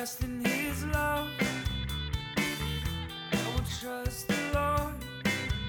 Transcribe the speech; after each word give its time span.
in 0.00 0.42
his 0.42 0.86
love. 0.86 1.28
I 2.38 3.52
will 3.52 3.64
trust 3.78 4.28
the 4.28 4.34
Lord, 4.54 4.94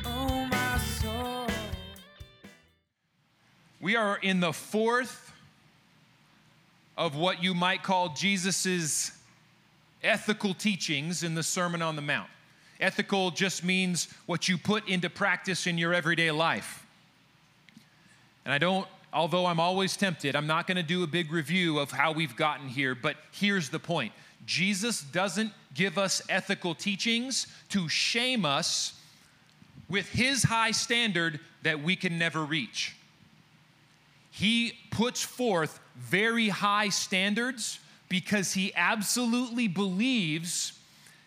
oh 0.06 0.48
my 0.50 0.78
soul. 0.78 1.48
We 3.82 3.98
are 3.98 4.18
in 4.20 4.40
the 4.40 4.54
fourth 4.54 5.34
of 6.98 7.18
what 7.18 7.44
you 7.44 7.54
might 7.54 7.84
call 7.84 8.14
Jesus's 8.14 9.12
ethical 10.02 10.54
teachings 10.54 11.24
in 11.24 11.36
the 11.36 11.44
Sermon 11.44 11.82
on 11.82 11.98
the 11.98 12.02
Mount. 12.02 12.30
Ethical 12.80 13.32
just 13.32 13.66
means 13.66 14.08
what 14.28 14.48
you 14.48 14.58
put 14.58 14.88
into 14.88 15.10
practice 15.10 15.68
in 15.68 15.78
your 15.78 15.94
everyday 15.94 16.32
life. 16.32 16.86
And 18.46 18.54
I 18.54 18.60
don't, 18.60 18.88
although 19.14 19.46
I'm 19.46 19.60
always 19.60 19.98
tempted, 19.98 20.36
I'm 20.36 20.48
not 20.48 20.68
going 20.68 20.78
to 20.78 20.84
do 20.84 21.04
a 21.04 21.08
big 21.08 21.32
review 21.32 21.80
of 21.80 21.92
how 21.92 22.12
we've 22.12 22.36
gotten 22.36 22.68
here, 22.68 22.96
but 22.96 23.18
here's 23.32 23.70
the 23.70 23.80
point 23.80 24.14
Jesus 24.46 25.02
doesn't 25.02 25.54
give 25.74 25.98
us 25.98 26.22
ethical 26.30 26.76
teachings 26.76 27.48
to 27.70 27.88
shame 27.88 28.46
us 28.46 28.94
with 29.90 30.10
his 30.10 30.44
high 30.44 30.72
standard 30.72 31.40
that 31.64 31.84
we 31.84 31.96
can 31.96 32.18
never 32.18 32.44
reach. 32.44 32.96
He 34.32 34.74
puts 34.90 35.22
forth 35.22 35.80
very 35.98 36.50
high 36.50 36.90
standards 36.90 37.80
because 38.10 38.54
he 38.54 38.74
absolutely 38.76 39.68
believes 39.68 40.74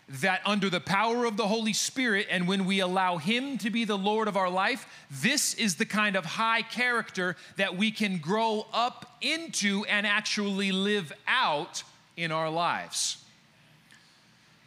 that 0.08 0.42
under 0.44 0.68
the 0.68 0.80
power 0.80 1.24
of 1.24 1.36
the 1.36 1.48
Holy 1.48 1.72
Spirit 1.72 2.26
and 2.30 2.46
when 2.46 2.66
we 2.66 2.80
allow 2.80 3.16
him 3.16 3.56
to 3.58 3.70
be 3.70 3.84
the 3.84 3.96
Lord 3.96 4.28
of 4.28 4.36
our 4.36 4.50
life, 4.50 4.86
this 5.10 5.54
is 5.54 5.76
the 5.76 5.86
kind 5.86 6.14
of 6.16 6.24
high 6.24 6.62
character 6.62 7.36
that 7.56 7.76
we 7.76 7.90
can 7.90 8.18
grow 8.18 8.66
up 8.72 9.16
into 9.22 9.84
and 9.88 10.06
actually 10.06 10.72
live 10.72 11.12
out 11.26 11.82
in 12.16 12.32
our 12.32 12.50
lives. 12.50 13.24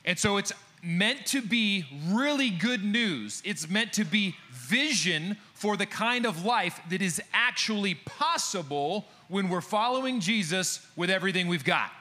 And 0.05 0.17
so 0.17 0.37
it's 0.37 0.53
meant 0.81 1.25
to 1.27 1.41
be 1.41 1.85
really 2.07 2.49
good 2.49 2.83
news. 2.83 3.41
It's 3.45 3.69
meant 3.69 3.93
to 3.93 4.05
be 4.05 4.35
vision 4.51 5.37
for 5.53 5.75
the 5.75 5.85
kind 5.85 6.25
of 6.25 6.45
life 6.45 6.79
that 6.89 7.01
is 7.01 7.21
actually 7.33 7.95
possible 7.95 9.05
when 9.27 9.49
we're 9.49 9.61
following 9.61 10.19
Jesus 10.19 10.85
with 10.95 11.09
everything 11.09 11.47
we've 11.47 11.65
got. 11.65 11.91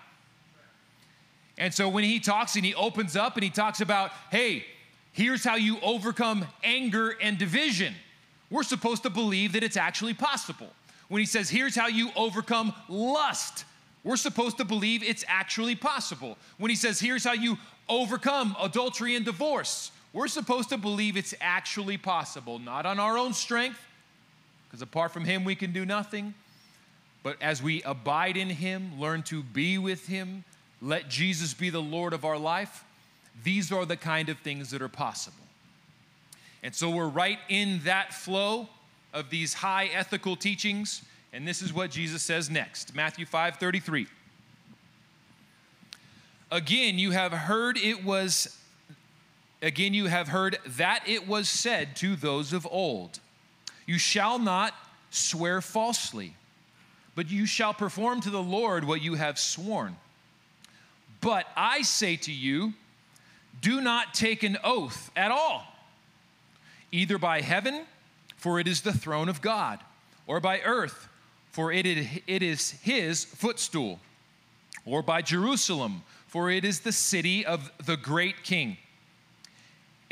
And 1.58 1.72
so 1.72 1.88
when 1.88 2.04
he 2.04 2.20
talks 2.20 2.56
and 2.56 2.64
he 2.64 2.74
opens 2.74 3.16
up 3.16 3.36
and 3.36 3.44
he 3.44 3.50
talks 3.50 3.80
about, 3.80 4.12
hey, 4.30 4.64
here's 5.12 5.42
how 5.42 5.56
you 5.56 5.78
overcome 5.82 6.44
anger 6.62 7.16
and 7.20 7.38
division, 7.38 7.94
we're 8.50 8.62
supposed 8.62 9.02
to 9.04 9.10
believe 9.10 9.52
that 9.52 9.62
it's 9.62 9.76
actually 9.76 10.14
possible. 10.14 10.68
When 11.08 11.20
he 11.20 11.26
says, 11.26 11.48
here's 11.48 11.74
how 11.74 11.86
you 11.86 12.10
overcome 12.16 12.74
lust, 12.88 13.64
we're 14.04 14.16
supposed 14.16 14.58
to 14.58 14.64
believe 14.64 15.02
it's 15.02 15.24
actually 15.26 15.74
possible. 15.74 16.36
When 16.58 16.68
he 16.68 16.76
says, 16.76 17.00
here's 17.00 17.24
how 17.24 17.32
you 17.32 17.58
overcome 17.88 18.54
adultery 18.60 19.16
and 19.16 19.24
divorce, 19.24 19.90
we're 20.12 20.28
supposed 20.28 20.68
to 20.70 20.76
believe 20.76 21.16
it's 21.16 21.34
actually 21.40 21.96
possible, 21.96 22.58
not 22.58 22.86
on 22.86 23.00
our 23.00 23.16
own 23.16 23.32
strength, 23.32 23.80
because 24.68 24.82
apart 24.82 25.12
from 25.12 25.24
him, 25.24 25.44
we 25.44 25.54
can 25.54 25.72
do 25.72 25.84
nothing. 25.84 26.34
But 27.22 27.36
as 27.40 27.62
we 27.62 27.82
abide 27.82 28.36
in 28.36 28.48
him, 28.48 28.92
learn 28.98 29.22
to 29.24 29.42
be 29.42 29.78
with 29.78 30.06
him, 30.06 30.44
let 30.80 31.08
Jesus 31.08 31.54
be 31.54 31.70
the 31.70 31.82
Lord 31.82 32.12
of 32.12 32.24
our 32.24 32.38
life, 32.38 32.84
these 33.42 33.72
are 33.72 33.84
the 33.84 33.96
kind 33.96 34.28
of 34.28 34.38
things 34.38 34.70
that 34.70 34.82
are 34.82 34.88
possible. 34.88 35.36
And 36.62 36.74
so 36.74 36.90
we're 36.90 37.08
right 37.08 37.38
in 37.48 37.80
that 37.84 38.12
flow 38.12 38.68
of 39.12 39.30
these 39.30 39.54
high 39.54 39.86
ethical 39.86 40.36
teachings. 40.36 41.02
And 41.32 41.46
this 41.46 41.62
is 41.62 41.72
what 41.72 41.90
Jesus 41.90 42.22
says 42.22 42.50
next 42.50 42.94
Matthew 42.94 43.26
5 43.26 43.56
33. 43.56 44.06
Again, 46.50 46.98
you 46.98 47.10
have 47.10 47.32
heard 47.32 47.76
it 47.76 48.04
was, 48.04 48.56
again, 49.62 49.94
you 49.94 50.06
have 50.06 50.28
heard 50.28 50.58
that 50.66 51.02
it 51.06 51.26
was 51.26 51.48
said 51.48 51.96
to 51.96 52.14
those 52.14 52.52
of 52.52 52.66
old, 52.70 53.18
You 53.84 53.98
shall 53.98 54.38
not 54.38 54.72
swear 55.10 55.60
falsely, 55.60 56.34
but 57.16 57.30
you 57.30 57.46
shall 57.46 57.74
perform 57.74 58.20
to 58.20 58.30
the 58.30 58.42
Lord 58.42 58.84
what 58.84 59.02
you 59.02 59.14
have 59.14 59.38
sworn. 59.38 59.96
But 61.26 61.48
I 61.56 61.82
say 61.82 62.14
to 62.18 62.32
you, 62.32 62.72
do 63.60 63.80
not 63.80 64.14
take 64.14 64.44
an 64.44 64.58
oath 64.62 65.10
at 65.16 65.32
all, 65.32 65.64
either 66.92 67.18
by 67.18 67.40
heaven, 67.40 67.84
for 68.36 68.60
it 68.60 68.68
is 68.68 68.82
the 68.82 68.92
throne 68.92 69.28
of 69.28 69.42
God, 69.42 69.80
or 70.28 70.38
by 70.38 70.60
earth, 70.60 71.08
for 71.50 71.72
it 71.72 71.84
is 71.84 72.70
his 72.70 73.24
footstool, 73.24 73.98
or 74.84 75.02
by 75.02 75.20
Jerusalem, 75.20 76.04
for 76.28 76.48
it 76.48 76.64
is 76.64 76.78
the 76.78 76.92
city 76.92 77.44
of 77.44 77.72
the 77.84 77.96
great 77.96 78.44
king. 78.44 78.76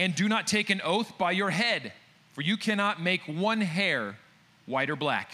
And 0.00 0.16
do 0.16 0.28
not 0.28 0.48
take 0.48 0.68
an 0.68 0.80
oath 0.82 1.16
by 1.16 1.30
your 1.30 1.50
head, 1.50 1.92
for 2.32 2.42
you 2.42 2.56
cannot 2.56 3.00
make 3.00 3.22
one 3.28 3.60
hair 3.60 4.16
white 4.66 4.90
or 4.90 4.96
black. 4.96 5.30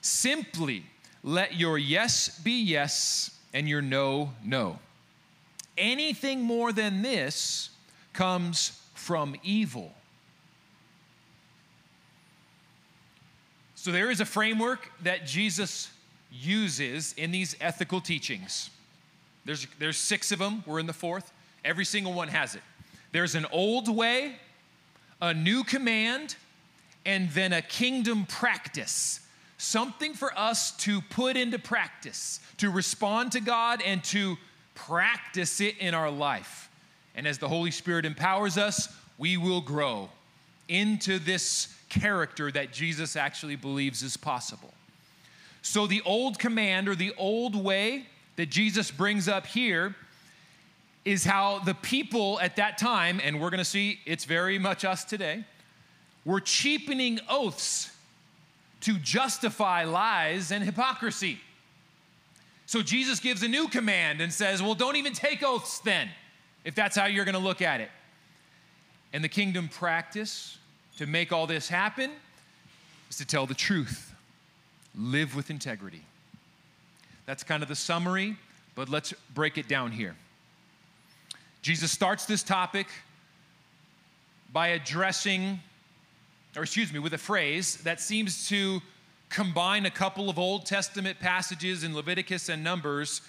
Simply 0.00 0.84
let 1.22 1.54
your 1.54 1.76
yes 1.76 2.38
be 2.38 2.62
yes 2.62 3.36
and 3.52 3.68
your 3.68 3.82
no, 3.82 4.32
no. 4.44 4.78
Anything 5.76 6.42
more 6.42 6.72
than 6.72 7.02
this 7.02 7.70
comes 8.12 8.80
from 8.94 9.34
evil. 9.42 9.92
So 13.74 13.92
there 13.92 14.10
is 14.10 14.20
a 14.20 14.26
framework 14.26 14.90
that 15.04 15.26
Jesus 15.26 15.90
uses 16.30 17.14
in 17.16 17.30
these 17.30 17.56
ethical 17.60 18.00
teachings. 18.00 18.70
There's, 19.46 19.66
there's 19.78 19.96
six 19.96 20.32
of 20.32 20.38
them, 20.38 20.62
we're 20.66 20.80
in 20.80 20.86
the 20.86 20.92
fourth. 20.92 21.32
Every 21.64 21.84
single 21.84 22.12
one 22.12 22.28
has 22.28 22.54
it. 22.54 22.62
There's 23.12 23.34
an 23.34 23.46
old 23.50 23.88
way, 23.88 24.36
a 25.20 25.32
new 25.34 25.64
command, 25.64 26.36
and 27.06 27.30
then 27.30 27.52
a 27.52 27.62
kingdom 27.62 28.26
practice 28.26 29.20
something 29.60 30.14
for 30.14 30.36
us 30.38 30.72
to 30.72 31.02
put 31.02 31.36
into 31.36 31.58
practice, 31.58 32.40
to 32.56 32.70
respond 32.70 33.32
to 33.32 33.40
God 33.40 33.82
and 33.82 34.02
to 34.04 34.38
practice 34.74 35.60
it 35.60 35.76
in 35.78 35.92
our 35.92 36.10
life. 36.10 36.70
And 37.14 37.26
as 37.26 37.38
the 37.38 37.48
Holy 37.48 37.70
Spirit 37.70 38.06
empowers 38.06 38.56
us, 38.56 38.88
we 39.18 39.36
will 39.36 39.60
grow 39.60 40.08
into 40.68 41.18
this 41.18 41.74
character 41.90 42.50
that 42.52 42.72
Jesus 42.72 43.16
actually 43.16 43.56
believes 43.56 44.02
is 44.02 44.16
possible. 44.16 44.72
So, 45.62 45.86
the 45.86 46.00
old 46.06 46.38
command 46.38 46.88
or 46.88 46.94
the 46.94 47.12
old 47.18 47.54
way 47.54 48.06
that 48.36 48.46
Jesus 48.48 48.90
brings 48.90 49.28
up 49.28 49.44
here 49.44 49.94
is 51.04 51.24
how 51.24 51.58
the 51.58 51.74
people 51.74 52.40
at 52.40 52.56
that 52.56 52.78
time, 52.78 53.20
and 53.22 53.40
we're 53.40 53.50
gonna 53.50 53.64
see 53.64 54.00
it's 54.06 54.24
very 54.24 54.58
much 54.58 54.86
us 54.86 55.04
today, 55.04 55.44
were 56.24 56.40
cheapening 56.40 57.20
oaths 57.28 57.90
to 58.80 58.94
justify 58.98 59.84
lies 59.84 60.50
and 60.52 60.64
hypocrisy. 60.64 61.38
So 62.66 62.82
Jesus 62.82 63.20
gives 63.20 63.42
a 63.42 63.48
new 63.48 63.68
command 63.68 64.20
and 64.20 64.32
says, 64.32 64.62
Well, 64.62 64.74
don't 64.74 64.96
even 64.96 65.12
take 65.12 65.42
oaths 65.42 65.80
then, 65.80 66.08
if 66.64 66.74
that's 66.74 66.96
how 66.96 67.06
you're 67.06 67.24
going 67.24 67.34
to 67.34 67.40
look 67.40 67.62
at 67.62 67.80
it. 67.80 67.90
And 69.12 69.24
the 69.24 69.28
kingdom 69.28 69.68
practice 69.68 70.56
to 70.98 71.06
make 71.06 71.32
all 71.32 71.46
this 71.46 71.68
happen 71.68 72.10
is 73.10 73.16
to 73.16 73.26
tell 73.26 73.46
the 73.46 73.54
truth, 73.54 74.14
live 74.96 75.34
with 75.34 75.50
integrity. 75.50 76.02
That's 77.26 77.42
kind 77.42 77.62
of 77.62 77.68
the 77.68 77.76
summary, 77.76 78.36
but 78.74 78.88
let's 78.88 79.12
break 79.34 79.58
it 79.58 79.68
down 79.68 79.92
here. 79.92 80.14
Jesus 81.62 81.90
starts 81.90 82.24
this 82.24 82.42
topic 82.42 82.86
by 84.52 84.68
addressing 84.68 85.60
or 86.56 86.62
excuse 86.62 86.92
me, 86.92 86.98
with 86.98 87.14
a 87.14 87.18
phrase 87.18 87.76
that 87.78 88.00
seems 88.00 88.48
to 88.48 88.80
combine 89.28 89.86
a 89.86 89.90
couple 89.90 90.28
of 90.28 90.38
Old 90.38 90.66
Testament 90.66 91.20
passages 91.20 91.84
in 91.84 91.94
Leviticus 91.94 92.48
and 92.48 92.64
Numbers 92.64 93.22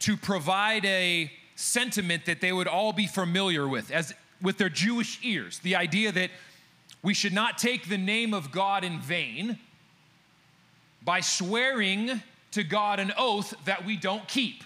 to 0.00 0.16
provide 0.16 0.84
a 0.84 1.30
sentiment 1.54 2.26
that 2.26 2.40
they 2.40 2.52
would 2.52 2.66
all 2.66 2.92
be 2.92 3.06
familiar 3.06 3.66
with 3.66 3.90
as 3.90 4.12
with 4.42 4.58
their 4.58 4.68
Jewish 4.68 5.18
ears. 5.22 5.60
The 5.60 5.76
idea 5.76 6.12
that 6.12 6.30
we 7.02 7.14
should 7.14 7.32
not 7.32 7.56
take 7.56 7.88
the 7.88 7.96
name 7.96 8.34
of 8.34 8.50
God 8.50 8.84
in 8.84 9.00
vain 9.00 9.58
by 11.02 11.20
swearing 11.20 12.20
to 12.50 12.64
God 12.64 13.00
an 13.00 13.12
oath 13.16 13.54
that 13.64 13.86
we 13.86 13.96
don't 13.96 14.26
keep. 14.28 14.64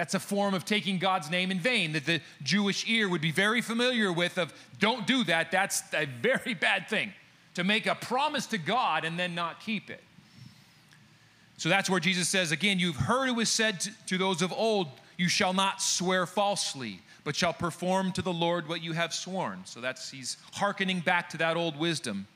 That's 0.00 0.14
a 0.14 0.18
form 0.18 0.54
of 0.54 0.64
taking 0.64 0.98
God's 0.98 1.28
name 1.28 1.50
in 1.50 1.60
vain 1.60 1.92
that 1.92 2.06
the 2.06 2.22
Jewish 2.42 2.88
ear 2.88 3.06
would 3.06 3.20
be 3.20 3.32
very 3.32 3.60
familiar 3.60 4.10
with 4.10 4.38
of 4.38 4.50
don't 4.78 5.06
do 5.06 5.24
that. 5.24 5.50
That's 5.50 5.82
a 5.92 6.06
very 6.06 6.54
bad 6.54 6.88
thing 6.88 7.12
to 7.52 7.64
make 7.64 7.84
a 7.84 7.94
promise 7.94 8.46
to 8.46 8.56
God 8.56 9.04
and 9.04 9.18
then 9.18 9.34
not 9.34 9.60
keep 9.60 9.90
it. 9.90 10.02
So 11.58 11.68
that's 11.68 11.90
where 11.90 12.00
Jesus 12.00 12.30
says 12.30 12.50
again, 12.50 12.78
you've 12.78 12.96
heard 12.96 13.28
it 13.28 13.32
was 13.32 13.50
said 13.50 13.86
to, 14.06 14.16
those 14.16 14.40
of 14.40 14.54
old, 14.54 14.88
you 15.18 15.28
shall 15.28 15.52
not 15.52 15.82
swear 15.82 16.24
falsely, 16.24 17.02
but 17.22 17.36
shall 17.36 17.52
perform 17.52 18.10
to 18.12 18.22
the 18.22 18.32
Lord 18.32 18.70
what 18.70 18.82
you 18.82 18.94
have 18.94 19.12
sworn. 19.12 19.66
So 19.66 19.82
that's 19.82 20.10
he's 20.10 20.38
hearkening 20.54 21.00
back 21.00 21.28
to 21.28 21.36
that 21.36 21.58
old 21.58 21.78
wisdom. 21.78 22.26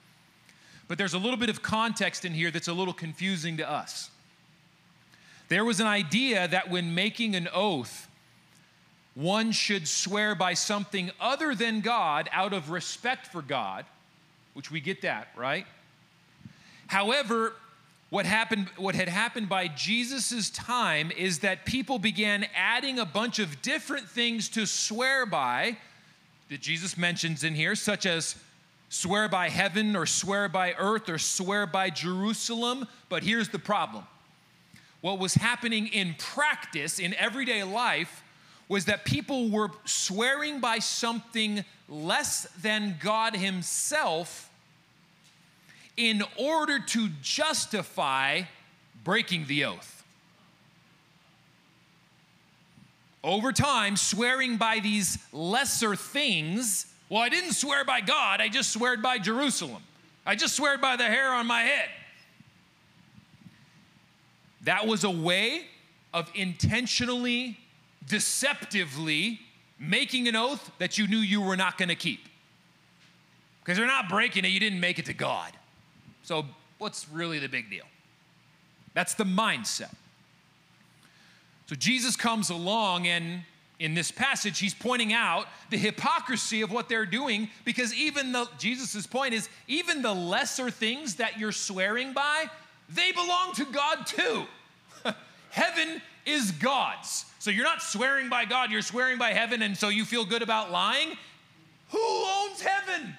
But 0.86 0.98
there's 0.98 1.14
a 1.14 1.18
little 1.18 1.38
bit 1.38 1.48
of 1.48 1.62
context 1.62 2.26
in 2.26 2.34
here 2.34 2.50
that's 2.50 2.68
a 2.68 2.74
little 2.74 2.92
confusing 2.92 3.56
to 3.56 3.70
us. 3.70 4.10
There 5.48 5.64
was 5.64 5.80
an 5.80 5.86
idea 5.86 6.48
that 6.48 6.70
when 6.70 6.94
making 6.94 7.34
an 7.34 7.48
oath, 7.52 8.08
one 9.14 9.52
should 9.52 9.86
swear 9.86 10.34
by 10.34 10.54
something 10.54 11.10
other 11.20 11.54
than 11.54 11.80
God 11.80 12.28
out 12.32 12.52
of 12.52 12.70
respect 12.70 13.28
for 13.28 13.42
God, 13.42 13.84
which 14.54 14.70
we 14.70 14.80
get 14.80 15.02
that, 15.02 15.28
right? 15.36 15.66
However, 16.86 17.54
what 18.10 18.26
happened 18.26 18.68
what 18.76 18.94
had 18.94 19.08
happened 19.08 19.48
by 19.48 19.68
Jesus' 19.68 20.50
time 20.50 21.10
is 21.16 21.40
that 21.40 21.64
people 21.64 21.98
began 21.98 22.46
adding 22.54 22.98
a 22.98 23.04
bunch 23.04 23.38
of 23.38 23.62
different 23.62 24.08
things 24.08 24.48
to 24.50 24.66
swear 24.66 25.26
by 25.26 25.76
that 26.48 26.60
Jesus 26.60 26.96
mentions 26.96 27.42
in 27.42 27.54
here 27.54 27.74
such 27.74 28.06
as 28.06 28.36
swear 28.88 29.28
by 29.28 29.48
heaven 29.48 29.96
or 29.96 30.06
swear 30.06 30.48
by 30.48 30.74
earth 30.74 31.08
or 31.08 31.18
swear 31.18 31.66
by 31.66 31.90
Jerusalem, 31.90 32.86
but 33.08 33.24
here's 33.24 33.48
the 33.48 33.58
problem. 33.58 34.04
What 35.04 35.18
was 35.18 35.34
happening 35.34 35.88
in 35.88 36.14
practice 36.16 36.98
in 36.98 37.12
everyday 37.16 37.62
life 37.62 38.22
was 38.70 38.86
that 38.86 39.04
people 39.04 39.50
were 39.50 39.68
swearing 39.84 40.60
by 40.60 40.78
something 40.78 41.62
less 41.90 42.44
than 42.62 42.96
God 43.02 43.36
Himself 43.36 44.50
in 45.98 46.22
order 46.38 46.78
to 46.78 47.10
justify 47.20 48.44
breaking 49.04 49.44
the 49.46 49.66
oath. 49.66 50.06
Over 53.22 53.52
time, 53.52 53.98
swearing 53.98 54.56
by 54.56 54.80
these 54.80 55.18
lesser 55.34 55.96
things, 55.96 56.86
well, 57.10 57.20
I 57.20 57.28
didn't 57.28 57.52
swear 57.52 57.84
by 57.84 58.00
God, 58.00 58.40
I 58.40 58.48
just 58.48 58.72
sweared 58.72 59.02
by 59.02 59.18
Jerusalem. 59.18 59.82
I 60.24 60.34
just 60.34 60.56
swear 60.56 60.78
by 60.78 60.96
the 60.96 61.04
hair 61.04 61.30
on 61.30 61.46
my 61.46 61.60
head. 61.60 61.90
That 64.64 64.86
was 64.86 65.04
a 65.04 65.10
way 65.10 65.66
of 66.12 66.30
intentionally, 66.34 67.58
deceptively 68.06 69.40
making 69.78 70.28
an 70.28 70.36
oath 70.36 70.70
that 70.78 70.96
you 70.96 71.06
knew 71.06 71.18
you 71.18 71.40
were 71.40 71.56
not 71.56 71.76
going 71.78 71.88
to 71.88 71.94
keep. 71.94 72.20
Because 73.62 73.78
you're 73.78 73.86
not 73.86 74.08
breaking 74.08 74.44
it, 74.44 74.48
you 74.48 74.60
didn't 74.60 74.80
make 74.80 74.98
it 74.98 75.06
to 75.06 75.14
God. 75.14 75.52
So, 76.22 76.46
what's 76.78 77.08
really 77.08 77.38
the 77.38 77.48
big 77.48 77.70
deal? 77.70 77.84
That's 78.94 79.14
the 79.14 79.24
mindset. 79.24 79.94
So, 81.66 81.74
Jesus 81.74 82.14
comes 82.14 82.50
along, 82.50 83.06
and 83.06 83.42
in 83.78 83.94
this 83.94 84.10
passage, 84.10 84.58
he's 84.58 84.74
pointing 84.74 85.12
out 85.12 85.46
the 85.70 85.76
hypocrisy 85.76 86.62
of 86.62 86.70
what 86.70 86.88
they're 86.88 87.06
doing 87.06 87.48
because 87.64 87.92
even 87.94 88.32
the, 88.32 88.48
Jesus' 88.58 89.06
point 89.06 89.34
is, 89.34 89.48
even 89.66 90.02
the 90.02 90.14
lesser 90.14 90.70
things 90.70 91.16
that 91.16 91.38
you're 91.38 91.52
swearing 91.52 92.12
by, 92.12 92.46
they 92.88 93.12
belong 93.12 93.52
to 93.54 93.64
God 93.66 94.06
too. 94.06 94.44
heaven 95.50 96.00
is 96.26 96.50
God's. 96.52 97.26
So, 97.38 97.50
you're 97.50 97.64
not 97.64 97.82
swearing 97.82 98.28
by 98.28 98.44
God, 98.44 98.70
you're 98.70 98.82
swearing 98.82 99.18
by 99.18 99.32
heaven, 99.32 99.62
and 99.62 99.76
so 99.76 99.88
you 99.88 100.04
feel 100.04 100.24
good 100.24 100.42
about 100.42 100.70
lying. 100.70 101.16
Who 101.90 102.00
owns 102.00 102.60
heaven? 102.60 103.14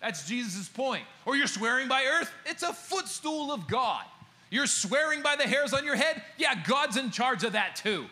That's 0.00 0.26
Jesus' 0.28 0.68
point. 0.68 1.04
Or 1.24 1.36
you're 1.36 1.46
swearing 1.46 1.88
by 1.88 2.04
earth, 2.04 2.30
it's 2.44 2.62
a 2.62 2.72
footstool 2.72 3.52
of 3.52 3.68
God. 3.68 4.04
You're 4.50 4.66
swearing 4.66 5.22
by 5.22 5.36
the 5.36 5.44
hairs 5.44 5.72
on 5.72 5.84
your 5.84 5.96
head, 5.96 6.22
yeah, 6.36 6.54
God's 6.66 6.96
in 6.96 7.10
charge 7.10 7.44
of 7.44 7.52
that 7.52 7.76
too. 7.76 8.06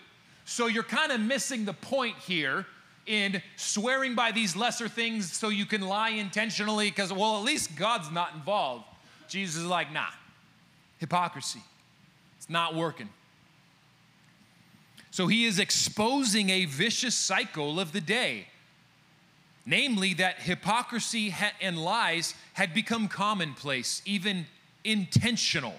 So 0.46 0.68
you're 0.68 0.82
kind 0.82 1.12
of 1.12 1.20
missing 1.20 1.64
the 1.64 1.74
point 1.74 2.16
here 2.16 2.64
in 3.06 3.42
swearing 3.56 4.14
by 4.14 4.32
these 4.32 4.56
lesser 4.56 4.88
things 4.88 5.32
so 5.32 5.48
you 5.48 5.66
can 5.66 5.82
lie 5.82 6.10
intentionally 6.10 6.88
because, 6.88 7.12
well, 7.12 7.36
at 7.36 7.44
least 7.44 7.76
God's 7.76 8.10
not 8.10 8.34
involved. 8.34 8.84
Jesus 9.28 9.56
is 9.56 9.66
like, 9.66 9.92
nah, 9.92 10.06
hypocrisy. 11.00 11.62
It's 12.38 12.48
not 12.48 12.76
working. 12.76 13.08
So 15.10 15.26
he 15.26 15.44
is 15.44 15.58
exposing 15.58 16.50
a 16.50 16.66
vicious 16.66 17.16
cycle 17.16 17.80
of 17.80 17.90
the 17.90 18.00
day 18.00 18.46
namely 19.66 20.14
that 20.14 20.40
hypocrisy 20.40 21.34
and 21.60 21.78
lies 21.78 22.34
had 22.54 22.74
become 22.74 23.08
commonplace, 23.08 24.02
even 24.04 24.46
intentional. 24.84 25.74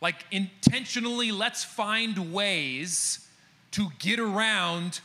Like, 0.00 0.26
intentionally, 0.30 1.30
let's 1.30 1.62
find 1.62 2.32
ways 2.32 3.26
to 3.72 3.88
get 3.98 4.18
around 4.18 5.00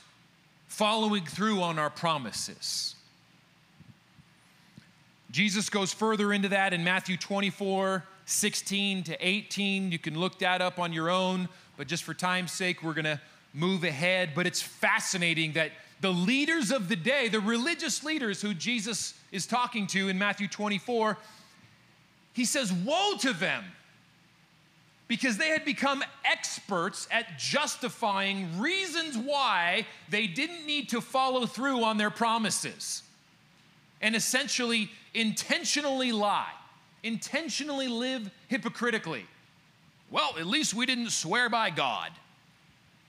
following 0.67 1.25
through 1.25 1.61
on 1.61 1.77
our 1.77 1.89
promises. 1.89 2.95
Jesus 5.29 5.69
goes 5.69 5.93
further 5.93 6.33
into 6.33 6.49
that 6.49 6.73
in 6.73 6.83
Matthew 6.83 7.15
24, 7.15 8.03
16 8.27 9.03
to 9.03 9.27
18. 9.27 9.91
You 9.91 9.97
can 9.97 10.19
look 10.19 10.39
that 10.39 10.61
up 10.61 10.79
on 10.79 10.93
your 10.93 11.09
own, 11.09 11.49
but 11.77 11.87
just 11.87 12.03
for 12.03 12.13
time's 12.13 12.51
sake, 12.51 12.83
we're 12.83 12.93
going 12.93 13.05
to 13.05 13.19
move 13.53 13.83
ahead. 13.83 14.31
But 14.35 14.45
it's 14.45 14.61
fascinating 14.61 15.53
that 15.53 15.71
the 16.01 16.11
leaders 16.11 16.71
of 16.71 16.89
the 16.89 16.95
day, 16.95 17.29
the 17.29 17.39
religious 17.39 18.03
leaders 18.03 18.41
who 18.41 18.53
Jesus 18.53 19.13
is 19.31 19.47
talking 19.47 19.87
to 19.87 20.09
in 20.09 20.19
Matthew 20.19 20.47
24, 20.47 21.17
he 22.33 22.45
says, 22.45 22.71
Woe 22.71 23.13
to 23.21 23.33
them! 23.33 23.63
Because 25.07 25.37
they 25.37 25.47
had 25.47 25.63
become 25.63 26.03
experts 26.25 27.07
at 27.09 27.39
justifying 27.39 28.59
reasons 28.59 29.17
why 29.17 29.87
they 30.09 30.27
didn't 30.27 30.65
need 30.65 30.89
to 30.89 30.99
follow 30.99 31.45
through 31.45 31.81
on 31.81 31.97
their 31.97 32.09
promises 32.09 33.03
and 34.01 34.17
essentially 34.17 34.91
intentionally 35.13 36.11
lie, 36.11 36.51
intentionally 37.07 37.87
live 37.87 38.29
hypocritically. 38.47 39.25
Well, 40.11 40.35
at 40.37 40.45
least 40.45 40.73
we 40.73 40.85
didn't 40.85 41.09
swear 41.09 41.49
by 41.49 41.69
God. 41.69 42.11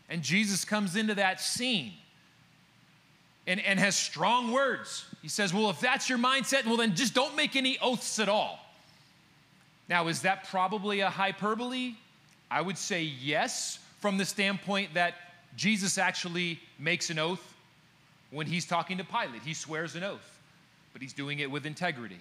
And 0.08 0.22
Jesus 0.22 0.64
comes 0.64 0.96
into 0.96 1.14
that 1.16 1.40
scene 1.40 1.92
and, 3.46 3.60
and 3.60 3.78
has 3.78 3.96
strong 3.96 4.52
words. 4.52 5.04
He 5.22 5.28
says, 5.28 5.52
Well, 5.52 5.70
if 5.70 5.80
that's 5.80 6.08
your 6.08 6.18
mindset, 6.18 6.64
well, 6.64 6.76
then 6.76 6.94
just 6.94 7.14
don't 7.14 7.36
make 7.36 7.56
any 7.56 7.78
oaths 7.80 8.18
at 8.18 8.28
all. 8.28 8.58
Now, 9.88 10.08
is 10.08 10.22
that 10.22 10.48
probably 10.48 11.00
a 11.00 11.10
hyperbole? 11.10 11.94
I 12.50 12.60
would 12.60 12.78
say 12.78 13.02
yes, 13.02 13.78
from 14.00 14.16
the 14.16 14.24
standpoint 14.24 14.94
that 14.94 15.14
Jesus 15.56 15.98
actually 15.98 16.60
makes 16.78 17.10
an 17.10 17.18
oath 17.18 17.54
when 18.30 18.46
he's 18.46 18.66
talking 18.66 18.98
to 18.98 19.04
Pilate. 19.04 19.42
He 19.42 19.54
swears 19.54 19.96
an 19.96 20.04
oath, 20.04 20.40
but 20.92 21.02
he's 21.02 21.12
doing 21.12 21.40
it 21.40 21.50
with 21.50 21.66
integrity. 21.66 22.18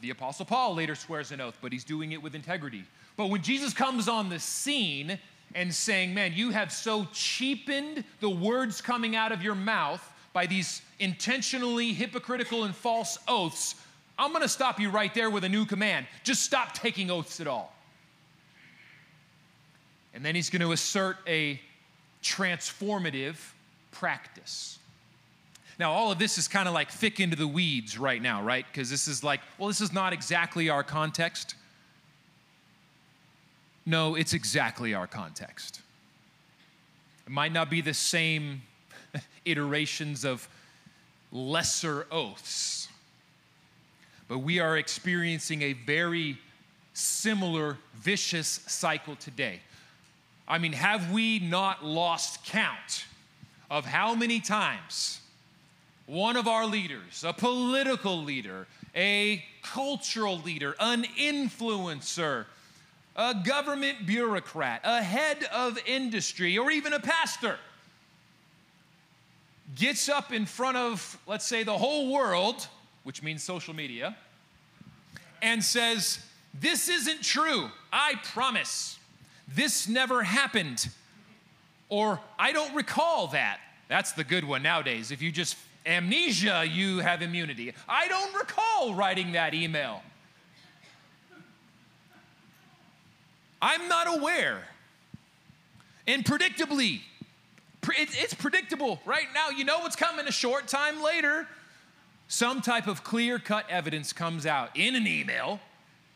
The 0.00 0.10
Apostle 0.10 0.44
Paul 0.44 0.74
later 0.74 0.94
swears 0.94 1.32
an 1.32 1.40
oath, 1.40 1.56
but 1.62 1.72
he's 1.72 1.84
doing 1.84 2.12
it 2.12 2.22
with 2.22 2.34
integrity. 2.34 2.84
But 3.16 3.28
when 3.28 3.42
Jesus 3.42 3.72
comes 3.72 4.08
on 4.08 4.28
the 4.28 4.38
scene 4.38 5.18
and 5.54 5.74
saying, 5.74 6.12
Man, 6.12 6.32
you 6.34 6.50
have 6.50 6.72
so 6.72 7.06
cheapened 7.12 8.04
the 8.20 8.28
words 8.28 8.80
coming 8.80 9.16
out 9.16 9.32
of 9.32 9.42
your 9.42 9.54
mouth 9.54 10.02
by 10.32 10.46
these 10.46 10.82
intentionally 10.98 11.92
hypocritical 11.92 12.64
and 12.64 12.74
false 12.74 13.18
oaths, 13.26 13.76
I'm 14.18 14.30
going 14.32 14.42
to 14.42 14.48
stop 14.48 14.80
you 14.80 14.90
right 14.90 15.12
there 15.14 15.30
with 15.30 15.44
a 15.44 15.48
new 15.48 15.64
command. 15.64 16.06
Just 16.24 16.42
stop 16.42 16.74
taking 16.74 17.10
oaths 17.10 17.40
at 17.40 17.46
all. 17.46 17.72
And 20.14 20.24
then 20.24 20.34
he's 20.34 20.50
going 20.50 20.62
to 20.62 20.72
assert 20.72 21.18
a 21.26 21.60
transformative 22.22 23.36
practice. 23.92 24.78
Now, 25.78 25.92
all 25.92 26.10
of 26.10 26.18
this 26.18 26.38
is 26.38 26.48
kind 26.48 26.68
of 26.68 26.74
like 26.74 26.90
thick 26.90 27.20
into 27.20 27.36
the 27.36 27.46
weeds 27.46 27.98
right 27.98 28.20
now, 28.20 28.42
right? 28.42 28.64
Because 28.70 28.88
this 28.88 29.08
is 29.08 29.22
like, 29.22 29.40
well, 29.58 29.68
this 29.68 29.80
is 29.80 29.92
not 29.92 30.12
exactly 30.12 30.70
our 30.70 30.82
context. 30.82 31.54
No, 33.84 34.14
it's 34.14 34.32
exactly 34.32 34.94
our 34.94 35.06
context. 35.06 35.80
It 37.26 37.32
might 37.32 37.52
not 37.52 37.68
be 37.68 37.80
the 37.82 37.94
same 37.94 38.62
iterations 39.44 40.24
of 40.24 40.48
lesser 41.30 42.06
oaths. 42.10 42.88
But 44.28 44.38
we 44.38 44.58
are 44.58 44.78
experiencing 44.78 45.62
a 45.62 45.74
very 45.74 46.38
similar 46.94 47.76
vicious 47.94 48.60
cycle 48.66 49.14
today. 49.16 49.60
I 50.48 50.58
mean, 50.58 50.72
have 50.72 51.12
we 51.12 51.38
not 51.38 51.84
lost 51.84 52.44
count 52.44 53.04
of 53.70 53.84
how 53.84 54.14
many 54.14 54.40
times 54.40 55.20
one 56.06 56.36
of 56.36 56.46
our 56.46 56.66
leaders, 56.66 57.24
a 57.24 57.32
political 57.32 58.22
leader, 58.22 58.66
a 58.94 59.44
cultural 59.62 60.38
leader, 60.38 60.74
an 60.78 61.04
influencer, 61.18 62.46
a 63.16 63.34
government 63.34 64.06
bureaucrat, 64.06 64.80
a 64.84 65.02
head 65.02 65.44
of 65.52 65.78
industry, 65.86 66.56
or 66.56 66.70
even 66.70 66.92
a 66.92 67.00
pastor 67.00 67.58
gets 69.74 70.08
up 70.08 70.32
in 70.32 70.46
front 70.46 70.76
of, 70.76 71.18
let's 71.26 71.44
say, 71.44 71.62
the 71.62 71.76
whole 71.76 72.12
world, 72.12 72.68
which 73.02 73.22
means 73.22 73.42
social 73.42 73.74
media, 73.74 74.16
and 75.42 75.62
says, 75.62 76.20
This 76.54 76.88
isn't 76.88 77.22
true. 77.22 77.68
I 77.92 78.14
promise. 78.32 78.98
This 79.48 79.88
never 79.88 80.22
happened. 80.22 80.88
Or, 81.88 82.20
I 82.38 82.52
don't 82.52 82.74
recall 82.74 83.28
that. 83.28 83.60
That's 83.88 84.12
the 84.12 84.24
good 84.24 84.44
one 84.44 84.62
nowadays. 84.62 85.12
If 85.12 85.22
you 85.22 85.30
just 85.30 85.56
amnesia, 85.86 86.64
you 86.68 86.98
have 86.98 87.22
immunity. 87.22 87.72
I 87.88 88.08
don't 88.08 88.34
recall 88.34 88.94
writing 88.94 89.32
that 89.32 89.54
email. 89.54 90.02
I'm 93.62 93.88
not 93.88 94.06
aware. 94.18 94.64
and 96.06 96.24
predictably. 96.24 97.00
It's 97.98 98.34
predictable 98.34 99.00
right 99.04 99.26
now. 99.34 99.50
You 99.50 99.64
know 99.64 99.78
what's 99.78 99.96
coming 99.96 100.26
a 100.26 100.32
short 100.32 100.66
time 100.66 101.02
later. 101.02 101.46
Some 102.28 102.60
type 102.60 102.88
of 102.88 103.04
clear 103.04 103.38
cut 103.38 103.64
evidence 103.70 104.12
comes 104.12 104.44
out 104.46 104.76
in 104.76 104.96
an 104.96 105.06
email 105.06 105.60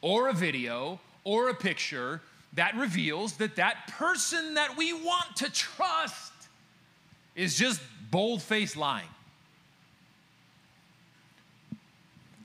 or 0.00 0.28
a 0.28 0.32
video 0.32 0.98
or 1.22 1.48
a 1.48 1.54
picture 1.54 2.22
that 2.54 2.74
reveals 2.74 3.34
that 3.34 3.54
that 3.56 3.86
person 3.86 4.54
that 4.54 4.76
we 4.76 4.92
want 4.92 5.36
to 5.36 5.50
trust 5.52 6.32
is 7.36 7.56
just 7.56 7.80
bold 8.10 8.42
faced 8.42 8.76
lying. 8.76 9.06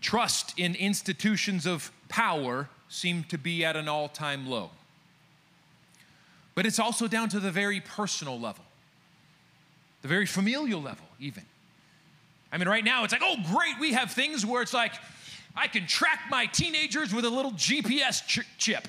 Trust 0.06 0.54
in 0.60 0.76
institutions 0.76 1.66
of 1.66 1.92
power 2.10 2.70
seem 2.90 3.24
to 3.24 3.40
be 3.40 3.66
at 3.66 3.76
an 3.76 3.90
all 3.90 4.08
time 4.08 4.46
low. 4.46 4.70
But 6.54 6.68
it's 6.68 6.78
also 6.78 7.08
down 7.08 7.28
to 7.30 7.40
the 7.40 7.50
very 7.50 7.82
personal 7.82 8.40
level, 8.40 8.64
the 10.04 10.08
very 10.08 10.28
familial 10.28 10.80
level, 10.80 11.08
even. 11.20 11.42
I 12.52 12.60
mean, 12.60 12.68
right 12.68 12.84
now 12.84 13.04
it's 13.04 13.14
like, 13.14 13.24
oh, 13.26 13.38
great, 13.52 13.80
we 13.80 13.94
have 13.94 14.12
things 14.12 14.46
where 14.46 14.62
it's 14.62 14.76
like, 14.76 14.94
I 15.56 15.66
can 15.66 15.88
track 15.88 16.20
my 16.30 16.46
teenagers 16.46 17.12
with 17.12 17.26
a 17.26 17.30
little 17.32 17.54
GPS 17.54 18.24
ch- 18.28 18.48
chip. 18.60 18.88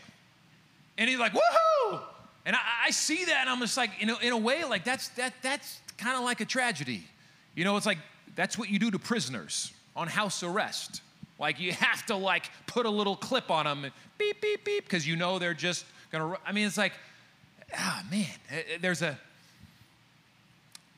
And 0.99 1.09
he's 1.09 1.19
like, 1.19 1.33
woohoo! 1.33 1.99
And 2.45 2.55
I, 2.55 2.61
I 2.89 2.91
see 2.91 3.25
that, 3.25 3.39
and 3.41 3.49
I'm 3.49 3.61
just 3.61 3.79
like, 3.79 4.03
in 4.03 4.11
a, 4.11 4.19
in 4.19 4.35
a 4.35 4.39
way, 4.39 4.65
like 4.65 4.85
that's 4.85 5.09
that 5.11 5.33
that's 5.41 5.81
kind 5.97 6.15
of 6.15 6.25
like 6.25 6.43
a 6.43 6.45
tragedy. 6.45 7.05
You 7.55 7.65
know, 7.65 7.79
it's 7.79 7.87
like 7.87 8.01
that's 8.35 8.59
what 8.59 8.69
you 8.69 8.79
do 8.79 8.91
to 8.91 8.99
prisoners 8.99 9.73
on 9.97 10.09
house 10.09 10.43
arrest. 10.43 11.01
Like 11.39 11.61
you 11.61 11.73
have 11.73 12.05
to 12.07 12.17
like 12.17 12.51
put 12.67 12.87
a 12.87 12.91
little 12.91 13.17
clip 13.17 13.51
on 13.51 13.67
them, 13.67 13.85
and 13.85 13.93
beep 14.19 14.41
beep 14.41 14.65
beep, 14.65 14.85
because 14.85 15.07
you 15.07 15.17
know 15.17 15.39
they're 15.39 15.55
just 15.55 15.85
gonna. 16.11 16.37
I 16.47 16.53
mean, 16.53 16.67
it's 16.67 16.79
like, 16.79 16.93
ah 17.77 18.03
man, 18.11 18.27
eh, 18.51 18.63
eh, 18.75 18.79
there's 18.81 19.03
a. 19.03 19.19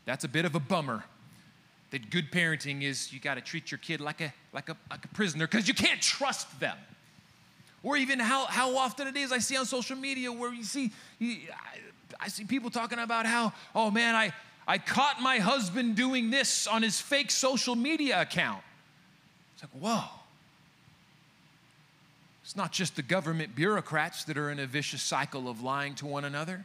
That's 0.04 0.24
a 0.24 0.28
bit 0.28 0.44
of 0.44 0.54
a 0.54 0.60
bummer. 0.60 1.04
That 1.90 2.10
good 2.10 2.30
parenting 2.30 2.82
is 2.82 3.12
you 3.12 3.20
got 3.20 3.34
to 3.34 3.40
treat 3.40 3.70
your 3.70 3.78
kid 3.78 4.00
like 4.00 4.20
a 4.20 4.32
like 4.52 4.68
a 4.68 4.76
like 4.90 5.04
a 5.04 5.08
prisoner 5.08 5.46
because 5.46 5.66
you 5.66 5.74
can't 5.74 6.00
trust 6.00 6.60
them 6.60 6.76
or 7.82 7.96
even 7.96 8.18
how, 8.18 8.46
how 8.46 8.76
often 8.76 9.06
it 9.06 9.16
is 9.16 9.32
I 9.32 9.38
see 9.38 9.56
on 9.56 9.66
social 9.66 9.96
media 9.96 10.32
where 10.32 10.52
you 10.52 10.64
see, 10.64 10.90
you, 11.18 11.36
I, 11.52 12.24
I 12.24 12.28
see 12.28 12.44
people 12.44 12.70
talking 12.70 12.98
about 12.98 13.26
how, 13.26 13.52
oh 13.74 13.90
man, 13.90 14.14
I, 14.14 14.32
I 14.66 14.78
caught 14.78 15.20
my 15.22 15.38
husband 15.38 15.96
doing 15.96 16.30
this 16.30 16.66
on 16.66 16.82
his 16.82 17.00
fake 17.00 17.30
social 17.30 17.76
media 17.76 18.20
account. 18.20 18.62
It's 19.54 19.62
like, 19.62 19.82
whoa. 19.82 20.17
It's 22.48 22.56
not 22.56 22.72
just 22.72 22.96
the 22.96 23.02
government 23.02 23.54
bureaucrats 23.54 24.24
that 24.24 24.38
are 24.38 24.50
in 24.50 24.58
a 24.58 24.66
vicious 24.66 25.02
cycle 25.02 25.50
of 25.50 25.60
lying 25.60 25.94
to 25.96 26.06
one 26.06 26.24
another. 26.24 26.64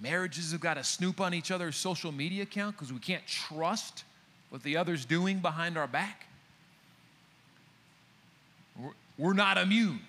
Marriages 0.00 0.50
have 0.50 0.60
got 0.60 0.74
to 0.74 0.82
snoop 0.82 1.20
on 1.20 1.32
each 1.32 1.52
other's 1.52 1.76
social 1.76 2.10
media 2.10 2.42
account 2.42 2.74
because 2.76 2.92
we 2.92 2.98
can't 2.98 3.24
trust 3.24 4.02
what 4.50 4.64
the 4.64 4.76
other's 4.76 5.04
doing 5.04 5.38
behind 5.38 5.78
our 5.78 5.86
back. 5.86 6.26
We're, 9.16 9.32
not 9.32 9.58
immune. 9.58 10.00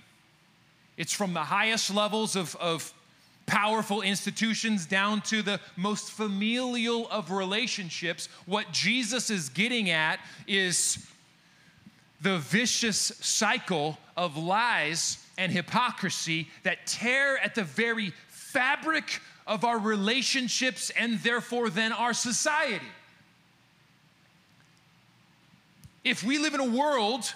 It's 0.97 1.13
from 1.13 1.35
the 1.35 1.41
highest 1.41 1.93
levels 1.93 2.35
of, 2.35 2.55
of 2.55 2.91
powerful 3.45 4.01
institutions 4.01 4.87
down 4.87 5.21
to 5.21 5.43
the 5.43 5.59
most 5.75 6.09
familial 6.09 7.07
of 7.11 7.29
relationships. 7.29 8.29
What 8.47 8.71
Jesus 8.71 9.29
is 9.29 9.49
getting 9.49 9.91
at 9.91 10.19
is 10.47 11.05
the 12.23 12.37
vicious 12.39 12.97
cycle 13.19 13.97
of 14.15 14.37
lies 14.37 15.17
and 15.37 15.51
hypocrisy 15.51 16.47
that 16.63 16.87
tear 16.87 17.37
at 17.37 17.53
the 17.53 17.63
very 17.63 18.13
fabric 18.29 19.19
of 19.45 19.65
our 19.65 19.77
relationships 19.77 20.89
and 20.97 21.19
therefore 21.19 21.69
then 21.69 21.91
our 21.91 22.13
society. 22.13 22.85
If 26.05 26.23
we 26.23 26.37
live 26.37 26.53
in 26.53 26.61
a 26.61 26.69
world 26.69 27.33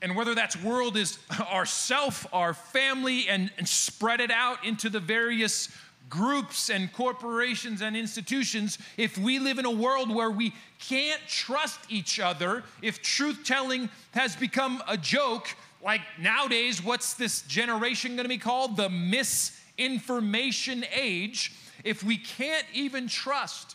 and 0.00 0.14
whether 0.14 0.34
that's 0.34 0.60
world 0.62 0.96
is 0.96 1.18
ourself, 1.40 2.26
our 2.32 2.54
family, 2.54 3.28
and, 3.28 3.50
and 3.58 3.68
spread 3.68 4.20
it 4.20 4.30
out 4.30 4.64
into 4.64 4.88
the 4.88 5.00
various 5.00 5.68
groups 6.12 6.68
and 6.68 6.92
corporations 6.92 7.80
and 7.80 7.96
institutions, 7.96 8.76
if 8.98 9.16
we 9.16 9.38
live 9.38 9.58
in 9.58 9.64
a 9.64 9.70
world 9.70 10.14
where 10.14 10.30
we 10.30 10.52
can't 10.78 11.22
trust 11.26 11.80
each 11.88 12.20
other, 12.20 12.64
if 12.82 13.00
truth 13.00 13.38
telling 13.44 13.88
has 14.10 14.36
become 14.36 14.82
a 14.86 14.96
joke, 14.98 15.48
like 15.82 16.02
nowadays, 16.20 16.84
what's 16.84 17.14
this 17.14 17.40
generation 17.42 18.14
gonna 18.14 18.28
be 18.28 18.36
called? 18.36 18.76
The 18.76 18.90
misinformation 18.90 20.84
age. 20.94 21.54
If 21.82 22.04
we 22.04 22.18
can't 22.18 22.66
even 22.74 23.08
trust 23.08 23.74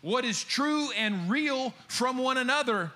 what 0.00 0.24
is 0.24 0.42
true 0.42 0.88
and 0.92 1.28
real 1.28 1.74
from 1.88 2.16
one 2.16 2.38
another, 2.38 2.90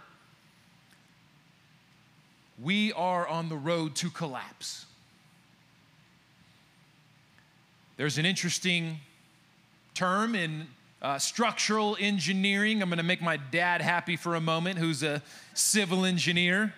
we 2.63 2.95
are 2.95 3.29
on 3.29 3.51
the 3.51 3.57
road 3.57 3.95
to 3.97 4.09
collapse. 4.09 4.87
There's 8.01 8.17
an 8.17 8.25
interesting 8.25 8.99
term 9.93 10.35
in 10.35 10.69
uh, 11.03 11.19
structural 11.19 11.99
engineering. 12.01 12.81
I'm 12.81 12.89
going 12.89 12.97
to 12.97 13.03
make 13.03 13.21
my 13.21 13.37
dad 13.37 13.83
happy 13.83 14.17
for 14.17 14.37
a 14.37 14.41
moment, 14.41 14.79
who's 14.79 15.03
a 15.03 15.21
civil 15.53 16.07
engineer. 16.07 16.73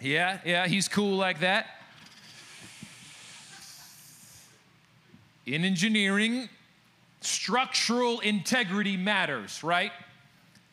Yeah, 0.00 0.38
yeah, 0.42 0.66
he's 0.66 0.88
cool 0.88 1.18
like 1.18 1.40
that. 1.40 1.66
In 5.44 5.62
engineering, 5.62 6.48
structural 7.20 8.20
integrity 8.20 8.96
matters, 8.96 9.62
right? 9.62 9.92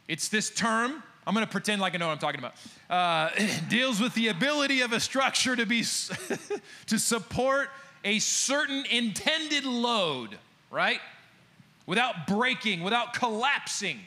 It's 0.07 0.29
this 0.29 0.49
term. 0.49 1.03
I'm 1.27 1.33
going 1.33 1.45
to 1.45 1.51
pretend 1.51 1.81
like 1.81 1.93
I 1.93 1.97
know 1.97 2.07
what 2.07 2.13
I'm 2.13 2.19
talking 2.19 2.39
about. 2.39 2.53
Uh, 2.89 3.31
deals 3.69 3.99
with 3.99 4.13
the 4.13 4.29
ability 4.29 4.79
of 4.79 4.93
a 4.93 4.99
structure 5.01 5.57
to 5.57 5.65
be 5.65 5.81
to 6.85 6.97
support 6.97 7.69
a 8.03 8.19
certain 8.19 8.85
intended 8.89 9.65
load, 9.65 10.37
right? 10.69 10.99
Without 11.85 12.27
breaking, 12.27 12.83
without 12.83 13.13
collapsing. 13.13 13.99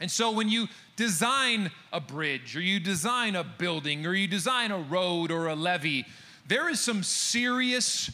And 0.00 0.10
so 0.10 0.30
when 0.30 0.48
you 0.48 0.68
design 0.96 1.70
a 1.92 2.00
bridge 2.00 2.56
or 2.56 2.60
you 2.60 2.80
design 2.80 3.36
a 3.36 3.44
building 3.44 4.06
or 4.06 4.14
you 4.14 4.26
design 4.26 4.70
a 4.70 4.78
road 4.78 5.30
or 5.30 5.48
a 5.48 5.54
levee, 5.54 6.04
there 6.48 6.68
is 6.68 6.80
some 6.80 7.02
serious 7.02 8.10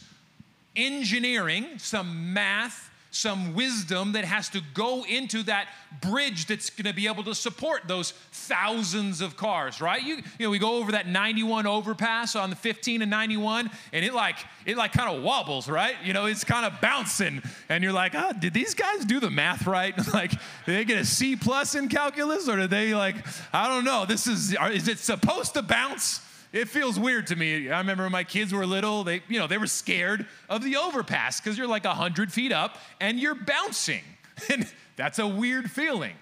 engineering, 0.75 1.77
some 1.77 2.33
math, 2.33 2.89
some 3.13 3.53
wisdom 3.53 4.13
that 4.13 4.25
has 4.25 4.49
to 4.49 4.61
go 4.73 5.05
into 5.05 5.43
that 5.43 5.67
bridge 6.01 6.47
that's 6.47 6.69
going 6.71 6.85
to 6.85 6.93
be 6.93 7.07
able 7.07 7.23
to 7.23 7.35
support 7.35 7.83
those 7.87 8.11
thousands 8.31 9.21
of 9.21 9.37
cars, 9.37 9.79
right? 9.79 10.01
You, 10.01 10.15
you 10.17 10.45
know, 10.47 10.49
we 10.49 10.59
go 10.59 10.77
over 10.77 10.93
that 10.93 11.07
91 11.07 11.67
overpass 11.67 12.35
on 12.35 12.49
the 12.49 12.55
15 12.55 13.03
and 13.03 13.11
91, 13.11 13.69
and 13.93 14.03
it 14.03 14.13
like 14.13 14.37
it 14.65 14.77
like 14.77 14.93
kind 14.93 15.15
of 15.15 15.23
wobbles, 15.23 15.69
right? 15.69 15.95
You 16.03 16.13
know, 16.13 16.25
it's 16.25 16.43
kind 16.43 16.65
of 16.65 16.81
bouncing, 16.81 17.41
and 17.69 17.83
you're 17.83 17.93
like, 17.93 18.15
ah, 18.15 18.33
did 18.33 18.53
these 18.53 18.73
guys 18.73 19.05
do 19.05 19.19
the 19.19 19.29
math 19.29 19.63
right? 19.67 19.95
like, 20.13 20.31
did 20.31 20.39
they 20.65 20.85
get 20.85 20.97
a 20.97 21.05
C 21.05 21.35
plus 21.35 21.75
in 21.75 21.89
calculus, 21.89 22.49
or 22.49 22.57
did 22.57 22.69
they 22.69 22.93
like, 22.93 23.15
I 23.53 23.67
don't 23.67 23.83
know. 23.83 24.05
This 24.05 24.27
is 24.27 24.55
is 24.71 24.87
it 24.87 24.99
supposed 24.99 25.53
to 25.53 25.61
bounce? 25.61 26.21
It 26.53 26.69
feels 26.69 26.99
weird 26.99 27.25
to 27.27 27.35
me. 27.35 27.71
I 27.71 27.79
remember 27.79 28.03
when 28.03 28.11
my 28.11 28.23
kids 28.23 28.53
were 28.53 28.65
little, 28.65 29.03
they, 29.03 29.23
you 29.27 29.39
know, 29.39 29.47
they 29.47 29.57
were 29.57 29.67
scared 29.67 30.27
of 30.47 30.63
the 30.63 30.77
overpass 30.77 31.41
because 31.41 31.57
you're 31.57 31.67
like 31.67 31.83
100 31.83 32.31
feet 32.31 32.51
up 32.51 32.77
and 33.01 33.19
you're 33.19 33.35
bouncing. 33.35 34.03
And 34.51 34.67
that's 34.95 35.19
a 35.19 35.27
weird 35.27 35.69
feeling. 35.69 36.15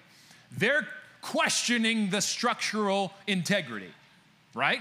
They're 0.50 0.86
questioning 1.22 2.10
the 2.10 2.20
structural 2.20 3.12
integrity, 3.26 3.90
right? 4.54 4.80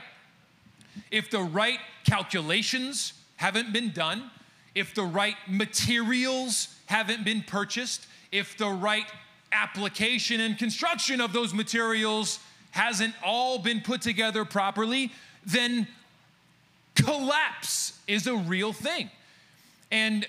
If 1.11 1.29
the 1.29 1.39
right 1.39 1.79
calculations 2.03 3.13
haven't 3.37 3.71
been 3.71 3.91
done, 3.91 4.29
if 4.75 4.93
the 4.93 5.03
right 5.03 5.35
materials 5.47 6.75
haven't 6.87 7.23
been 7.23 7.41
purchased, 7.41 8.05
if 8.33 8.57
the 8.57 8.67
right 8.67 9.05
application 9.53 10.41
and 10.41 10.57
construction 10.57 11.21
of 11.21 11.31
those 11.31 11.53
materials 11.53 12.39
hasn't 12.71 13.13
all 13.23 13.59
been 13.59 13.81
put 13.81 14.01
together 14.01 14.43
properly, 14.43 15.11
then 15.45 15.87
collapse 16.95 17.99
is 18.07 18.27
a 18.27 18.35
real 18.35 18.73
thing. 18.73 19.09
And 19.91 20.25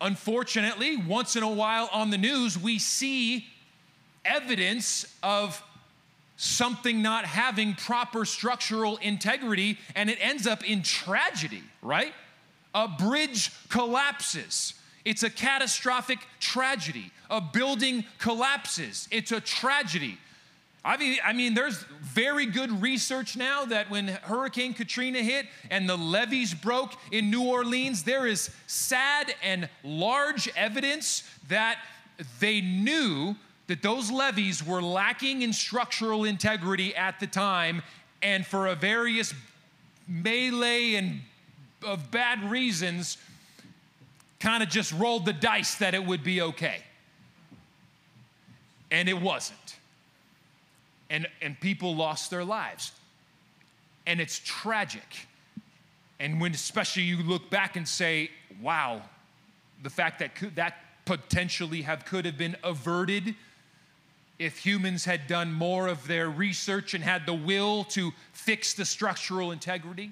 unfortunately, 0.00 0.96
once 0.96 1.36
in 1.36 1.42
a 1.42 1.50
while 1.50 1.88
on 1.92 2.10
the 2.10 2.18
news, 2.18 2.58
we 2.58 2.78
see 2.78 3.46
evidence 4.24 5.06
of 5.22 5.62
something 6.36 7.00
not 7.02 7.24
having 7.24 7.74
proper 7.74 8.24
structural 8.24 8.96
integrity, 8.98 9.78
and 9.94 10.10
it 10.10 10.18
ends 10.20 10.46
up 10.46 10.68
in 10.68 10.82
tragedy, 10.82 11.62
right? 11.82 12.12
A 12.74 12.88
bridge 12.88 13.52
collapses. 13.68 14.74
It's 15.04 15.22
a 15.22 15.30
catastrophic 15.30 16.18
tragedy. 16.40 17.10
A 17.30 17.40
building 17.40 18.04
collapses. 18.18 19.06
It's 19.10 19.32
a 19.32 19.40
tragedy. 19.40 20.18
I 20.84 20.98
mean, 20.98 21.18
I 21.24 21.32
mean, 21.32 21.54
there's 21.54 21.82
very 22.02 22.44
good 22.44 22.82
research 22.82 23.36
now 23.36 23.64
that 23.64 23.88
when 23.88 24.08
Hurricane 24.08 24.74
Katrina 24.74 25.20
hit 25.20 25.46
and 25.70 25.88
the 25.88 25.96
levees 25.96 26.52
broke 26.52 26.92
in 27.10 27.30
New 27.30 27.44
Orleans, 27.44 28.02
there 28.02 28.26
is 28.26 28.50
sad 28.66 29.34
and 29.42 29.68
large 29.82 30.48
evidence 30.56 31.22
that 31.48 31.78
they 32.38 32.60
knew 32.60 33.34
that 33.66 33.80
those 33.80 34.10
levees 34.10 34.64
were 34.64 34.82
lacking 34.82 35.40
in 35.40 35.54
structural 35.54 36.24
integrity 36.24 36.94
at 36.94 37.18
the 37.18 37.26
time, 37.26 37.82
and 38.22 38.46
for 38.46 38.66
a 38.66 38.74
various 38.74 39.32
melee 40.06 40.96
and 40.96 41.20
of 41.82 42.10
bad 42.10 42.50
reasons, 42.50 43.16
kind 44.38 44.62
of 44.62 44.68
just 44.68 44.92
rolled 44.92 45.24
the 45.24 45.32
dice 45.32 45.76
that 45.76 45.94
it 45.94 46.04
would 46.04 46.22
be 46.22 46.42
okay. 46.42 46.82
And 48.90 49.08
it 49.08 49.20
wasn't 49.20 49.63
and, 51.14 51.28
and 51.40 51.58
people 51.60 51.94
lost 51.94 52.28
their 52.28 52.44
lives. 52.44 52.90
And 54.04 54.20
it's 54.20 54.40
tragic. 54.44 55.28
And 56.18 56.40
when 56.40 56.52
especially 56.52 57.04
you 57.04 57.22
look 57.22 57.50
back 57.50 57.76
and 57.76 57.86
say, 57.86 58.32
wow, 58.60 59.00
the 59.84 59.90
fact 59.90 60.18
that 60.18 60.34
could, 60.34 60.56
that 60.56 60.74
potentially 61.04 61.82
have 61.82 62.04
could 62.04 62.24
have 62.24 62.36
been 62.36 62.56
averted 62.64 63.36
if 64.40 64.58
humans 64.58 65.04
had 65.04 65.28
done 65.28 65.52
more 65.52 65.86
of 65.86 66.04
their 66.08 66.28
research 66.28 66.94
and 66.94 67.04
had 67.04 67.26
the 67.26 67.34
will 67.34 67.84
to 67.84 68.10
fix 68.32 68.74
the 68.74 68.84
structural 68.84 69.52
integrity. 69.52 70.10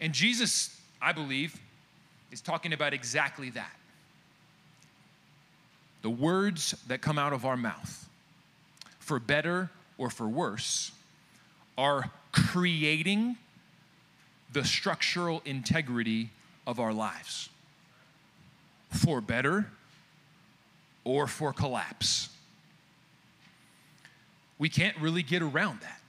And 0.00 0.12
Jesus, 0.12 0.76
I 1.00 1.12
believe, 1.12 1.60
is 2.32 2.40
talking 2.40 2.72
about 2.72 2.92
exactly 2.92 3.50
that 3.50 3.70
the 6.04 6.10
words 6.10 6.76
that 6.86 7.00
come 7.00 7.18
out 7.18 7.32
of 7.32 7.46
our 7.46 7.56
mouth, 7.56 8.10
for 8.98 9.18
better 9.18 9.70
or 9.96 10.10
for 10.10 10.28
worse, 10.28 10.92
are 11.78 12.10
creating 12.30 13.38
the 14.52 14.62
structural 14.62 15.40
integrity 15.46 16.28
of 16.66 16.78
our 16.78 16.92
lives. 16.92 17.48
For 18.90 19.22
better 19.22 19.70
or 21.04 21.26
for 21.26 21.54
collapse. 21.54 22.28
We 24.58 24.68
can't 24.68 24.98
really 24.98 25.22
get 25.22 25.40
around 25.40 25.80
that. 25.80 26.02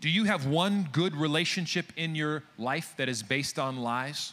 Do 0.00 0.08
you 0.08 0.24
have 0.24 0.46
one 0.46 0.88
good 0.90 1.14
relationship 1.14 1.92
in 1.96 2.16
your 2.16 2.42
life 2.58 2.92
that 2.96 3.08
is 3.08 3.22
based 3.22 3.56
on 3.56 3.76
lies? 3.76 4.32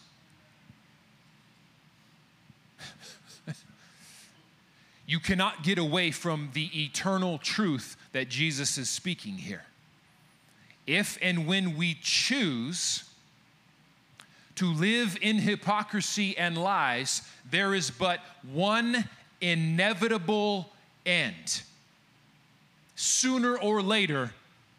You 5.07 5.19
cannot 5.19 5.63
get 5.63 5.77
away 5.77 6.11
from 6.11 6.49
the 6.53 6.69
eternal 6.83 7.37
truth 7.37 7.95
that 8.11 8.29
Jesus 8.29 8.77
is 8.77 8.89
speaking 8.89 9.37
here. 9.37 9.63
If 10.87 11.17
and 11.21 11.47
when 11.47 11.77
we 11.77 11.97
choose 12.01 13.03
to 14.55 14.71
live 14.71 15.17
in 15.21 15.37
hypocrisy 15.37 16.37
and 16.37 16.57
lies, 16.57 17.21
there 17.49 17.73
is 17.73 17.91
but 17.91 18.19
one 18.51 19.07
inevitable 19.41 20.69
end. 21.05 21.61
Sooner 22.95 23.57
or 23.57 23.81
later, 23.81 24.31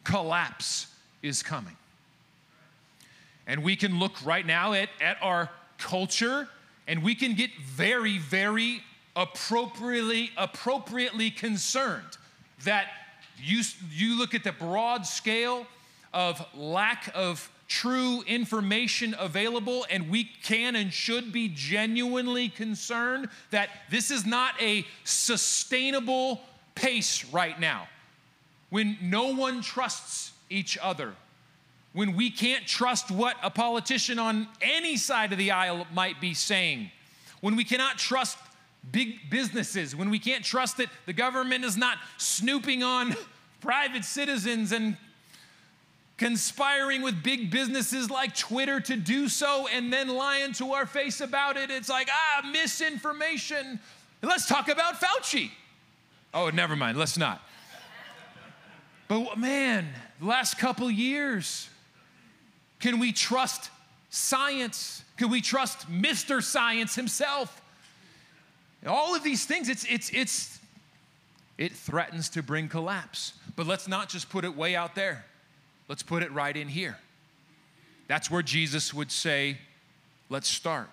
collapse 0.05 0.87
is 1.23 1.43
coming. 1.43 1.77
And 3.47 3.63
we 3.63 3.77
can 3.77 3.99
look 3.99 4.25
right 4.25 4.47
now 4.47 4.73
at, 4.73 4.89
at 5.01 5.19
our 5.23 5.51
culture 5.79 6.49
and 6.89 7.03
we 7.03 7.15
can 7.15 7.35
get 7.35 7.51
very, 7.63 8.19
very 8.19 8.83
appropriately, 9.17 10.31
appropriately 10.37 11.31
concerned 11.31 12.19
that 12.65 12.87
you, 13.43 13.63
you 13.91 14.19
look 14.19 14.35
at 14.35 14.45
the 14.45 14.53
broad 14.53 15.07
scale 15.07 15.67
of 16.13 16.45
lack 16.55 17.11
of 17.15 17.51
true 17.69 18.23
information 18.27 19.15
available, 19.19 19.87
and 19.91 20.09
we 20.09 20.25
can 20.43 20.77
and 20.77 20.93
should 20.93 21.33
be 21.33 21.49
genuinely 21.49 22.49
concerned 22.49 23.29
that 23.51 23.71
this 23.91 24.11
is 24.11 24.25
not 24.25 24.55
a 24.61 24.85
sustainable 25.05 26.41
pace 26.75 27.25
right 27.27 27.59
now. 27.59 27.89
When 28.71 28.97
no 29.03 29.35
one 29.35 29.63
trusts 29.63 30.33
each 30.49 30.79
other, 30.79 31.15
when 31.93 32.15
we 32.15 32.31
can't 32.31 32.67
trust 32.67 33.11
what 33.11 33.37
a 33.43 33.51
politician 33.51 34.19
on 34.19 34.47
any 34.61 34.97
side 34.97 35.33
of 35.33 35.39
the 35.39 35.51
aisle 35.51 35.87
might 35.93 36.21
be 36.21 36.35
saying, 36.35 36.91
when 37.41 37.57
we 37.57 37.65
cannot 37.65 37.99
trust 37.99 38.39
big 38.93 39.31
businesses, 39.31 39.95
when 39.95 40.11
we 40.11 40.19
can't 40.19 40.45
trust 40.45 40.77
that 40.79 40.89
the 41.07 41.13
government 41.13 41.65
is 41.65 41.77
not 41.77 41.99
snooping 42.19 42.83
on 42.83 43.15
private 43.61 44.05
citizens 44.05 44.73
and 44.73 44.97
conspiring 46.17 47.03
with 47.03 47.23
big 47.23 47.51
businesses 47.51 48.11
like 48.11 48.35
Twitter 48.35 48.81
to 48.81 48.97
do 48.97 49.29
so 49.29 49.69
and 49.69 49.93
then 49.93 50.09
lying 50.09 50.53
to 50.55 50.73
our 50.73 50.87
face 50.87 51.21
about 51.21 51.57
it. 51.57 51.71
It's 51.71 51.89
like, 51.89 52.09
ah, 52.11 52.49
misinformation. 52.51 53.79
Let's 54.23 54.47
talk 54.47 54.69
about 54.69 54.95
Fauci. 55.01 55.51
Oh, 56.33 56.51
never 56.51 56.75
mind, 56.75 56.97
let's 56.97 57.19
not. 57.19 57.43
But 59.09 59.39
man, 59.39 59.87
the 60.19 60.27
last 60.27 60.59
couple 60.59 60.91
years, 60.91 61.69
can 62.81 62.99
we 62.99 63.13
trust 63.13 63.71
science? 64.11 65.05
Can 65.17 65.31
we 65.31 65.41
trust 65.41 65.91
Mr. 65.91 66.43
Science 66.43 66.95
himself? 66.95 67.63
All 68.85 69.15
of 69.15 69.23
these 69.23 69.45
things, 69.47 69.69
it's, 69.69 69.85
it's, 69.85 70.11
it's, 70.11 70.59
it 71.59 71.73
threatens 71.73 72.29
to 72.31 72.43
bring 72.43 72.69
collapse. 72.69 73.33
But 73.55 73.67
let's 73.67 73.89
not 73.89 74.09
just 74.09 74.29
put 74.29 74.45
it 74.45 74.57
way 74.57 74.77
out 74.77 74.95
there. 74.95 75.25
Let's 75.89 76.03
put 76.03 76.23
it 76.23 76.33
right 76.33 76.57
in 76.57 76.69
here. 76.69 76.99
That's 78.09 78.31
where 78.31 78.43
Jesus 78.43 78.93
would 78.93 79.11
say, 79.11 79.59
let's 80.29 80.49
start. 80.49 80.89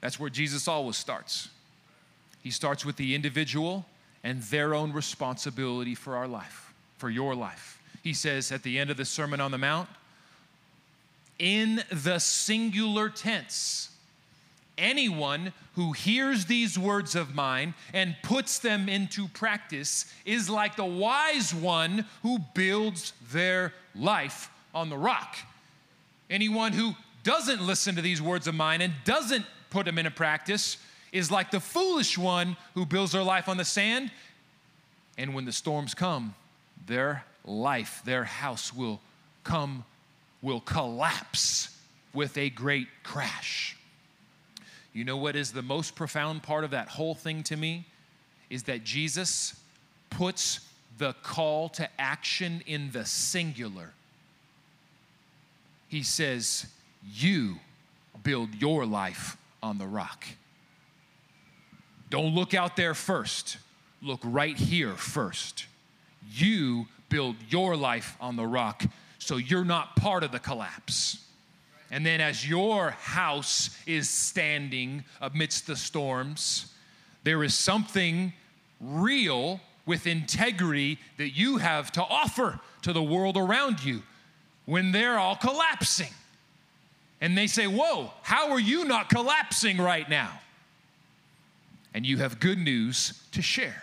That's 0.00 0.18
where 0.18 0.30
Jesus 0.30 0.66
always 0.66 0.96
starts. 0.96 1.48
He 2.42 2.50
starts 2.50 2.84
with 2.84 2.96
the 2.96 3.14
individual 3.14 3.84
and 4.24 4.42
their 4.44 4.74
own 4.74 4.92
responsibility 4.92 5.94
for 5.94 6.16
our 6.16 6.26
life, 6.26 6.72
for 6.96 7.10
your 7.10 7.34
life. 7.34 7.80
He 8.02 8.14
says 8.14 8.50
at 8.50 8.62
the 8.62 8.78
end 8.78 8.90
of 8.90 8.96
the 8.96 9.04
Sermon 9.04 9.40
on 9.40 9.50
the 9.50 9.58
Mount, 9.58 9.88
in 11.38 11.82
the 11.90 12.18
singular 12.18 13.08
tense, 13.08 13.89
anyone 14.80 15.52
who 15.74 15.92
hears 15.92 16.46
these 16.46 16.78
words 16.78 17.14
of 17.14 17.34
mine 17.34 17.74
and 17.92 18.16
puts 18.22 18.58
them 18.58 18.88
into 18.88 19.28
practice 19.28 20.12
is 20.24 20.50
like 20.50 20.76
the 20.76 20.84
wise 20.84 21.54
one 21.54 22.06
who 22.22 22.38
builds 22.54 23.12
their 23.32 23.72
life 23.94 24.50
on 24.74 24.88
the 24.88 24.96
rock. 24.96 25.36
Anyone 26.28 26.72
who 26.72 26.94
doesn't 27.22 27.60
listen 27.60 27.96
to 27.96 28.02
these 28.02 28.20
words 28.22 28.46
of 28.46 28.54
mine 28.54 28.80
and 28.80 28.92
doesn't 29.04 29.44
put 29.68 29.86
them 29.86 29.98
into 29.98 30.10
practice 30.10 30.78
is 31.12 31.30
like 31.30 31.50
the 31.50 31.60
foolish 31.60 32.16
one 32.16 32.56
who 32.74 32.86
builds 32.86 33.12
their 33.12 33.22
life 33.22 33.48
on 33.48 33.56
the 33.56 33.64
sand. 33.64 34.10
And 35.18 35.34
when 35.34 35.44
the 35.44 35.52
storms 35.52 35.94
come, 35.94 36.34
their 36.86 37.24
life, 37.44 38.02
their 38.04 38.24
house 38.24 38.74
will 38.74 39.00
come, 39.44 39.84
will 40.40 40.60
collapse 40.60 41.76
with 42.14 42.36
a 42.38 42.50
great 42.50 42.88
crash. 43.02 43.76
You 44.92 45.04
know 45.04 45.16
what 45.16 45.36
is 45.36 45.52
the 45.52 45.62
most 45.62 45.94
profound 45.94 46.42
part 46.42 46.64
of 46.64 46.70
that 46.70 46.88
whole 46.88 47.14
thing 47.14 47.42
to 47.44 47.56
me? 47.56 47.86
Is 48.48 48.64
that 48.64 48.84
Jesus 48.84 49.60
puts 50.10 50.60
the 50.98 51.14
call 51.22 51.68
to 51.70 51.88
action 51.98 52.62
in 52.66 52.90
the 52.92 53.04
singular. 53.04 53.92
He 55.88 56.02
says, 56.02 56.66
You 57.12 57.56
build 58.22 58.54
your 58.56 58.84
life 58.84 59.36
on 59.62 59.78
the 59.78 59.86
rock. 59.86 60.24
Don't 62.10 62.34
look 62.34 62.54
out 62.54 62.76
there 62.76 62.94
first, 62.94 63.56
look 64.02 64.20
right 64.24 64.56
here 64.56 64.94
first. 64.94 65.66
You 66.32 66.86
build 67.08 67.36
your 67.48 67.76
life 67.76 68.16
on 68.20 68.36
the 68.36 68.46
rock 68.46 68.84
so 69.18 69.36
you're 69.36 69.64
not 69.64 69.96
part 69.96 70.22
of 70.22 70.32
the 70.32 70.38
collapse. 70.38 71.24
And 71.90 72.06
then, 72.06 72.20
as 72.20 72.48
your 72.48 72.90
house 72.90 73.76
is 73.86 74.08
standing 74.08 75.04
amidst 75.20 75.66
the 75.66 75.76
storms, 75.76 76.72
there 77.24 77.42
is 77.42 77.54
something 77.54 78.32
real 78.80 79.60
with 79.86 80.06
integrity 80.06 80.98
that 81.16 81.30
you 81.30 81.56
have 81.56 81.90
to 81.92 82.02
offer 82.02 82.60
to 82.82 82.92
the 82.92 83.02
world 83.02 83.36
around 83.36 83.82
you 83.84 84.02
when 84.66 84.92
they're 84.92 85.18
all 85.18 85.34
collapsing. 85.34 86.12
And 87.20 87.36
they 87.36 87.48
say, 87.48 87.66
Whoa, 87.66 88.12
how 88.22 88.50
are 88.52 88.60
you 88.60 88.84
not 88.84 89.08
collapsing 89.08 89.78
right 89.78 90.08
now? 90.08 90.40
And 91.92 92.06
you 92.06 92.18
have 92.18 92.38
good 92.38 92.58
news 92.58 93.20
to 93.32 93.42
share. 93.42 93.82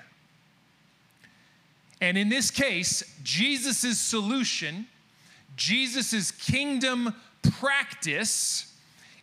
And 1.99 2.17
in 2.17 2.29
this 2.29 2.51
case, 2.51 3.03
Jesus' 3.23 3.99
solution, 3.99 4.87
Jesus' 5.55 6.31
kingdom 6.31 7.13
practice 7.41 8.73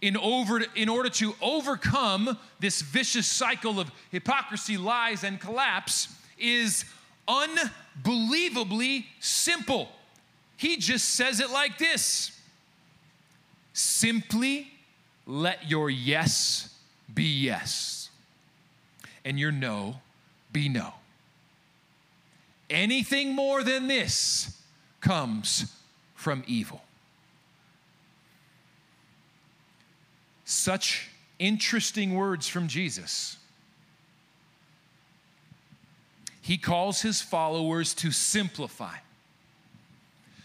in, 0.00 0.16
over, 0.16 0.62
in 0.74 0.88
order 0.88 1.08
to 1.08 1.34
overcome 1.40 2.38
this 2.60 2.82
vicious 2.82 3.26
cycle 3.26 3.80
of 3.80 3.90
hypocrisy, 4.10 4.76
lies, 4.76 5.24
and 5.24 5.40
collapse 5.40 6.08
is 6.38 6.84
unbelievably 7.26 9.06
simple. 9.20 9.88
He 10.56 10.76
just 10.76 11.10
says 11.10 11.40
it 11.40 11.50
like 11.50 11.78
this 11.78 12.38
simply 13.72 14.70
let 15.26 15.68
your 15.68 15.90
yes 15.90 16.74
be 17.12 17.24
yes, 17.24 18.10
and 19.24 19.38
your 19.38 19.52
no 19.52 19.96
be 20.52 20.68
no. 20.68 20.92
Anything 22.70 23.34
more 23.34 23.62
than 23.62 23.88
this 23.88 24.60
comes 25.00 25.74
from 26.14 26.44
evil. 26.46 26.83
Such 30.54 31.08
interesting 31.40 32.14
words 32.14 32.46
from 32.46 32.68
Jesus. 32.68 33.38
He 36.40 36.58
calls 36.58 37.02
his 37.02 37.20
followers 37.20 37.92
to 37.94 38.12
simplify. 38.12 38.94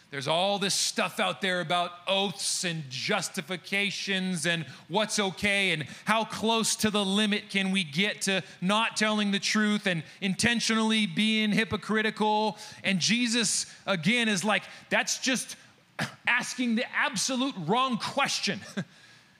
There's 0.10 0.28
all 0.28 0.58
this 0.58 0.74
stuff 0.74 1.20
out 1.20 1.42
there 1.42 1.62
about 1.62 1.92
oaths 2.08 2.64
and 2.64 2.84
justifications 2.90 4.48
and 4.48 4.66
what's 4.88 5.20
okay 5.20 5.74
and 5.74 5.86
how 6.06 6.26
close 6.26 6.76
to 6.78 6.90
the 6.90 7.06
limit 7.06 7.52
can 7.52 7.70
we 7.72 7.84
get 7.84 8.24
to 8.24 8.42
not 8.62 8.98
telling 8.98 9.30
the 9.30 9.40
truth 9.40 9.86
and 9.86 10.02
intentionally 10.22 11.06
being 11.06 11.52
hypocritical. 11.52 12.58
And 12.84 13.00
Jesus, 13.00 13.68
again, 13.86 14.28
is 14.28 14.44
like, 14.44 14.64
that's 14.90 15.20
just 15.20 15.56
asking 16.28 16.76
the 16.76 16.86
absolute 16.96 17.54
wrong 17.68 18.00
question. 18.00 18.60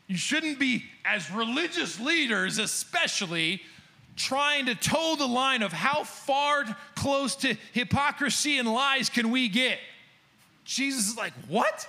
you 0.10 0.18
shouldn't 0.18 0.58
be, 0.58 0.86
as 1.06 1.30
religious 1.32 2.00
leaders 2.00 2.58
especially, 2.58 3.62
trying 4.16 4.66
to 4.66 4.74
toe 4.74 5.16
the 5.16 5.28
line 5.28 5.62
of 5.62 5.72
how 5.72 6.04
far 6.04 6.66
close 6.96 7.36
to 7.38 7.56
hypocrisy 7.74 8.58
and 8.58 8.68
lies 8.68 9.08
can 9.08 9.30
we 9.30 9.48
get. 9.48 9.78
Jesus 10.66 11.10
is 11.10 11.16
like, 11.16 11.34
What? 11.48 11.88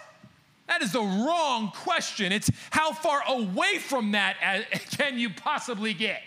That 0.68 0.82
is 0.82 0.92
the 0.92 1.00
wrong 1.00 1.72
question. 1.74 2.30
It's 2.30 2.48
how 2.70 2.92
far 2.92 3.22
away 3.26 3.78
from 3.78 4.12
that 4.12 4.36
uh, 4.44 4.78
can 4.96 5.18
you 5.18 5.30
possibly 5.30 5.94
get? 5.94 6.22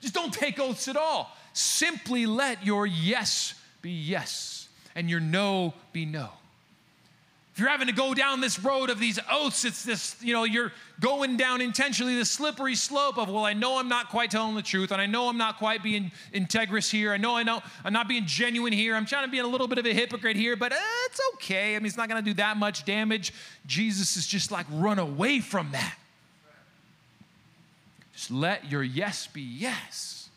Just 0.00 0.14
don't 0.14 0.32
take 0.32 0.60
oaths 0.60 0.86
at 0.88 0.96
all. 0.96 1.34
Simply 1.54 2.26
let 2.26 2.64
your 2.64 2.86
yes 2.86 3.54
be 3.80 3.90
yes 3.90 4.68
and 4.94 5.08
your 5.08 5.20
no 5.20 5.72
be 5.92 6.04
no. 6.04 6.28
If 7.54 7.60
you're 7.60 7.68
having 7.68 7.86
to 7.86 7.92
go 7.92 8.14
down 8.14 8.40
this 8.40 8.58
road 8.58 8.90
of 8.90 8.98
these 8.98 9.20
oaths, 9.30 9.64
it's 9.64 9.84
this, 9.84 10.16
you 10.20 10.32
know, 10.32 10.42
you're 10.42 10.72
going 10.98 11.36
down 11.36 11.60
intentionally 11.60 12.18
the 12.18 12.24
slippery 12.24 12.74
slope 12.74 13.16
of, 13.16 13.28
well, 13.28 13.44
I 13.44 13.52
know 13.52 13.78
I'm 13.78 13.88
not 13.88 14.08
quite 14.08 14.32
telling 14.32 14.56
the 14.56 14.62
truth, 14.62 14.90
and 14.90 15.00
I 15.00 15.06
know 15.06 15.28
I'm 15.28 15.38
not 15.38 15.58
quite 15.58 15.80
being 15.80 16.10
integrous 16.32 16.90
here. 16.90 17.12
I 17.12 17.16
know 17.16 17.36
I 17.36 17.44
know 17.44 17.62
I'm 17.84 17.92
not 17.92 18.08
being 18.08 18.26
genuine 18.26 18.72
here. 18.72 18.96
I'm 18.96 19.06
trying 19.06 19.24
to 19.24 19.30
be 19.30 19.38
a 19.38 19.46
little 19.46 19.68
bit 19.68 19.78
of 19.78 19.86
a 19.86 19.94
hypocrite 19.94 20.34
here, 20.34 20.56
but 20.56 20.72
uh, 20.72 20.76
it's 21.06 21.20
okay. 21.34 21.76
I 21.76 21.78
mean, 21.78 21.86
it's 21.86 21.96
not 21.96 22.08
going 22.08 22.24
to 22.24 22.28
do 22.28 22.34
that 22.34 22.56
much 22.56 22.84
damage. 22.84 23.32
Jesus 23.66 24.16
is 24.16 24.26
just 24.26 24.50
like, 24.50 24.66
run 24.72 24.98
away 24.98 25.38
from 25.38 25.70
that. 25.70 25.94
Just 28.14 28.32
let 28.32 28.68
your 28.68 28.82
yes 28.82 29.28
be 29.28 29.42
yes, 29.42 30.28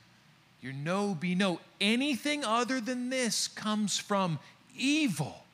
your 0.62 0.74
no 0.74 1.16
be 1.16 1.34
no. 1.34 1.62
Anything 1.82 2.46
other 2.46 2.80
than 2.80 3.10
this 3.10 3.48
comes 3.48 3.98
from 3.98 4.38
evil. 4.78 5.46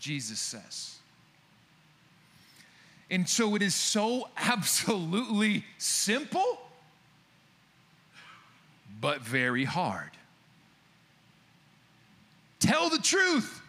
Jesus 0.00 0.40
says. 0.40 0.96
And 3.10 3.28
so 3.28 3.54
it 3.54 3.62
is 3.62 3.74
so 3.74 4.28
absolutely 4.36 5.64
simple, 5.78 6.60
but 9.00 9.20
very 9.20 9.64
hard. 9.64 10.10
Tell 12.58 12.90
the 12.90 12.98
truth, 12.98 13.60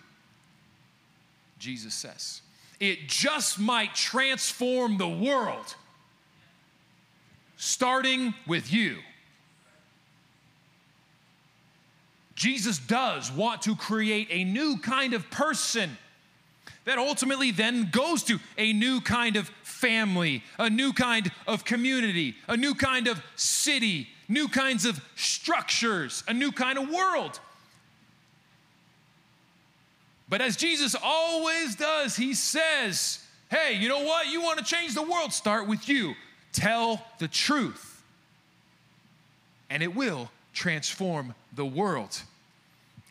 Jesus 1.60 1.94
says. 1.94 2.41
It 2.80 3.08
just 3.08 3.60
might 3.60 3.94
transform 3.94 4.98
the 4.98 5.08
world, 5.08 5.76
starting 7.58 8.34
with 8.48 8.74
you. 8.74 8.98
Jesus 12.36 12.80
does 12.80 13.32
want 13.32 13.62
to 13.63 13.76
create 13.76 14.28
a 14.32 14.44
new 14.44 14.78
kind 14.78 15.13
of 15.13 15.30
person 15.30 15.96
that 16.86 16.98
ultimately 16.98 17.52
then 17.52 17.89
goes 17.91 18.24
to 18.24 18.39
a 18.58 18.74
new 18.74 19.02
kind 19.02 19.36
of 19.36 19.50
family, 19.63 20.44
a 20.58 20.70
new 20.70 20.94
kind 20.94 21.32
of 21.48 21.65
community, 21.65 22.36
a 22.48 22.58
new 22.58 22.74
kind 22.74 23.08
of 23.08 23.22
city, 23.36 24.08
new 24.28 24.48
kinds 24.48 24.86
of 24.86 25.00
structures, 25.15 26.24
a 26.28 26.34
new 26.34 26.52
kind 26.52 26.78
of 26.78 26.89
world. 26.89 27.39
But 30.30 30.41
as 30.41 30.56
Jesus 30.56 30.96
always 31.04 31.76
does, 31.76 32.15
he 32.15 32.34
says, 32.34 33.20
Hey, 33.50 33.74
you 33.74 33.89
know 33.89 34.04
what? 34.04 34.28
You 34.30 34.41
want 34.41 34.60
to 34.60 34.63
change 34.63 34.94
the 34.94 35.02
world? 35.02 35.34
Start 35.34 35.67
with 35.67 35.89
you. 35.89 36.13
Tell 36.54 37.06
the 37.20 37.28
truth, 37.28 38.02
and 39.70 39.84
it 39.84 39.94
will 39.94 40.30
transform 40.54 41.34
the 41.54 41.65
world 41.65 42.22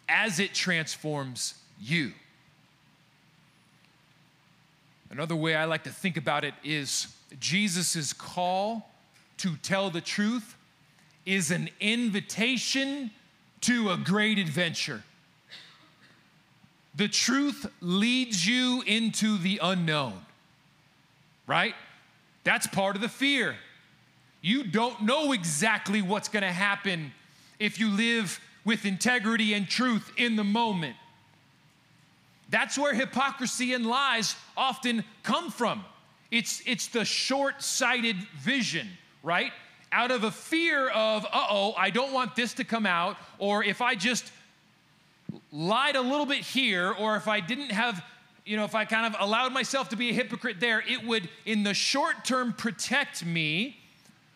as 0.08 0.40
it 0.40 0.54
transforms 0.54 1.54
you. 1.80 2.12
Another 5.10 5.34
way 5.34 5.56
I 5.56 5.64
like 5.64 5.82
to 5.84 5.90
think 5.90 6.16
about 6.16 6.44
it 6.44 6.54
is 6.62 7.08
Jesus' 7.40 8.12
call 8.12 8.88
to 9.38 9.56
tell 9.56 9.90
the 9.90 10.00
truth 10.00 10.56
is 11.26 11.50
an 11.50 11.68
invitation 11.80 13.10
to 13.62 13.90
a 13.90 13.96
great 13.96 14.38
adventure. 14.38 15.02
The 16.94 17.08
truth 17.08 17.66
leads 17.80 18.46
you 18.46 18.82
into 18.86 19.36
the 19.36 19.58
unknown, 19.62 20.14
right? 21.46 21.74
That's 22.44 22.66
part 22.66 22.96
of 22.96 23.02
the 23.02 23.08
fear. 23.08 23.56
You 24.42 24.64
don't 24.64 25.02
know 25.02 25.32
exactly 25.32 26.02
what's 26.02 26.28
going 26.28 26.42
to 26.42 26.52
happen 26.52 27.12
if 27.58 27.78
you 27.78 27.90
live 27.90 28.40
with 28.64 28.84
integrity 28.84 29.54
and 29.54 29.68
truth 29.68 30.12
in 30.16 30.36
the 30.36 30.44
moment. 30.44 30.96
That's 32.50 32.76
where 32.76 32.92
hypocrisy 32.92 33.72
and 33.74 33.86
lies 33.86 34.34
often 34.56 35.04
come 35.22 35.50
from. 35.50 35.84
It's, 36.30 36.62
it's 36.66 36.88
the 36.88 37.04
short 37.04 37.62
sighted 37.62 38.16
vision, 38.38 38.88
right? 39.22 39.52
Out 39.92 40.10
of 40.10 40.24
a 40.24 40.30
fear 40.30 40.88
of, 40.88 41.24
uh 41.24 41.46
oh, 41.50 41.74
I 41.76 41.90
don't 41.90 42.12
want 42.12 42.36
this 42.36 42.54
to 42.54 42.64
come 42.64 42.86
out, 42.86 43.16
or 43.38 43.64
if 43.64 43.80
I 43.80 43.94
just 43.94 44.30
lied 45.52 45.96
a 45.96 46.00
little 46.00 46.26
bit 46.26 46.38
here, 46.38 46.92
or 46.92 47.16
if 47.16 47.28
I 47.28 47.40
didn't 47.40 47.70
have, 47.70 48.04
you 48.44 48.56
know, 48.56 48.64
if 48.64 48.74
I 48.74 48.84
kind 48.84 49.12
of 49.12 49.20
allowed 49.20 49.52
myself 49.52 49.88
to 49.90 49.96
be 49.96 50.10
a 50.10 50.12
hypocrite 50.12 50.60
there, 50.60 50.82
it 50.88 51.04
would, 51.04 51.28
in 51.46 51.62
the 51.62 51.74
short 51.74 52.24
term, 52.24 52.52
protect 52.52 53.24
me 53.24 53.76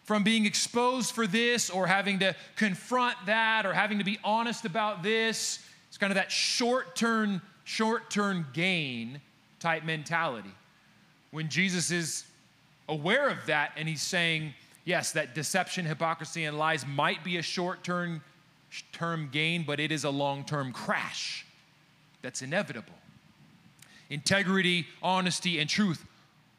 from 0.04 0.22
being 0.22 0.44
exposed 0.44 1.14
for 1.14 1.26
this, 1.26 1.70
or 1.70 1.86
having 1.86 2.18
to 2.20 2.34
confront 2.56 3.16
that, 3.26 3.64
or 3.66 3.72
having 3.72 3.98
to 3.98 4.04
be 4.04 4.18
honest 4.22 4.64
about 4.64 5.02
this. 5.02 5.60
It's 5.88 5.98
kind 5.98 6.12
of 6.12 6.16
that 6.16 6.30
short 6.30 6.94
term 6.94 7.40
short 7.64 8.10
term 8.10 8.46
gain 8.52 9.20
type 9.58 9.84
mentality. 9.84 10.52
When 11.30 11.48
Jesus 11.48 11.90
is 11.90 12.24
aware 12.88 13.28
of 13.28 13.38
that 13.46 13.72
and 13.76 13.88
he's 13.88 14.02
saying, 14.02 14.54
yes, 14.84 15.12
that 15.12 15.34
deception, 15.34 15.84
hypocrisy, 15.84 16.44
and 16.44 16.58
lies 16.58 16.86
might 16.86 17.24
be 17.24 17.38
a 17.38 17.42
short 17.42 17.82
term 17.82 18.22
term 18.92 19.28
gain, 19.32 19.64
but 19.66 19.80
it 19.80 19.92
is 19.92 20.04
a 20.04 20.10
long 20.10 20.44
term 20.44 20.72
crash 20.72 21.46
that's 22.22 22.42
inevitable. 22.42 22.94
Integrity, 24.10 24.86
honesty, 25.02 25.58
and 25.58 25.68
truth 25.68 26.04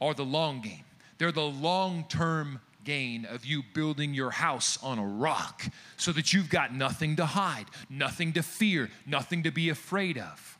are 0.01 0.13
the 0.13 0.25
long 0.25 0.61
game. 0.61 0.83
They're 1.17 1.31
the 1.31 1.41
long 1.41 2.05
term 2.09 2.59
gain 2.83 3.25
of 3.25 3.45
you 3.45 3.63
building 3.73 4.13
your 4.13 4.31
house 4.31 4.77
on 4.83 4.99
a 4.99 5.05
rock 5.05 5.63
so 5.97 6.11
that 6.11 6.33
you've 6.33 6.49
got 6.49 6.73
nothing 6.73 7.15
to 7.15 7.25
hide, 7.25 7.65
nothing 7.89 8.33
to 8.33 8.43
fear, 8.43 8.89
nothing 9.05 9.43
to 9.43 9.51
be 9.51 9.69
afraid 9.69 10.17
of. 10.17 10.57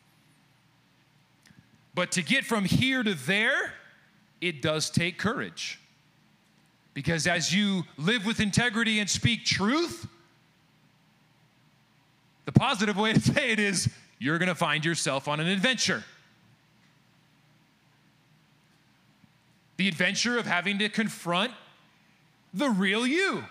But 1.96 2.12
to 2.12 2.22
get 2.22 2.44
from 2.44 2.66
here 2.66 3.02
to 3.02 3.14
there, 3.14 3.74
it 4.42 4.62
does 4.62 4.90
take 4.90 5.18
courage. 5.18 5.80
Because 6.94 7.26
as 7.26 7.54
you 7.54 7.84
live 7.98 8.26
with 8.26 8.42
integrity 8.42 9.00
and 9.00 9.10
speak 9.10 9.46
truth, 9.46 10.06
the 12.44 12.52
positive 12.52 12.98
way 12.98 13.14
to 13.14 13.20
say 13.34 13.52
it 13.52 13.60
is 13.60 13.90
you're 14.20 14.38
going 14.38 14.50
to 14.50 14.56
find 14.56 14.84
yourself 14.84 15.28
on 15.30 15.40
an 15.40 15.48
adventure. 15.48 16.04
The 19.78 19.88
adventure 19.88 20.38
of 20.38 20.46
having 20.46 20.80
to 20.80 20.90
confront 20.90 21.52
the 22.54 22.70
real 22.70 23.08
you. 23.08 23.44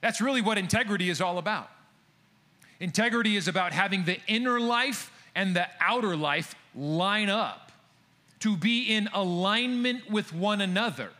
That's 0.00 0.20
really 0.20 0.42
what 0.42 0.58
integrity 0.58 1.08
is 1.08 1.20
all 1.20 1.38
about. 1.38 1.70
Integrity 2.80 3.36
is 3.36 3.46
about 3.46 3.72
having 3.72 4.04
the 4.04 4.18
inner 4.26 4.58
life 4.58 5.11
and 5.34 5.56
the 5.56 5.66
outer 5.80 6.16
life 6.16 6.54
line 6.74 7.28
up 7.28 7.72
to 8.40 8.56
be 8.56 8.94
in 8.94 9.08
alignment 9.14 10.10
with 10.10 10.32
one 10.32 10.60
another. 10.60 11.10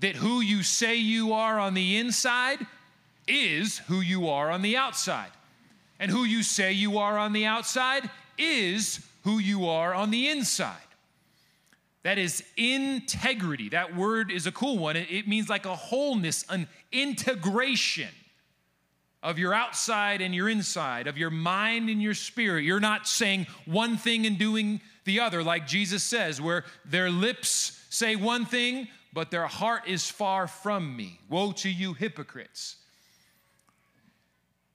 That 0.00 0.16
who 0.16 0.40
you 0.40 0.62
say 0.62 0.96
you 0.96 1.32
are 1.32 1.58
on 1.58 1.74
the 1.74 1.96
inside 1.96 2.66
is 3.26 3.78
who 3.78 4.00
you 4.00 4.28
are 4.28 4.50
on 4.50 4.62
the 4.62 4.76
outside. 4.76 5.30
And 5.98 6.10
who 6.10 6.24
you 6.24 6.42
say 6.42 6.72
you 6.72 6.98
are 6.98 7.16
on 7.16 7.32
the 7.32 7.46
outside 7.46 8.10
is 8.36 9.00
who 9.24 9.38
you 9.38 9.66
are 9.68 9.94
on 9.94 10.10
the 10.10 10.28
inside. 10.28 10.76
That 12.02 12.18
is 12.18 12.44
integrity. 12.56 13.70
That 13.70 13.96
word 13.96 14.30
is 14.30 14.46
a 14.46 14.52
cool 14.52 14.78
one. 14.78 14.96
It 14.96 15.26
means 15.26 15.48
like 15.48 15.64
a 15.64 15.74
wholeness, 15.74 16.44
an 16.48 16.68
integration 16.92 18.10
of 19.22 19.38
your 19.38 19.54
outside 19.54 20.20
and 20.20 20.34
your 20.34 20.48
inside, 20.48 21.06
of 21.06 21.18
your 21.18 21.30
mind 21.30 21.88
and 21.88 22.00
your 22.00 22.14
spirit. 22.14 22.64
You're 22.64 22.80
not 22.80 23.08
saying 23.08 23.46
one 23.64 23.96
thing 23.96 24.26
and 24.26 24.38
doing 24.38 24.80
the 25.04 25.20
other, 25.20 25.42
like 25.42 25.66
Jesus 25.66 26.02
says, 26.02 26.40
where 26.40 26.64
their 26.84 27.10
lips 27.10 27.80
say 27.90 28.16
one 28.16 28.44
thing, 28.44 28.88
but 29.12 29.30
their 29.30 29.46
heart 29.46 29.82
is 29.86 30.10
far 30.10 30.46
from 30.46 30.96
me. 30.96 31.18
Woe 31.28 31.52
to 31.52 31.70
you, 31.70 31.94
hypocrites. 31.94 32.76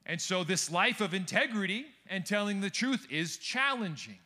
And 0.06 0.20
so, 0.20 0.44
this 0.44 0.72
life 0.72 1.00
of 1.00 1.14
integrity 1.14 1.86
and 2.08 2.26
telling 2.26 2.60
the 2.60 2.70
truth 2.70 3.08
is 3.10 3.38
challenging 3.38 4.18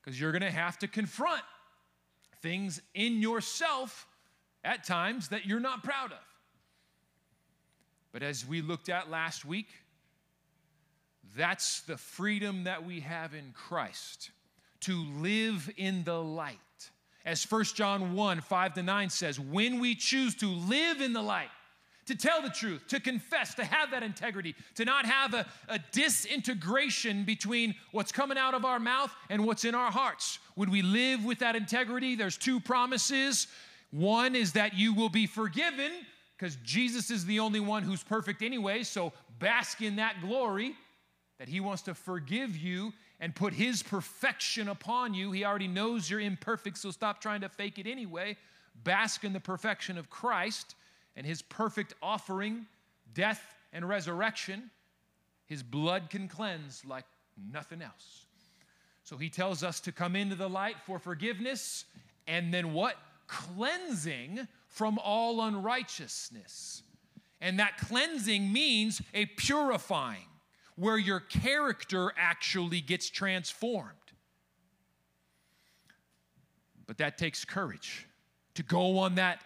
because 0.00 0.18
you're 0.18 0.32
going 0.32 0.42
to 0.42 0.50
have 0.50 0.78
to 0.78 0.88
confront 0.88 1.42
things 2.40 2.80
in 2.94 3.20
yourself 3.20 4.06
at 4.64 4.84
times 4.84 5.28
that 5.28 5.46
you're 5.46 5.60
not 5.60 5.82
proud 5.82 6.12
of. 6.12 6.27
But 8.12 8.22
as 8.22 8.46
we 8.46 8.62
looked 8.62 8.88
at 8.88 9.10
last 9.10 9.44
week, 9.44 9.68
that's 11.36 11.82
the 11.82 11.96
freedom 11.96 12.64
that 12.64 12.84
we 12.84 13.00
have 13.00 13.34
in 13.34 13.52
Christ 13.52 14.30
to 14.80 15.04
live 15.20 15.70
in 15.76 16.04
the 16.04 16.20
light. 16.22 16.56
As 17.24 17.44
1 17.44 17.64
John 17.74 18.14
1 18.14 18.40
5 18.40 18.74
to 18.74 18.82
9 18.82 19.10
says, 19.10 19.38
when 19.38 19.80
we 19.80 19.94
choose 19.94 20.34
to 20.36 20.48
live 20.48 21.00
in 21.00 21.12
the 21.12 21.22
light, 21.22 21.50
to 22.06 22.14
tell 22.14 22.40
the 22.40 22.48
truth, 22.48 22.86
to 22.88 23.00
confess, 23.00 23.54
to 23.54 23.64
have 23.64 23.90
that 23.90 24.02
integrity, 24.02 24.54
to 24.76 24.86
not 24.86 25.04
have 25.04 25.34
a, 25.34 25.44
a, 25.68 25.78
disintegration 25.92 27.24
between 27.24 27.74
what's 27.92 28.12
coming 28.12 28.38
out 28.38 28.54
of 28.54 28.64
our 28.64 28.80
mouth 28.80 29.14
and 29.28 29.44
what's 29.44 29.66
in 29.66 29.74
our 29.74 29.90
hearts. 29.90 30.38
When 30.54 30.70
we 30.70 30.80
live 30.80 31.22
with 31.22 31.40
that 31.40 31.54
integrity, 31.54 32.14
there's 32.14 32.38
two 32.38 32.60
promises. 32.60 33.46
One 33.90 34.34
is 34.34 34.54
that 34.54 34.72
you 34.72 34.94
will 34.94 35.10
be 35.10 35.26
forgiven 35.26 35.92
because 36.38 36.56
Jesus 36.62 37.10
is 37.10 37.24
the 37.26 37.40
only 37.40 37.60
one 37.60 37.82
who's 37.82 38.02
perfect 38.02 38.42
anyway, 38.42 38.84
so 38.84 39.12
bask 39.40 39.82
in 39.82 39.96
that 39.96 40.20
glory 40.20 40.74
that 41.38 41.48
He 41.48 41.60
wants 41.60 41.82
to 41.82 41.94
forgive 41.94 42.56
you 42.56 42.92
and 43.20 43.34
put 43.34 43.52
His 43.52 43.82
perfection 43.82 44.68
upon 44.68 45.14
you. 45.14 45.32
He 45.32 45.44
already 45.44 45.66
knows 45.66 46.08
you're 46.08 46.20
imperfect, 46.20 46.78
so 46.78 46.90
stop 46.90 47.20
trying 47.20 47.40
to 47.40 47.48
fake 47.48 47.78
it 47.78 47.86
anyway. 47.86 48.36
Bask 48.84 49.24
in 49.24 49.32
the 49.32 49.40
perfection 49.40 49.98
of 49.98 50.08
Christ 50.08 50.76
and 51.18 51.26
his 51.26 51.42
perfect 51.42 51.94
offering, 52.00 52.64
death 53.12 53.42
and 53.72 53.86
resurrection, 53.86 54.70
his 55.46 55.64
blood 55.64 56.10
can 56.10 56.28
cleanse 56.28 56.84
like 56.84 57.04
nothing 57.52 57.82
else. 57.82 58.26
So 59.02 59.16
he 59.16 59.28
tells 59.28 59.64
us 59.64 59.80
to 59.80 59.92
come 59.92 60.14
into 60.14 60.36
the 60.36 60.48
light 60.48 60.76
for 60.86 61.00
forgiveness 61.00 61.86
and 62.28 62.54
then 62.54 62.72
what? 62.72 62.96
Cleansing 63.26 64.46
from 64.68 64.98
all 64.98 65.42
unrighteousness. 65.42 66.82
And 67.40 67.58
that 67.58 67.78
cleansing 67.78 68.52
means 68.52 69.02
a 69.14 69.26
purifying, 69.26 70.28
where 70.76 70.98
your 70.98 71.20
character 71.20 72.12
actually 72.16 72.80
gets 72.80 73.10
transformed. 73.10 73.92
But 76.86 76.98
that 76.98 77.18
takes 77.18 77.44
courage 77.44 78.06
to 78.54 78.62
go 78.62 78.98
on 78.98 79.16
that 79.16 79.40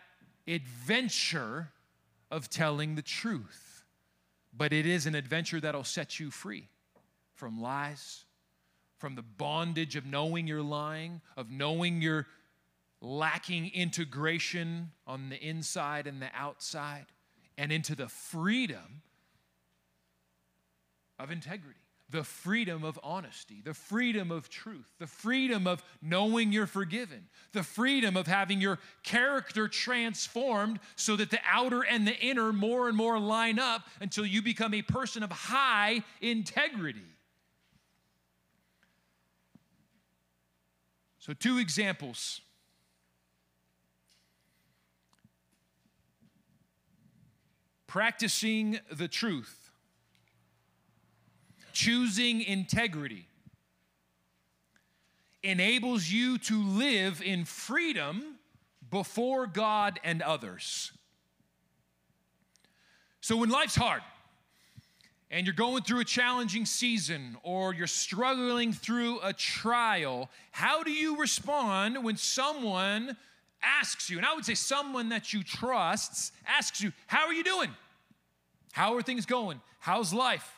adventure 0.46 1.70
of 2.30 2.48
telling 2.50 2.94
the 2.94 3.02
truth. 3.02 3.84
But 4.54 4.72
it 4.72 4.86
is 4.86 5.06
an 5.06 5.14
adventure 5.14 5.60
that'll 5.60 5.84
set 5.84 6.20
you 6.20 6.30
free 6.30 6.68
from 7.34 7.60
lies, 7.60 8.24
from 8.98 9.14
the 9.14 9.22
bondage 9.22 9.96
of 9.96 10.06
knowing 10.06 10.46
you're 10.46 10.62
lying, 10.62 11.20
of 11.36 11.50
knowing 11.50 12.00
you're 12.00 12.26
lacking 13.02 13.70
integration 13.74 14.92
on 15.06 15.28
the 15.28 15.36
inside 15.36 16.06
and 16.06 16.22
the 16.22 16.30
outside, 16.34 17.06
and 17.58 17.70
into 17.70 17.94
the 17.94 18.08
freedom 18.08 19.02
of 21.18 21.30
integrity 21.30 21.82
the 22.12 22.22
freedom 22.22 22.84
of 22.84 23.00
honesty, 23.02 23.62
the 23.64 23.74
freedom 23.74 24.30
of 24.30 24.50
truth, 24.50 24.92
the 24.98 25.06
freedom 25.06 25.66
of 25.66 25.82
knowing 26.02 26.52
you're 26.52 26.66
forgiven, 26.66 27.26
the 27.52 27.62
freedom 27.62 28.18
of 28.18 28.26
having 28.26 28.60
your 28.60 28.78
character 29.02 29.66
transformed 29.66 30.78
so 30.94 31.16
that 31.16 31.30
the 31.30 31.40
outer 31.50 31.80
and 31.82 32.06
the 32.06 32.16
inner 32.20 32.52
more 32.52 32.86
and 32.86 32.96
more 32.96 33.18
line 33.18 33.58
up 33.58 33.88
until 34.00 34.26
you 34.26 34.42
become 34.42 34.74
a 34.74 34.82
person 34.82 35.22
of 35.22 35.32
high 35.32 36.04
integrity. 36.20 37.00
So, 41.18 41.32
two 41.32 41.58
examples. 41.58 42.42
Practicing 47.92 48.80
the 48.90 49.06
truth 49.06 49.70
choosing 51.74 52.40
integrity 52.40 53.26
enables 55.42 56.08
you 56.08 56.38
to 56.38 56.62
live 56.62 57.20
in 57.20 57.44
freedom 57.44 58.36
before 58.90 59.46
God 59.46 60.00
and 60.02 60.22
others. 60.22 60.90
So 63.20 63.36
when 63.36 63.50
life's 63.50 63.76
hard, 63.76 64.00
and 65.30 65.46
you're 65.46 65.54
going 65.54 65.82
through 65.82 66.00
a 66.00 66.06
challenging 66.06 66.64
season 66.64 67.36
or 67.42 67.74
you're 67.74 67.86
struggling 67.86 68.72
through 68.72 69.20
a 69.20 69.34
trial, 69.34 70.30
how 70.50 70.82
do 70.82 70.90
you 70.90 71.18
respond 71.18 72.02
when 72.02 72.16
someone 72.16 73.18
asks 73.62 74.10
you, 74.10 74.16
and 74.16 74.26
I 74.26 74.34
would 74.34 74.44
say 74.44 74.54
someone 74.54 75.10
that 75.10 75.32
you 75.32 75.42
trust 75.42 76.32
asks 76.46 76.80
you, 76.80 76.92
How 77.06 77.26
are 77.26 77.32
you 77.32 77.44
doing? 77.44 77.70
How 78.72 78.94
are 78.94 79.02
things 79.02 79.26
going? 79.26 79.60
How's 79.80 80.12
life? 80.12 80.50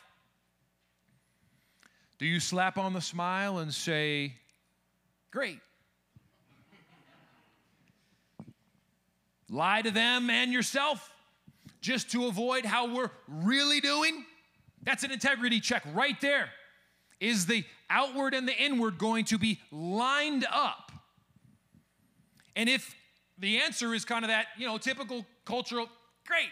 Do 2.17 2.25
you 2.25 2.39
slap 2.39 2.77
on 2.77 2.93
the 2.93 3.01
smile 3.01 3.59
and 3.59 3.73
say, 3.73 4.33
Great? 5.31 5.59
Lie 9.49 9.83
to 9.83 9.91
them 9.91 10.29
and 10.29 10.51
yourself 10.51 11.11
just 11.81 12.11
to 12.11 12.25
avoid 12.25 12.65
how 12.65 12.93
we're 12.93 13.11
really 13.27 13.79
doing? 13.79 14.25
That's 14.83 15.03
an 15.03 15.11
integrity 15.11 15.59
check 15.59 15.83
right 15.93 16.19
there. 16.21 16.49
Is 17.19 17.45
the 17.45 17.63
outward 17.89 18.33
and 18.33 18.47
the 18.47 18.55
inward 18.55 18.97
going 18.97 19.25
to 19.25 19.37
be 19.37 19.59
lined 19.71 20.45
up? 20.51 20.84
And 22.55 22.69
if 22.69 22.95
the 23.37 23.57
answer 23.59 23.93
is 23.93 24.05
kind 24.05 24.23
of 24.23 24.29
that, 24.29 24.47
you 24.57 24.65
know, 24.67 24.77
typical 24.77 25.25
cultural, 25.43 25.89
great, 26.25 26.49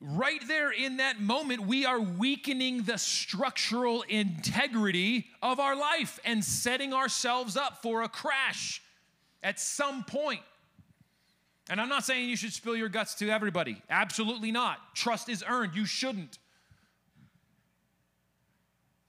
right 0.00 0.40
there 0.48 0.70
in 0.70 0.98
that 0.98 1.20
moment, 1.20 1.66
we 1.66 1.86
are 1.86 2.00
weakening 2.00 2.82
the 2.82 2.98
structural 2.98 4.02
integrity 4.02 5.26
of 5.42 5.60
our 5.60 5.76
life 5.76 6.18
and 6.24 6.44
setting 6.44 6.92
ourselves 6.92 7.56
up 7.56 7.82
for 7.82 8.02
a 8.02 8.08
crash 8.08 8.82
at 9.42 9.60
some 9.60 10.04
point. 10.04 10.40
And 11.68 11.80
I'm 11.80 11.88
not 11.88 12.04
saying 12.04 12.28
you 12.28 12.36
should 12.36 12.52
spill 12.52 12.76
your 12.76 12.88
guts 12.88 13.14
to 13.16 13.28
everybody. 13.28 13.82
Absolutely 13.90 14.52
not. 14.52 14.78
Trust 14.94 15.28
is 15.28 15.44
earned. 15.46 15.74
You 15.74 15.84
shouldn't. 15.84 16.38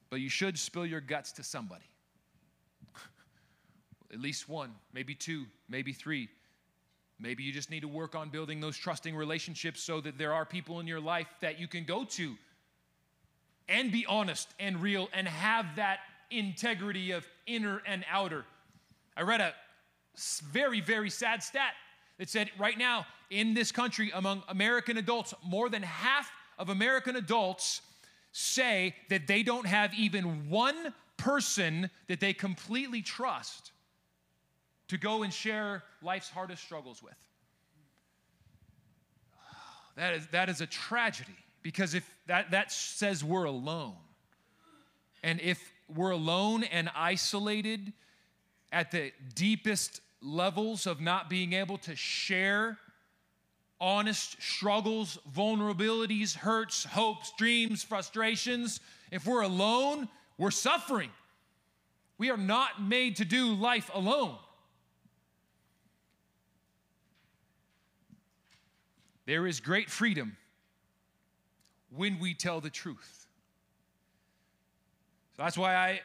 But 0.09 0.21
you 0.21 0.29
should 0.29 0.57
spill 0.57 0.85
your 0.85 1.01
guts 1.01 1.33
to 1.33 1.43
somebody. 1.43 1.83
At 4.17 4.23
least 4.23 4.49
one, 4.49 4.71
maybe 4.93 5.13
two, 5.13 5.45
maybe 5.69 5.93
three. 5.93 6.27
Maybe 7.19 7.43
you 7.43 7.53
just 7.53 7.69
need 7.69 7.81
to 7.81 7.87
work 7.87 8.15
on 8.15 8.29
building 8.29 8.59
those 8.59 8.75
trusting 8.75 9.15
relationships 9.15 9.83
so 9.83 10.01
that 10.01 10.17
there 10.17 10.33
are 10.33 10.43
people 10.43 10.79
in 10.79 10.87
your 10.87 10.99
life 10.99 11.27
that 11.41 11.59
you 11.59 11.67
can 11.67 11.83
go 11.83 12.03
to 12.03 12.35
and 13.69 13.91
be 13.91 14.07
honest 14.07 14.51
and 14.59 14.81
real 14.81 15.07
and 15.13 15.27
have 15.27 15.67
that 15.75 15.99
integrity 16.31 17.11
of 17.11 17.27
inner 17.45 17.83
and 17.85 18.03
outer. 18.09 18.43
I 19.15 19.21
read 19.21 19.39
a 19.39 19.53
very, 20.51 20.81
very 20.81 21.11
sad 21.11 21.43
stat 21.43 21.73
that 22.17 22.27
said 22.27 22.49
right 22.57 22.75
now 22.77 23.05
in 23.29 23.53
this 23.53 23.71
country, 23.71 24.09
among 24.15 24.41
American 24.47 24.97
adults, 24.97 25.35
more 25.45 25.69
than 25.69 25.83
half 25.83 26.31
of 26.57 26.69
American 26.69 27.17
adults 27.17 27.81
say 28.31 28.95
that 29.11 29.27
they 29.27 29.43
don't 29.43 29.67
have 29.67 29.93
even 29.93 30.49
one 30.49 30.91
person 31.17 31.91
that 32.07 32.19
they 32.19 32.33
completely 32.33 33.03
trust 33.03 33.73
to 34.89 34.97
go 34.97 35.23
and 35.23 35.33
share 35.33 35.83
life's 36.01 36.29
hardest 36.29 36.63
struggles 36.63 37.01
with. 37.03 37.15
That 39.95 40.13
is, 40.13 40.27
that 40.27 40.49
is 40.49 40.61
a 40.61 40.67
tragedy 40.67 41.35
because 41.63 41.93
if 41.93 42.07
that, 42.27 42.51
that 42.51 42.71
says 42.71 43.23
we're 43.23 43.45
alone. 43.45 43.95
And 45.23 45.41
if 45.41 45.59
we're 45.93 46.11
alone 46.11 46.63
and 46.63 46.89
isolated, 46.95 47.93
at 48.71 48.91
the 48.91 49.11
deepest 49.35 50.01
levels 50.21 50.87
of 50.87 50.99
not 50.99 51.29
being 51.29 51.53
able 51.53 51.77
to 51.79 51.95
share 51.95 52.77
honest 53.79 54.41
struggles, 54.41 55.19
vulnerabilities, 55.33 56.35
hurts, 56.35 56.83
hopes, 56.83 57.31
dreams, 57.37 57.83
frustrations. 57.83 58.79
If 59.11 59.25
we're 59.25 59.41
alone, 59.41 60.09
we're 60.37 60.51
suffering. 60.51 61.11
We 62.17 62.31
are 62.31 62.37
not 62.37 62.81
made 62.81 63.17
to 63.17 63.25
do 63.25 63.53
life 63.53 63.91
alone. 63.93 64.37
There 69.27 69.45
is 69.45 69.59
great 69.59 69.89
freedom 69.89 70.37
when 71.89 72.17
we 72.17 72.33
tell 72.33 72.61
the 72.61 72.69
truth. 72.69 73.27
So 75.35 75.43
that's 75.43 75.57
why 75.57 75.75
I 75.75 75.99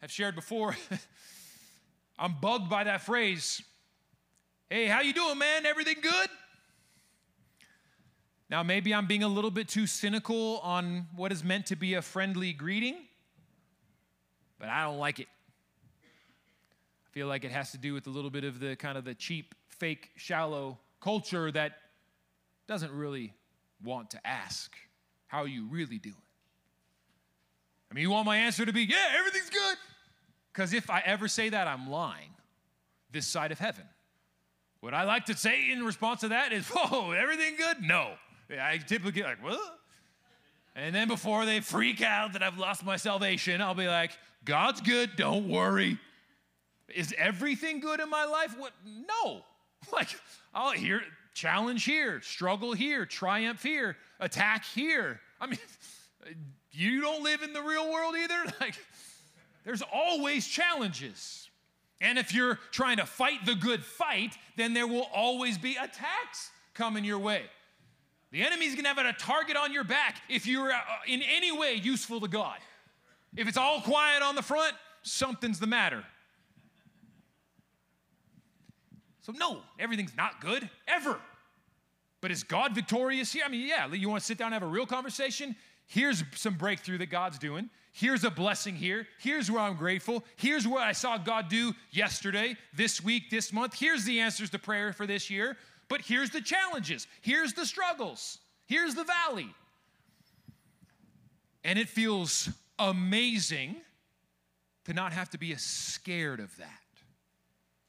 have 0.00 0.10
shared 0.10 0.34
before. 0.34 0.74
I'm 2.18 2.36
bugged 2.40 2.70
by 2.70 2.84
that 2.84 3.02
phrase. 3.02 3.62
Hey, 4.70 4.86
how 4.86 5.02
you 5.02 5.12
doing, 5.12 5.38
man? 5.38 5.66
Everything 5.66 5.96
good? 6.00 6.28
Now, 8.48 8.62
maybe 8.62 8.94
I'm 8.94 9.06
being 9.06 9.24
a 9.24 9.28
little 9.28 9.50
bit 9.50 9.68
too 9.68 9.86
cynical 9.86 10.60
on 10.60 11.06
what 11.14 11.32
is 11.32 11.44
meant 11.44 11.66
to 11.66 11.76
be 11.76 11.94
a 11.94 12.02
friendly 12.02 12.54
greeting, 12.54 12.96
but 14.58 14.70
I 14.70 14.84
don't 14.84 14.98
like 14.98 15.20
it. 15.20 15.28
I 17.06 17.10
feel 17.10 17.26
like 17.26 17.44
it 17.44 17.50
has 17.50 17.72
to 17.72 17.78
do 17.78 17.92
with 17.92 18.06
a 18.06 18.10
little 18.10 18.30
bit 18.30 18.44
of 18.44 18.58
the 18.58 18.74
kind 18.74 18.96
of 18.96 19.04
the 19.04 19.14
cheap, 19.14 19.54
fake, 19.66 20.08
shallow 20.16 20.78
culture 20.98 21.52
that 21.52 21.72
doesn't 22.68 22.92
really 22.92 23.32
want 23.82 24.10
to 24.10 24.24
ask, 24.24 24.70
How 25.26 25.42
are 25.42 25.48
you 25.48 25.66
really 25.66 25.98
doing? 25.98 26.14
I 27.90 27.94
mean, 27.94 28.02
you 28.02 28.10
want 28.10 28.26
my 28.26 28.36
answer 28.36 28.64
to 28.64 28.72
be, 28.72 28.82
Yeah, 28.82 29.16
everything's 29.18 29.50
good. 29.50 29.76
Because 30.52 30.72
if 30.72 30.90
I 30.90 31.02
ever 31.04 31.26
say 31.26 31.48
that, 31.48 31.66
I'm 31.66 31.90
lying 31.90 32.30
this 33.10 33.26
side 33.26 33.50
of 33.50 33.58
heaven. 33.58 33.84
What 34.80 34.94
I 34.94 35.04
like 35.04 35.24
to 35.26 35.36
say 35.36 35.72
in 35.72 35.84
response 35.84 36.20
to 36.20 36.28
that 36.28 36.52
is, 36.52 36.68
Whoa, 36.72 37.12
everything 37.12 37.56
good? 37.56 37.82
No. 37.82 38.12
I 38.50 38.78
typically 38.78 39.12
get 39.12 39.24
like, 39.24 39.42
What? 39.42 39.78
And 40.76 40.94
then 40.94 41.08
before 41.08 41.44
they 41.44 41.58
freak 41.60 42.02
out 42.02 42.34
that 42.34 42.42
I've 42.42 42.58
lost 42.58 42.84
my 42.84 42.96
salvation, 42.96 43.60
I'll 43.60 43.74
be 43.74 43.88
like, 43.88 44.12
God's 44.44 44.80
good, 44.80 45.16
don't 45.16 45.48
worry. 45.48 45.98
Is 46.94 47.12
everything 47.18 47.80
good 47.80 47.98
in 47.98 48.08
my 48.08 48.24
life? 48.24 48.56
What? 48.56 48.72
No. 48.84 49.42
Like, 49.92 50.08
I'll 50.52 50.72
hear 50.72 51.00
challenge 51.38 51.84
here, 51.84 52.20
struggle 52.20 52.72
here, 52.72 53.06
triumph 53.06 53.62
here, 53.62 53.96
attack 54.18 54.64
here. 54.64 55.20
I 55.40 55.46
mean, 55.46 55.58
you 56.72 57.00
don't 57.00 57.22
live 57.22 57.42
in 57.42 57.52
the 57.52 57.62
real 57.62 57.90
world 57.90 58.14
either. 58.16 58.52
Like, 58.60 58.74
there's 59.64 59.82
always 59.92 60.48
challenges. 60.48 61.48
And 62.00 62.18
if 62.18 62.34
you're 62.34 62.58
trying 62.70 62.96
to 62.96 63.06
fight 63.06 63.44
the 63.44 63.54
good 63.54 63.84
fight, 63.84 64.34
then 64.56 64.72
there 64.72 64.86
will 64.86 65.08
always 65.14 65.58
be 65.58 65.72
attacks 65.72 66.50
coming 66.74 67.04
your 67.04 67.18
way. 67.18 67.42
The 68.30 68.42
enemy's 68.42 68.74
gonna 68.74 68.88
have 68.88 68.98
a 68.98 69.12
target 69.12 69.56
on 69.56 69.72
your 69.72 69.84
back 69.84 70.20
if 70.28 70.46
you're 70.46 70.72
uh, 70.72 70.80
in 71.06 71.22
any 71.22 71.52
way 71.56 71.74
useful 71.74 72.20
to 72.20 72.28
God. 72.28 72.58
If 73.36 73.46
it's 73.46 73.56
all 73.56 73.80
quiet 73.80 74.22
on 74.22 74.34
the 74.34 74.42
front, 74.42 74.74
something's 75.02 75.60
the 75.60 75.66
matter. 75.66 76.04
So, 79.28 79.34
no, 79.36 79.60
everything's 79.78 80.16
not 80.16 80.40
good, 80.40 80.70
ever. 80.86 81.20
But 82.22 82.30
is 82.30 82.44
God 82.44 82.74
victorious 82.74 83.30
here? 83.30 83.42
I 83.44 83.50
mean, 83.50 83.68
yeah, 83.68 83.86
you 83.92 84.08
want 84.08 84.22
to 84.22 84.26
sit 84.26 84.38
down 84.38 84.46
and 84.46 84.54
have 84.54 84.62
a 84.62 84.66
real 84.66 84.86
conversation? 84.86 85.54
Here's 85.86 86.24
some 86.34 86.54
breakthrough 86.54 86.96
that 86.96 87.10
God's 87.10 87.38
doing. 87.38 87.68
Here's 87.92 88.24
a 88.24 88.30
blessing 88.30 88.74
here. 88.74 89.06
Here's 89.18 89.50
where 89.50 89.60
I'm 89.60 89.76
grateful. 89.76 90.24
Here's 90.36 90.66
what 90.66 90.82
I 90.82 90.92
saw 90.92 91.18
God 91.18 91.50
do 91.50 91.74
yesterday, 91.90 92.56
this 92.74 93.04
week, 93.04 93.28
this 93.28 93.52
month. 93.52 93.74
Here's 93.78 94.04
the 94.04 94.20
answers 94.20 94.48
to 94.50 94.58
prayer 94.58 94.94
for 94.94 95.06
this 95.06 95.28
year. 95.28 95.58
But 95.90 96.00
here's 96.00 96.30
the 96.30 96.40
challenges. 96.40 97.06
Here's 97.20 97.52
the 97.52 97.66
struggles. 97.66 98.38
Here's 98.64 98.94
the 98.94 99.04
valley. 99.04 99.54
And 101.64 101.78
it 101.78 101.90
feels 101.90 102.48
amazing 102.78 103.76
to 104.86 104.94
not 104.94 105.12
have 105.12 105.28
to 105.30 105.38
be 105.38 105.54
scared 105.56 106.40
of 106.40 106.56
that. 106.56 106.80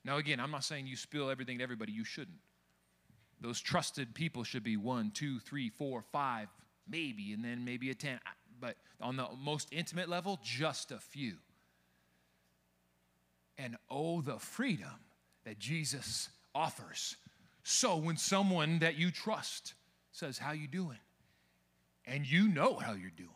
Now, 0.09 0.17
again, 0.17 0.39
I'm 0.39 0.49
not 0.49 0.63
saying 0.63 0.87
you 0.87 0.95
spill 0.95 1.29
everything 1.29 1.59
to 1.59 1.63
everybody, 1.63 1.91
you 1.91 2.03
shouldn't. 2.03 2.39
Those 3.41 3.61
trusted 3.61 4.15
people 4.15 4.43
should 4.43 4.63
be 4.63 4.75
one, 4.75 5.11
two, 5.11 5.39
three, 5.39 5.69
four, 5.69 6.01
five, 6.01 6.47
maybe, 6.89 7.31
and 7.31 7.45
then 7.45 7.63
maybe 7.63 7.91
a 7.91 7.93
10. 7.93 8.19
But 8.59 8.75
on 8.99 9.17
the 9.17 9.27
most 9.39 9.67
intimate 9.71 10.09
level, 10.09 10.39
just 10.41 10.91
a 10.91 10.97
few. 10.97 11.35
And 13.59 13.77
oh, 13.87 14.21
the 14.21 14.39
freedom 14.39 14.89
that 15.45 15.59
Jesus 15.59 16.29
offers. 16.55 17.15
So 17.61 17.95
when 17.97 18.17
someone 18.17 18.79
that 18.79 18.97
you 18.97 19.11
trust 19.11 19.75
says, 20.11 20.39
How 20.39 20.53
you 20.53 20.67
doing? 20.67 20.97
And 22.07 22.25
you 22.25 22.47
know 22.47 22.77
how 22.77 22.93
you're 22.93 23.11
doing, 23.15 23.29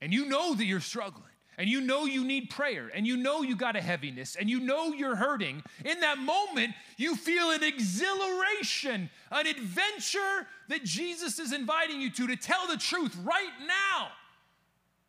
and 0.00 0.14
you 0.14 0.30
know 0.30 0.54
that 0.54 0.64
you're 0.64 0.80
struggling, 0.80 1.24
and 1.58 1.68
you 1.68 1.80
know 1.80 2.04
you 2.04 2.24
need 2.24 2.50
prayer, 2.50 2.90
and 2.94 3.06
you 3.06 3.16
know 3.16 3.42
you 3.42 3.56
got 3.56 3.76
a 3.76 3.80
heaviness, 3.80 4.36
and 4.36 4.50
you 4.50 4.60
know 4.60 4.92
you're 4.92 5.16
hurting, 5.16 5.62
in 5.84 6.00
that 6.00 6.18
moment, 6.18 6.74
you 6.96 7.16
feel 7.16 7.50
an 7.50 7.62
exhilaration, 7.62 9.10
an 9.30 9.46
adventure 9.46 10.46
that 10.68 10.84
Jesus 10.84 11.38
is 11.38 11.52
inviting 11.52 12.00
you 12.00 12.10
to, 12.10 12.26
to 12.26 12.36
tell 12.36 12.66
the 12.66 12.76
truth 12.76 13.16
right 13.22 13.52
now 13.66 14.08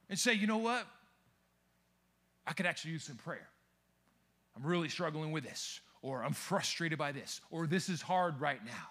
and 0.09 0.17
say, 0.17 0.33
you 0.33 0.47
know 0.47 0.57
what? 0.57 0.85
I 2.45 2.53
could 2.53 2.65
actually 2.65 2.91
use 2.91 3.03
some 3.03 3.15
prayer. 3.17 3.47
I'm 4.55 4.63
really 4.63 4.89
struggling 4.89 5.31
with 5.31 5.43
this, 5.43 5.79
or 6.01 6.23
I'm 6.23 6.33
frustrated 6.33 6.97
by 6.97 7.11
this, 7.11 7.41
or 7.49 7.67
this 7.67 7.89
is 7.89 8.01
hard 8.01 8.39
right 8.39 8.63
now. 8.65 8.89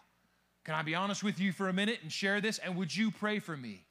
Can 0.65 0.75
I 0.75 0.83
be 0.83 0.95
honest 0.95 1.23
with 1.23 1.39
you 1.39 1.53
for 1.53 1.69
a 1.69 1.73
minute 1.73 1.99
and 2.03 2.11
share 2.11 2.41
this? 2.41 2.59
And 2.59 2.77
would 2.77 2.95
you 2.95 3.11
pray 3.11 3.39
for 3.39 3.57
me? 3.57 3.85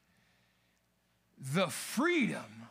The 1.54 1.68
freedom 1.68 2.63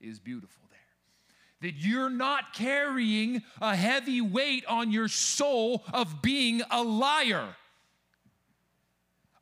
is 0.00 0.18
beautiful 0.18 0.62
there. 0.70 1.70
That 1.70 1.76
you're 1.76 2.10
not 2.10 2.52
carrying 2.52 3.42
a 3.60 3.74
heavy 3.74 4.20
weight 4.20 4.64
on 4.66 4.92
your 4.92 5.08
soul 5.08 5.84
of 5.92 6.22
being 6.22 6.62
a 6.70 6.82
liar, 6.82 7.56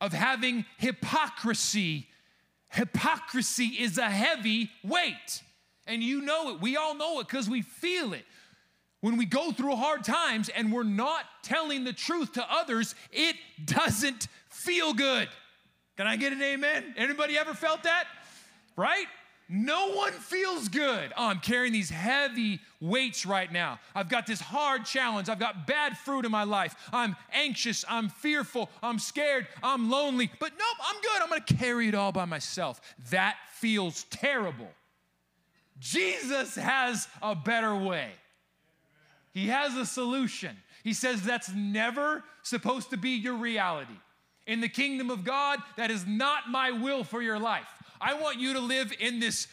of 0.01 0.12
having 0.12 0.64
hypocrisy. 0.79 2.09
Hypocrisy 2.71 3.66
is 3.66 3.99
a 3.99 4.11
heavy 4.11 4.71
weight. 4.83 5.42
And 5.87 6.03
you 6.03 6.21
know 6.23 6.51
it. 6.51 6.61
We 6.61 6.77
all 6.77 6.95
know 6.95 7.21
it 7.21 7.29
because 7.29 7.49
we 7.49 7.62
feel 7.62 8.12
it. 8.12 8.25
When 9.01 9.16
we 9.16 9.27
go 9.27 9.53
through 9.53 9.77
hard 9.77 10.05
times 10.05 10.49
and 10.49 10.73
we're 10.73 10.83
not 10.83 11.25
telling 11.42 11.85
the 11.85 11.92
truth 11.92 12.33
to 12.33 12.53
others, 12.53 12.95
it 13.12 13.37
doesn't 13.64 14.27
feel 14.49 14.95
good. 14.95 15.29
Can 15.97 16.07
I 16.07 16.16
get 16.16 16.33
an 16.33 16.42
amen? 16.42 16.95
Anybody 16.97 17.38
ever 17.38 17.55
felt 17.55 17.85
that? 17.85 18.07
Right? 18.77 19.07
No 19.49 19.93
one 19.93 20.13
feels 20.13 20.69
good. 20.69 21.13
Oh, 21.17 21.29
I'm 21.29 21.39
carrying 21.39 21.73
these 21.73 21.91
heavy 21.91 22.61
weights 22.81 23.25
right 23.25 23.51
now. 23.53 23.79
I've 23.95 24.09
got 24.09 24.27
this 24.27 24.41
hard 24.41 24.85
challenge. 24.85 25.29
I've 25.29 25.39
got 25.39 25.69
bad 25.69 25.97
fruit 25.97 26.25
in 26.25 26.33
my 26.33 26.43
life. 26.43 26.75
I'm 26.93 27.15
anxious. 27.33 27.85
I'm 27.89 28.09
fearful. 28.09 28.71
I'm 28.83 28.99
scared. 28.99 29.47
I'm 29.63 29.89
lonely. 29.89 30.31
But 30.41 30.51
nope, 30.59 30.87
I'm 30.89 31.01
good. 31.01 31.23
I'm 31.23 31.29
going 31.29 31.43
to 31.43 31.55
carry 31.55 31.87
it 31.89 31.95
all 31.95 32.11
by 32.11 32.25
myself. 32.25 32.81
That 33.11 33.37
feels 33.53 34.05
terrible. 34.11 34.69
Jesus 35.79 36.57
has 36.57 37.07
a 37.23 37.37
better 37.37 37.75
way. 37.77 38.11
He 39.33 39.47
has 39.49 39.77
a 39.77 39.87
solution. 39.87 40.57
He 40.83 40.93
says 40.93 41.23
that's 41.23 41.53
never 41.53 42.25
supposed 42.43 42.91
to 42.91 42.97
be 42.97 43.11
your 43.11 43.35
reality. 43.35 43.93
In 44.47 44.61
the 44.61 44.69
kingdom 44.69 45.11
of 45.11 45.25
God, 45.25 45.61
that 45.77 45.91
is 45.91 46.07
not 46.07 46.49
my 46.49 46.71
will 46.71 47.05
for 47.05 47.21
your 47.21 47.39
life. 47.39 47.69
I 48.01 48.15
want 48.15 48.39
you 48.39 48.55
to 48.55 48.61
live 48.61 48.93
in 48.99 49.21
this 49.21 49.49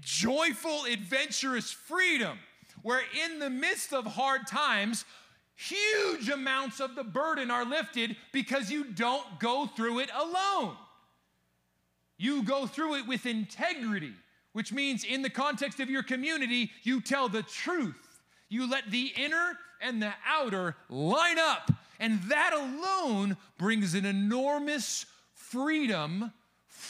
joyful, 0.00 0.84
adventurous 0.84 1.70
freedom 1.70 2.38
where, 2.82 3.02
in 3.26 3.38
the 3.38 3.50
midst 3.50 3.92
of 3.92 4.04
hard 4.06 4.46
times, 4.46 5.04
huge 5.54 6.28
amounts 6.28 6.80
of 6.80 6.94
the 6.94 7.04
burden 7.04 7.50
are 7.50 7.64
lifted 7.64 8.16
because 8.32 8.70
you 8.70 8.84
don't 8.84 9.40
go 9.40 9.66
through 9.66 10.00
it 10.00 10.10
alone. 10.14 10.76
You 12.16 12.42
go 12.42 12.66
through 12.66 12.96
it 12.96 13.06
with 13.06 13.26
integrity, 13.26 14.12
which 14.52 14.72
means, 14.72 15.04
in 15.04 15.22
the 15.22 15.30
context 15.30 15.80
of 15.80 15.90
your 15.90 16.02
community, 16.02 16.70
you 16.82 17.00
tell 17.00 17.28
the 17.28 17.42
truth. 17.42 18.20
You 18.48 18.68
let 18.68 18.90
the 18.90 19.12
inner 19.16 19.58
and 19.80 20.02
the 20.02 20.12
outer 20.26 20.76
line 20.88 21.38
up. 21.38 21.70
And 22.00 22.22
that 22.24 22.52
alone 22.52 23.36
brings 23.58 23.94
an 23.94 24.04
enormous 24.04 25.06
freedom 25.34 26.32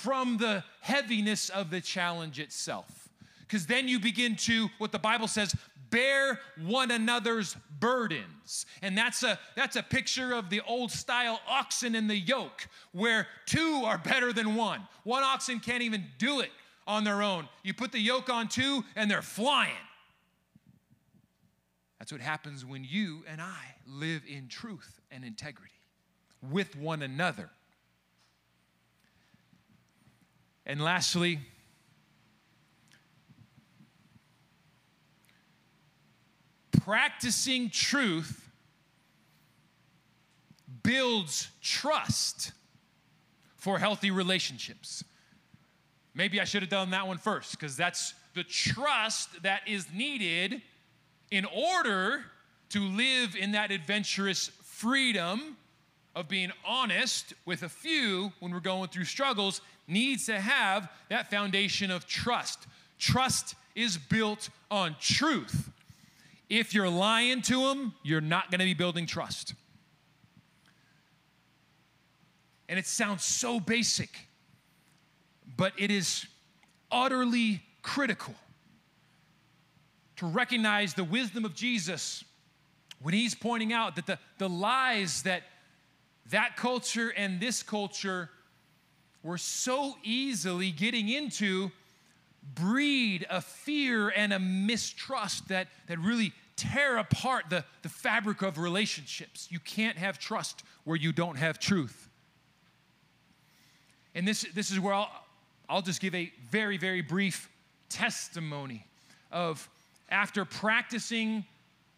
from 0.02 0.36
the 0.38 0.62
heaviness 0.80 1.48
of 1.48 1.70
the 1.70 1.80
challenge 1.80 2.38
itself. 2.38 3.08
Because 3.40 3.66
then 3.66 3.88
you 3.88 3.98
begin 3.98 4.36
to, 4.36 4.68
what 4.78 4.92
the 4.92 4.98
Bible 4.98 5.26
says, 5.26 5.54
bear 5.90 6.38
one 6.66 6.90
another's 6.90 7.56
burdens. 7.80 8.66
And 8.82 8.96
that's 8.96 9.22
a 9.22 9.38
that's 9.56 9.76
a 9.76 9.82
picture 9.82 10.34
of 10.34 10.50
the 10.50 10.60
old 10.66 10.90
style 10.90 11.40
oxen 11.48 11.94
in 11.94 12.08
the 12.08 12.16
yoke 12.16 12.68
where 12.92 13.26
two 13.46 13.82
are 13.84 13.98
better 13.98 14.32
than 14.32 14.54
one. 14.54 14.86
One 15.04 15.22
oxen 15.22 15.60
can't 15.60 15.82
even 15.82 16.04
do 16.18 16.40
it 16.40 16.50
on 16.86 17.04
their 17.04 17.22
own. 17.22 17.48
You 17.62 17.74
put 17.74 17.92
the 17.92 18.00
yoke 18.00 18.28
on 18.28 18.48
two 18.48 18.84
and 18.96 19.10
they're 19.10 19.22
flying. 19.22 19.72
That's 21.98 22.12
what 22.12 22.20
happens 22.20 22.64
when 22.64 22.84
you 22.84 23.24
and 23.28 23.40
I 23.40 23.74
live 23.86 24.22
in 24.28 24.48
truth 24.48 25.00
and 25.10 25.24
integrity 25.24 25.72
with 26.42 26.76
one 26.76 27.02
another. 27.02 27.50
And 30.68 30.82
lastly, 30.82 31.40
practicing 36.82 37.70
truth 37.70 38.50
builds 40.82 41.48
trust 41.62 42.52
for 43.56 43.78
healthy 43.78 44.10
relationships. 44.10 45.02
Maybe 46.14 46.38
I 46.38 46.44
should 46.44 46.62
have 46.62 46.70
done 46.70 46.90
that 46.90 47.06
one 47.06 47.16
first 47.16 47.52
because 47.52 47.74
that's 47.74 48.12
the 48.34 48.44
trust 48.44 49.42
that 49.42 49.62
is 49.66 49.86
needed 49.92 50.60
in 51.30 51.46
order 51.46 52.24
to 52.70 52.80
live 52.80 53.36
in 53.36 53.52
that 53.52 53.70
adventurous 53.70 54.48
freedom 54.62 55.56
of 56.14 56.28
being 56.28 56.52
honest 56.64 57.32
with 57.46 57.62
a 57.62 57.68
few 57.68 58.32
when 58.40 58.52
we're 58.52 58.60
going 58.60 58.88
through 58.88 59.04
struggles 59.04 59.62
needs 59.88 60.26
to 60.26 60.38
have 60.38 60.90
that 61.08 61.30
foundation 61.30 61.90
of 61.90 62.06
trust. 62.06 62.66
Trust 62.98 63.54
is 63.74 63.96
built 63.96 64.50
on 64.70 64.96
truth. 65.00 65.70
If 66.48 66.74
you're 66.74 66.88
lying 66.88 67.42
to 67.42 67.68
them, 67.68 67.94
you're 68.02 68.20
not 68.20 68.50
going 68.50 68.58
to 68.60 68.64
be 68.64 68.74
building 68.74 69.06
trust. 69.06 69.54
And 72.68 72.78
it 72.78 72.86
sounds 72.86 73.24
so 73.24 73.60
basic, 73.60 74.10
but 75.56 75.72
it 75.78 75.90
is 75.90 76.26
utterly 76.90 77.62
critical 77.82 78.34
to 80.16 80.26
recognize 80.26 80.94
the 80.94 81.04
wisdom 81.04 81.44
of 81.44 81.54
Jesus 81.54 82.24
when 83.00 83.14
he's 83.14 83.34
pointing 83.34 83.72
out 83.72 83.96
that 83.96 84.06
the, 84.06 84.18
the 84.38 84.48
lies 84.48 85.22
that 85.22 85.44
that 86.30 86.56
culture 86.56 87.12
and 87.16 87.40
this 87.40 87.62
culture 87.62 88.28
were 89.22 89.38
so 89.38 89.96
easily 90.02 90.70
getting 90.70 91.08
into 91.08 91.70
breed 92.54 93.26
a 93.28 93.40
fear 93.40 94.08
and 94.08 94.32
a 94.32 94.38
mistrust 94.38 95.48
that, 95.48 95.68
that 95.86 95.98
really 95.98 96.32
tear 96.56 96.98
apart 96.98 97.46
the, 97.50 97.64
the 97.82 97.88
fabric 97.88 98.42
of 98.42 98.58
relationships. 98.58 99.48
You 99.50 99.60
can't 99.60 99.96
have 99.96 100.18
trust 100.18 100.62
where 100.84 100.96
you 100.96 101.12
don't 101.12 101.36
have 101.36 101.58
truth. 101.58 102.08
And 104.14 104.26
this, 104.26 104.42
this 104.54 104.70
is 104.70 104.80
where 104.80 104.94
I'll, 104.94 105.10
I'll 105.68 105.82
just 105.82 106.00
give 106.00 106.14
a 106.14 106.32
very, 106.50 106.76
very 106.76 107.02
brief 107.02 107.48
testimony 107.88 108.84
of 109.30 109.68
after 110.10 110.44
practicing 110.44 111.44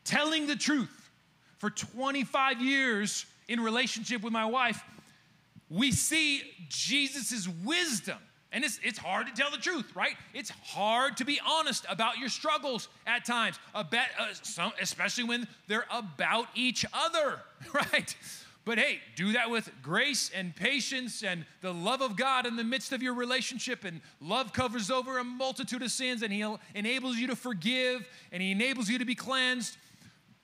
telling 0.04 0.46
the 0.46 0.56
truth 0.56 1.10
for 1.58 1.70
25 1.70 2.60
years 2.60 3.26
in 3.48 3.60
relationship 3.60 4.22
with 4.22 4.32
my 4.32 4.44
wife, 4.44 4.82
we 5.70 5.92
see 5.92 6.42
Jesus' 6.68 7.48
wisdom. 7.64 8.18
And 8.52 8.64
it's, 8.64 8.80
it's 8.82 8.98
hard 8.98 9.28
to 9.28 9.32
tell 9.32 9.50
the 9.50 9.58
truth, 9.58 9.94
right? 9.94 10.16
It's 10.34 10.50
hard 10.50 11.16
to 11.18 11.24
be 11.24 11.40
honest 11.46 11.86
about 11.88 12.18
your 12.18 12.28
struggles 12.28 12.88
at 13.06 13.24
times, 13.24 13.60
uh, 13.74 13.84
some, 14.42 14.72
especially 14.82 15.24
when 15.24 15.46
they're 15.68 15.86
about 15.88 16.46
each 16.56 16.84
other, 16.92 17.40
right? 17.72 18.16
But 18.64 18.78
hey, 18.78 19.00
do 19.16 19.32
that 19.32 19.50
with 19.50 19.70
grace 19.82 20.30
and 20.34 20.54
patience 20.54 21.22
and 21.22 21.46
the 21.60 21.72
love 21.72 22.02
of 22.02 22.16
God 22.16 22.44
in 22.44 22.56
the 22.56 22.64
midst 22.64 22.92
of 22.92 23.02
your 23.02 23.14
relationship. 23.14 23.84
And 23.84 24.00
love 24.20 24.52
covers 24.52 24.90
over 24.90 25.18
a 25.18 25.24
multitude 25.24 25.82
of 25.82 25.90
sins, 25.90 26.22
and 26.22 26.32
He 26.32 26.44
enables 26.74 27.16
you 27.16 27.28
to 27.28 27.36
forgive, 27.36 28.06
and 28.32 28.42
He 28.42 28.50
enables 28.50 28.88
you 28.88 28.98
to 28.98 29.04
be 29.04 29.14
cleansed. 29.14 29.76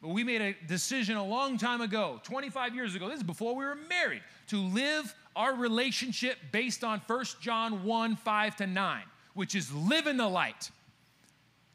We 0.06 0.24
made 0.24 0.40
a 0.40 0.54
decision 0.66 1.16
a 1.16 1.24
long 1.24 1.58
time 1.58 1.80
ago, 1.80 2.20
25 2.22 2.74
years 2.74 2.94
ago, 2.94 3.08
this 3.08 3.18
is 3.18 3.22
before 3.22 3.56
we 3.56 3.64
were 3.64 3.76
married, 3.88 4.22
to 4.48 4.60
live 4.60 5.14
our 5.34 5.54
relationship 5.54 6.38
based 6.52 6.84
on 6.84 7.00
1 7.06 7.24
John 7.40 7.84
1 7.84 8.16
5 8.16 8.56
to 8.56 8.66
9, 8.66 9.02
which 9.34 9.54
is 9.54 9.72
live 9.72 10.06
in 10.06 10.16
the 10.16 10.28
light. 10.28 10.70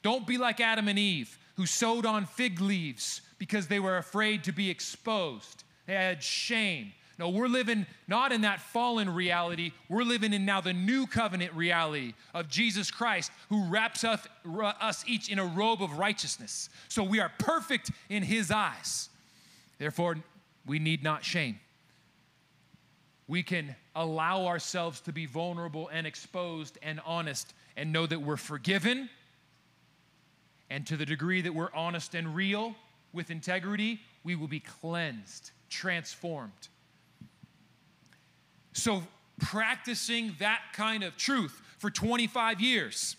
Don't 0.02 0.26
be 0.26 0.38
like 0.38 0.60
Adam 0.60 0.88
and 0.88 0.98
Eve, 0.98 1.38
who 1.56 1.66
sewed 1.66 2.06
on 2.06 2.26
fig 2.26 2.62
leaves 2.62 3.22
because 3.38 3.68
they 3.68 3.80
were 3.80 3.98
afraid 3.98 4.44
to 4.46 4.52
be 4.52 4.70
exposed. 4.70 5.64
They 5.86 5.94
had 5.94 6.24
shame. 6.24 6.94
No, 7.22 7.30
we're 7.30 7.48
living 7.48 7.86
not 8.08 8.32
in 8.32 8.42
that 8.42 8.60
fallen 8.60 9.08
reality. 9.08 9.74
We're 9.90 10.02
living 10.02 10.34
in 10.34 10.44
now 10.44 10.60
the 10.60 10.74
new 10.74 11.06
covenant 11.06 11.54
reality 11.54 12.16
of 12.34 12.50
Jesus 12.50 12.90
Christ, 12.90 13.32
who 13.50 13.64
wraps 13.66 14.04
us, 14.04 14.28
us 14.58 15.04
each 15.06 15.30
in 15.30 15.38
a 15.38 15.46
robe 15.46 15.84
of 15.84 16.00
righteousness. 16.00 16.70
So 16.88 17.04
we 17.04 17.20
are 17.20 17.32
perfect 17.38 17.92
in 18.10 18.24
his 18.24 18.50
eyes. 18.50 19.10
Therefore, 19.78 20.18
we 20.66 20.80
need 20.80 21.04
not 21.04 21.24
shame. 21.24 21.60
We 23.28 23.44
can 23.44 23.76
allow 23.96 24.48
ourselves 24.48 25.00
to 25.02 25.14
be 25.14 25.28
vulnerable 25.28 25.90
and 25.90 26.08
exposed 26.08 26.80
and 26.82 27.00
honest 27.06 27.54
and 27.78 27.94
know 27.94 28.08
that 28.08 28.20
we're 28.20 28.36
forgiven. 28.36 29.12
And 30.72 30.88
to 30.88 30.98
the 30.98 31.06
degree 31.06 31.42
that 31.42 31.54
we're 31.54 31.72
honest 31.76 32.16
and 32.16 32.34
real 32.34 32.74
with 33.14 33.30
integrity, 33.30 34.00
we 34.24 34.34
will 34.34 34.48
be 34.48 34.60
cleansed 34.60 35.52
transformed. 35.70 36.70
So, 38.74 39.04
practicing 39.40 40.36
that 40.40 40.62
kind 40.74 41.04
of 41.04 41.18
truth 41.18 41.62
for 41.80 41.90
25 41.90 42.62
years 42.62 43.16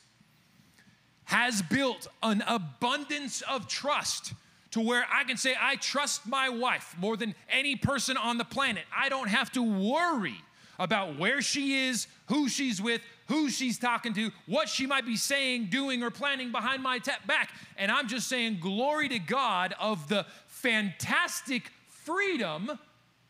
has 1.24 1.62
built 1.62 2.06
an 2.22 2.42
abundance 2.46 3.42
of 3.42 3.66
trust 3.66 4.34
to 4.72 4.80
where 4.80 5.04
I 5.12 5.24
can 5.24 5.36
say, 5.36 5.54
I 5.58 5.76
trust 5.76 6.26
my 6.26 6.48
wife 6.48 6.94
more 6.98 7.16
than 7.16 7.34
any 7.50 7.76
person 7.76 8.16
on 8.16 8.38
the 8.38 8.44
planet. 8.44 8.84
I 8.96 9.08
don't 9.08 9.28
have 9.28 9.50
to 9.52 9.62
worry 9.62 10.36
about 10.78 11.18
where 11.18 11.42
she 11.42 11.86
is, 11.88 12.06
who 12.26 12.48
she's 12.48 12.80
with, 12.80 13.02
who 13.28 13.50
she's 13.50 13.78
talking 13.78 14.14
to, 14.14 14.30
what 14.46 14.68
she 14.68 14.86
might 14.86 15.06
be 15.06 15.16
saying, 15.16 15.66
doing, 15.66 16.02
or 16.02 16.10
planning 16.10 16.50
behind 16.50 16.82
my 16.82 16.98
back. 17.26 17.50
And 17.76 17.90
I'm 17.90 18.08
just 18.08 18.28
saying, 18.28 18.58
glory 18.60 19.08
to 19.08 19.18
God 19.18 19.74
of 19.78 20.08
the 20.08 20.26
fantastic 20.46 21.70
freedom 21.88 22.78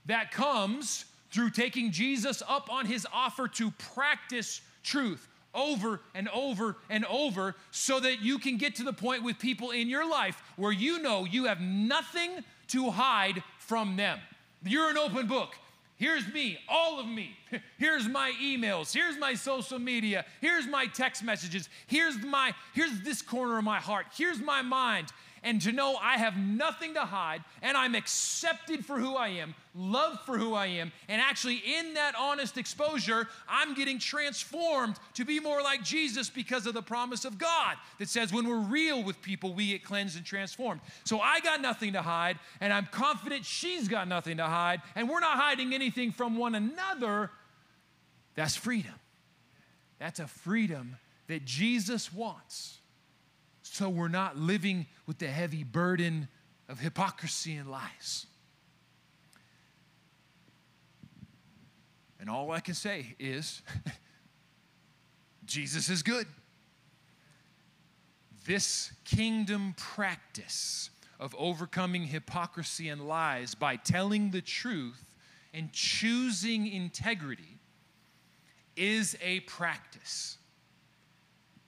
that 0.06 0.30
comes 0.30 1.04
through 1.32 1.50
taking 1.50 1.90
Jesus 1.90 2.42
up 2.46 2.70
on 2.70 2.86
his 2.86 3.06
offer 3.12 3.48
to 3.48 3.70
practice 3.72 4.60
truth 4.82 5.28
over 5.54 6.00
and 6.14 6.28
over 6.30 6.76
and 6.88 7.04
over 7.06 7.54
so 7.70 8.00
that 8.00 8.22
you 8.22 8.38
can 8.38 8.56
get 8.56 8.76
to 8.76 8.84
the 8.84 8.92
point 8.92 9.22
with 9.22 9.38
people 9.38 9.70
in 9.70 9.88
your 9.88 10.08
life 10.08 10.42
where 10.56 10.72
you 10.72 11.00
know 11.00 11.24
you 11.24 11.44
have 11.44 11.60
nothing 11.60 12.30
to 12.68 12.90
hide 12.90 13.42
from 13.58 13.96
them. 13.96 14.18
You're 14.64 14.90
an 14.90 14.96
open 14.96 15.26
book. 15.26 15.54
Here's 15.96 16.26
me, 16.32 16.58
all 16.68 16.98
of 16.98 17.06
me. 17.06 17.36
Here's 17.78 18.08
my 18.08 18.32
emails. 18.42 18.92
Here's 18.92 19.16
my 19.18 19.34
social 19.34 19.78
media. 19.78 20.24
Here's 20.40 20.66
my 20.66 20.86
text 20.86 21.22
messages. 21.22 21.68
Here's 21.86 22.20
my 22.24 22.54
here's 22.74 23.02
this 23.02 23.22
corner 23.22 23.58
of 23.58 23.64
my 23.64 23.78
heart. 23.78 24.06
Here's 24.12 24.40
my 24.40 24.62
mind 24.62 25.12
and 25.42 25.60
to 25.62 25.72
know 25.72 25.96
I 26.00 26.18
have 26.18 26.36
nothing 26.36 26.94
to 26.94 27.00
hide 27.00 27.42
and 27.62 27.76
I'm 27.76 27.94
accepted 27.94 28.84
for 28.84 28.98
who 28.98 29.16
I 29.16 29.28
am, 29.28 29.54
loved 29.74 30.20
for 30.20 30.38
who 30.38 30.54
I 30.54 30.66
am, 30.66 30.92
and 31.08 31.20
actually 31.20 31.62
in 31.78 31.94
that 31.94 32.14
honest 32.18 32.58
exposure, 32.58 33.28
I'm 33.48 33.74
getting 33.74 33.98
transformed 33.98 34.96
to 35.14 35.24
be 35.24 35.40
more 35.40 35.62
like 35.62 35.82
Jesus 35.82 36.30
because 36.30 36.66
of 36.66 36.74
the 36.74 36.82
promise 36.82 37.24
of 37.24 37.38
God 37.38 37.76
that 37.98 38.08
says 38.08 38.32
when 38.32 38.46
we're 38.48 38.56
real 38.56 39.02
with 39.02 39.20
people, 39.22 39.52
we 39.54 39.68
get 39.68 39.84
cleansed 39.84 40.16
and 40.16 40.24
transformed. 40.24 40.80
So 41.04 41.20
I 41.20 41.40
got 41.40 41.60
nothing 41.60 41.94
to 41.94 42.02
hide, 42.02 42.38
and 42.60 42.72
I'm 42.72 42.86
confident 42.86 43.44
she's 43.44 43.88
got 43.88 44.08
nothing 44.08 44.36
to 44.36 44.44
hide, 44.44 44.80
and 44.94 45.08
we're 45.08 45.20
not 45.20 45.38
hiding 45.38 45.74
anything 45.74 46.12
from 46.12 46.36
one 46.36 46.54
another. 46.54 47.30
That's 48.34 48.56
freedom. 48.56 48.94
That's 49.98 50.20
a 50.20 50.26
freedom 50.26 50.96
that 51.28 51.44
Jesus 51.44 52.12
wants 52.12 52.78
so 53.72 53.88
we're 53.88 54.08
not 54.08 54.36
living 54.36 54.84
with 55.06 55.16
the 55.16 55.28
heavy 55.28 55.64
burden 55.64 56.28
of 56.68 56.78
hypocrisy 56.78 57.54
and 57.54 57.70
lies. 57.70 58.26
And 62.20 62.28
all 62.28 62.50
I 62.50 62.60
can 62.60 62.74
say 62.74 63.16
is 63.18 63.62
Jesus 65.46 65.88
is 65.88 66.02
good. 66.02 66.26
This 68.44 68.92
kingdom 69.06 69.74
practice 69.78 70.90
of 71.18 71.34
overcoming 71.38 72.02
hypocrisy 72.04 72.90
and 72.90 73.08
lies 73.08 73.54
by 73.54 73.76
telling 73.76 74.32
the 74.32 74.42
truth 74.42 75.02
and 75.54 75.72
choosing 75.72 76.66
integrity 76.66 77.58
is 78.76 79.16
a 79.22 79.40
practice. 79.40 80.36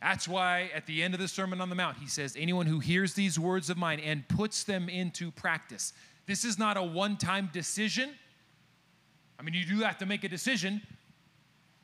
That's 0.04 0.28
why 0.28 0.70
at 0.74 0.84
the 0.84 1.02
end 1.02 1.14
of 1.14 1.20
the 1.20 1.26
Sermon 1.26 1.62
on 1.62 1.70
the 1.70 1.74
Mount, 1.74 1.96
he 1.96 2.08
says, 2.08 2.36
Anyone 2.38 2.66
who 2.66 2.78
hears 2.78 3.14
these 3.14 3.38
words 3.38 3.70
of 3.70 3.78
mine 3.78 4.00
and 4.00 4.28
puts 4.28 4.62
them 4.62 4.90
into 4.90 5.30
practice. 5.30 5.94
This 6.26 6.44
is 6.44 6.58
not 6.58 6.76
a 6.76 6.82
one 6.82 7.16
time 7.16 7.48
decision. 7.54 8.10
I 9.40 9.42
mean, 9.42 9.54
you 9.54 9.64
do 9.64 9.80
have 9.80 9.96
to 9.98 10.06
make 10.06 10.22
a 10.22 10.28
decision, 10.28 10.82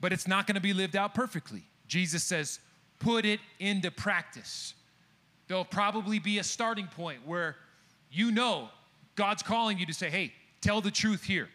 but 0.02 0.12
it's 0.12 0.28
not 0.28 0.46
going 0.46 0.56
to 0.56 0.60
be 0.60 0.74
lived 0.74 0.96
out 0.96 1.14
perfectly. 1.14 1.62
Jesus 1.86 2.22
says, 2.22 2.60
put 2.98 3.24
it 3.24 3.40
into 3.58 3.90
practice. 3.90 4.74
There'll 5.48 5.64
probably 5.64 6.18
be 6.18 6.38
a 6.38 6.44
starting 6.44 6.88
point 6.88 7.26
where 7.26 7.56
you 8.10 8.30
know 8.30 8.68
God's 9.16 9.42
calling 9.42 9.78
you 9.78 9.86
to 9.86 9.94
say, 9.94 10.10
hey, 10.10 10.34
tell 10.60 10.82
the 10.82 10.90
truth 10.90 11.24
here. 11.24 11.48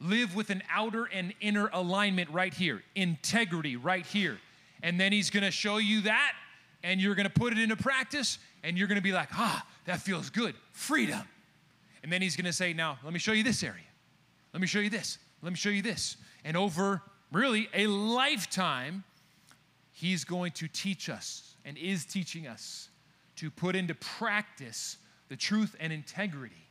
Live 0.00 0.34
with 0.34 0.50
an 0.50 0.64
outer 0.68 1.04
and 1.04 1.32
inner 1.40 1.70
alignment 1.72 2.28
right 2.30 2.52
here, 2.52 2.82
integrity 2.96 3.76
right 3.76 4.04
here. 4.04 4.40
And 4.82 4.98
then 5.00 5.12
He's 5.12 5.30
gonna 5.30 5.50
show 5.50 5.78
you 5.78 6.02
that, 6.02 6.32
and 6.82 7.00
you're 7.00 7.14
gonna 7.14 7.30
put 7.30 7.52
it 7.52 7.58
into 7.58 7.76
practice, 7.76 8.38
and 8.62 8.76
you're 8.76 8.88
gonna 8.88 9.00
be 9.00 9.12
like, 9.12 9.28
ah, 9.32 9.66
that 9.86 10.00
feels 10.00 10.30
good. 10.30 10.54
Freedom. 10.72 11.22
And 12.02 12.12
then 12.12 12.22
He's 12.22 12.36
gonna 12.36 12.52
say, 12.52 12.72
now, 12.72 12.98
let 13.04 13.12
me 13.12 13.18
show 13.18 13.32
you 13.32 13.44
this 13.44 13.62
area. 13.62 13.84
Let 14.52 14.60
me 14.60 14.66
show 14.66 14.80
you 14.80 14.90
this. 14.90 15.18
Let 15.42 15.50
me 15.50 15.56
show 15.56 15.70
you 15.70 15.82
this. 15.82 16.16
And 16.44 16.56
over 16.56 17.02
really 17.30 17.68
a 17.74 17.86
lifetime, 17.86 19.04
He's 19.92 20.24
going 20.24 20.52
to 20.52 20.68
teach 20.68 21.08
us 21.08 21.54
and 21.64 21.78
is 21.78 22.04
teaching 22.04 22.46
us 22.46 22.88
to 23.36 23.50
put 23.50 23.76
into 23.76 23.94
practice 23.94 24.96
the 25.28 25.36
truth 25.36 25.76
and 25.80 25.92
integrity 25.92 26.66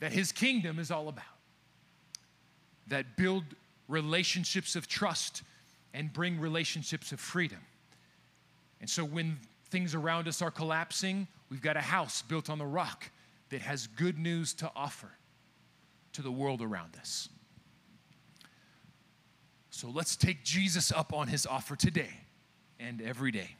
that 0.00 0.12
His 0.12 0.32
kingdom 0.32 0.78
is 0.78 0.90
all 0.90 1.08
about, 1.08 1.24
that 2.86 3.16
build 3.16 3.44
relationships 3.88 4.76
of 4.76 4.86
trust 4.86 5.42
and 5.94 6.12
bring 6.12 6.38
relationships 6.38 7.12
of 7.12 7.20
freedom. 7.20 7.58
And 8.80 8.88
so 8.88 9.04
when 9.04 9.38
things 9.70 9.94
around 9.94 10.28
us 10.28 10.42
are 10.42 10.50
collapsing, 10.50 11.26
we've 11.50 11.62
got 11.62 11.76
a 11.76 11.80
house 11.80 12.22
built 12.22 12.50
on 12.50 12.58
the 12.58 12.66
rock 12.66 13.10
that 13.50 13.60
has 13.62 13.86
good 13.86 14.18
news 14.18 14.54
to 14.54 14.70
offer 14.76 15.10
to 16.12 16.22
the 16.22 16.30
world 16.30 16.62
around 16.62 16.96
us. 16.98 17.28
So 19.70 19.88
let's 19.88 20.16
take 20.16 20.44
Jesus 20.44 20.90
up 20.90 21.12
on 21.12 21.28
his 21.28 21.46
offer 21.46 21.76
today 21.76 22.10
and 22.80 23.00
every 23.00 23.30
day. 23.30 23.50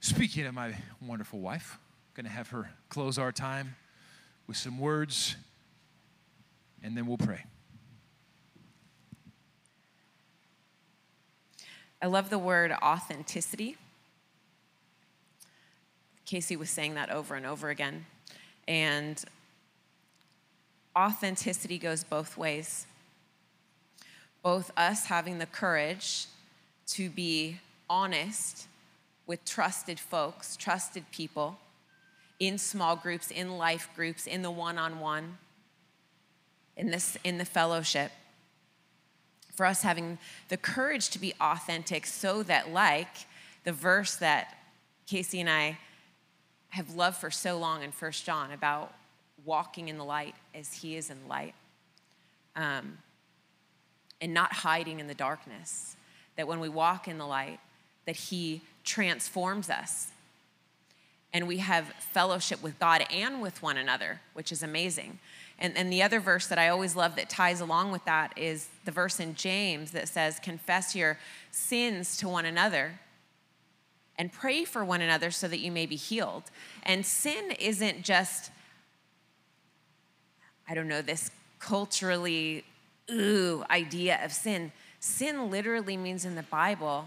Speaking 0.00 0.46
of 0.46 0.54
my 0.54 0.74
wonderful 1.00 1.40
wife, 1.40 1.78
I'm 1.78 2.22
going 2.22 2.30
to 2.30 2.36
have 2.36 2.48
her 2.50 2.70
close 2.88 3.18
our 3.18 3.32
time 3.32 3.76
with 4.46 4.56
some 4.56 4.78
words 4.78 5.36
and 6.82 6.96
then 6.96 7.06
we'll 7.06 7.18
pray. 7.18 7.44
I 12.02 12.06
love 12.06 12.30
the 12.30 12.38
word 12.38 12.72
authenticity. 12.82 13.76
Casey 16.26 16.56
was 16.56 16.70
saying 16.70 16.94
that 16.94 17.10
over 17.10 17.34
and 17.34 17.46
over 17.46 17.70
again. 17.70 18.06
And 18.68 19.22
authenticity 20.96 21.78
goes 21.78 22.04
both 22.04 22.36
ways. 22.36 22.86
Both 24.42 24.70
us 24.76 25.06
having 25.06 25.38
the 25.38 25.46
courage 25.46 26.26
to 26.88 27.10
be 27.10 27.58
honest 27.90 28.68
with 29.26 29.44
trusted 29.44 29.98
folks, 29.98 30.56
trusted 30.56 31.04
people, 31.10 31.58
in 32.38 32.58
small 32.58 32.96
groups, 32.96 33.30
in 33.30 33.58
life 33.58 33.88
groups, 33.96 34.26
in 34.26 34.42
the 34.42 34.50
one 34.50 34.78
on 34.78 35.00
one, 35.00 35.38
in 36.76 36.90
this 36.90 37.16
in 37.24 37.38
the 37.38 37.44
fellowship. 37.44 38.12
For 39.56 39.66
us 39.66 39.82
having 39.82 40.18
the 40.48 40.56
courage 40.56 41.10
to 41.10 41.18
be 41.18 41.34
authentic 41.40 42.06
so 42.06 42.42
that 42.44 42.70
like 42.72 43.26
the 43.64 43.72
verse 43.72 44.16
that 44.16 44.56
Casey 45.06 45.40
and 45.40 45.50
I 45.50 45.78
have 46.70 46.94
loved 46.94 47.16
for 47.16 47.30
so 47.30 47.58
long 47.58 47.82
in 47.82 47.90
First 47.90 48.24
John 48.24 48.52
about 48.52 48.94
walking 49.44 49.88
in 49.88 49.98
the 49.98 50.04
light 50.04 50.34
as 50.54 50.72
he 50.74 50.96
is 50.96 51.10
in 51.10 51.26
light. 51.26 51.54
Um, 52.54 52.98
and 54.20 54.32
not 54.32 54.52
hiding 54.52 55.00
in 55.00 55.06
the 55.06 55.14
darkness. 55.14 55.96
That 56.36 56.48
when 56.48 56.60
we 56.60 56.68
walk 56.68 57.08
in 57.08 57.18
the 57.18 57.26
light, 57.26 57.60
that 58.06 58.16
he 58.16 58.62
transforms 58.84 59.68
us. 59.70 60.08
And 61.32 61.46
we 61.46 61.58
have 61.58 61.86
fellowship 61.98 62.62
with 62.62 62.78
God 62.78 63.04
and 63.12 63.42
with 63.42 63.62
one 63.62 63.76
another, 63.76 64.20
which 64.32 64.52
is 64.52 64.62
amazing. 64.62 65.18
And, 65.58 65.76
and 65.76 65.90
the 65.90 66.02
other 66.02 66.20
verse 66.20 66.46
that 66.48 66.58
I 66.58 66.68
always 66.68 66.94
love 66.94 67.16
that 67.16 67.30
ties 67.30 67.60
along 67.60 67.92
with 67.92 68.04
that 68.04 68.32
is 68.36 68.68
the 68.84 68.90
verse 68.90 69.18
in 69.18 69.34
James 69.34 69.92
that 69.92 70.08
says, 70.08 70.38
Confess 70.38 70.94
your 70.94 71.18
sins 71.50 72.16
to 72.18 72.28
one 72.28 72.44
another 72.44 73.00
and 74.18 74.32
pray 74.32 74.64
for 74.64 74.84
one 74.84 75.00
another 75.00 75.30
so 75.30 75.48
that 75.48 75.58
you 75.58 75.70
may 75.70 75.86
be 75.86 75.96
healed. 75.96 76.44
And 76.82 77.04
sin 77.04 77.52
isn't 77.58 78.02
just, 78.02 78.50
I 80.68 80.74
don't 80.74 80.88
know, 80.88 81.02
this 81.02 81.30
culturally 81.58 82.64
ooh 83.10 83.64
idea 83.70 84.20
of 84.22 84.32
sin. 84.32 84.72
Sin 85.00 85.50
literally 85.50 85.96
means 85.96 86.24
in 86.24 86.34
the 86.34 86.42
Bible, 86.42 87.06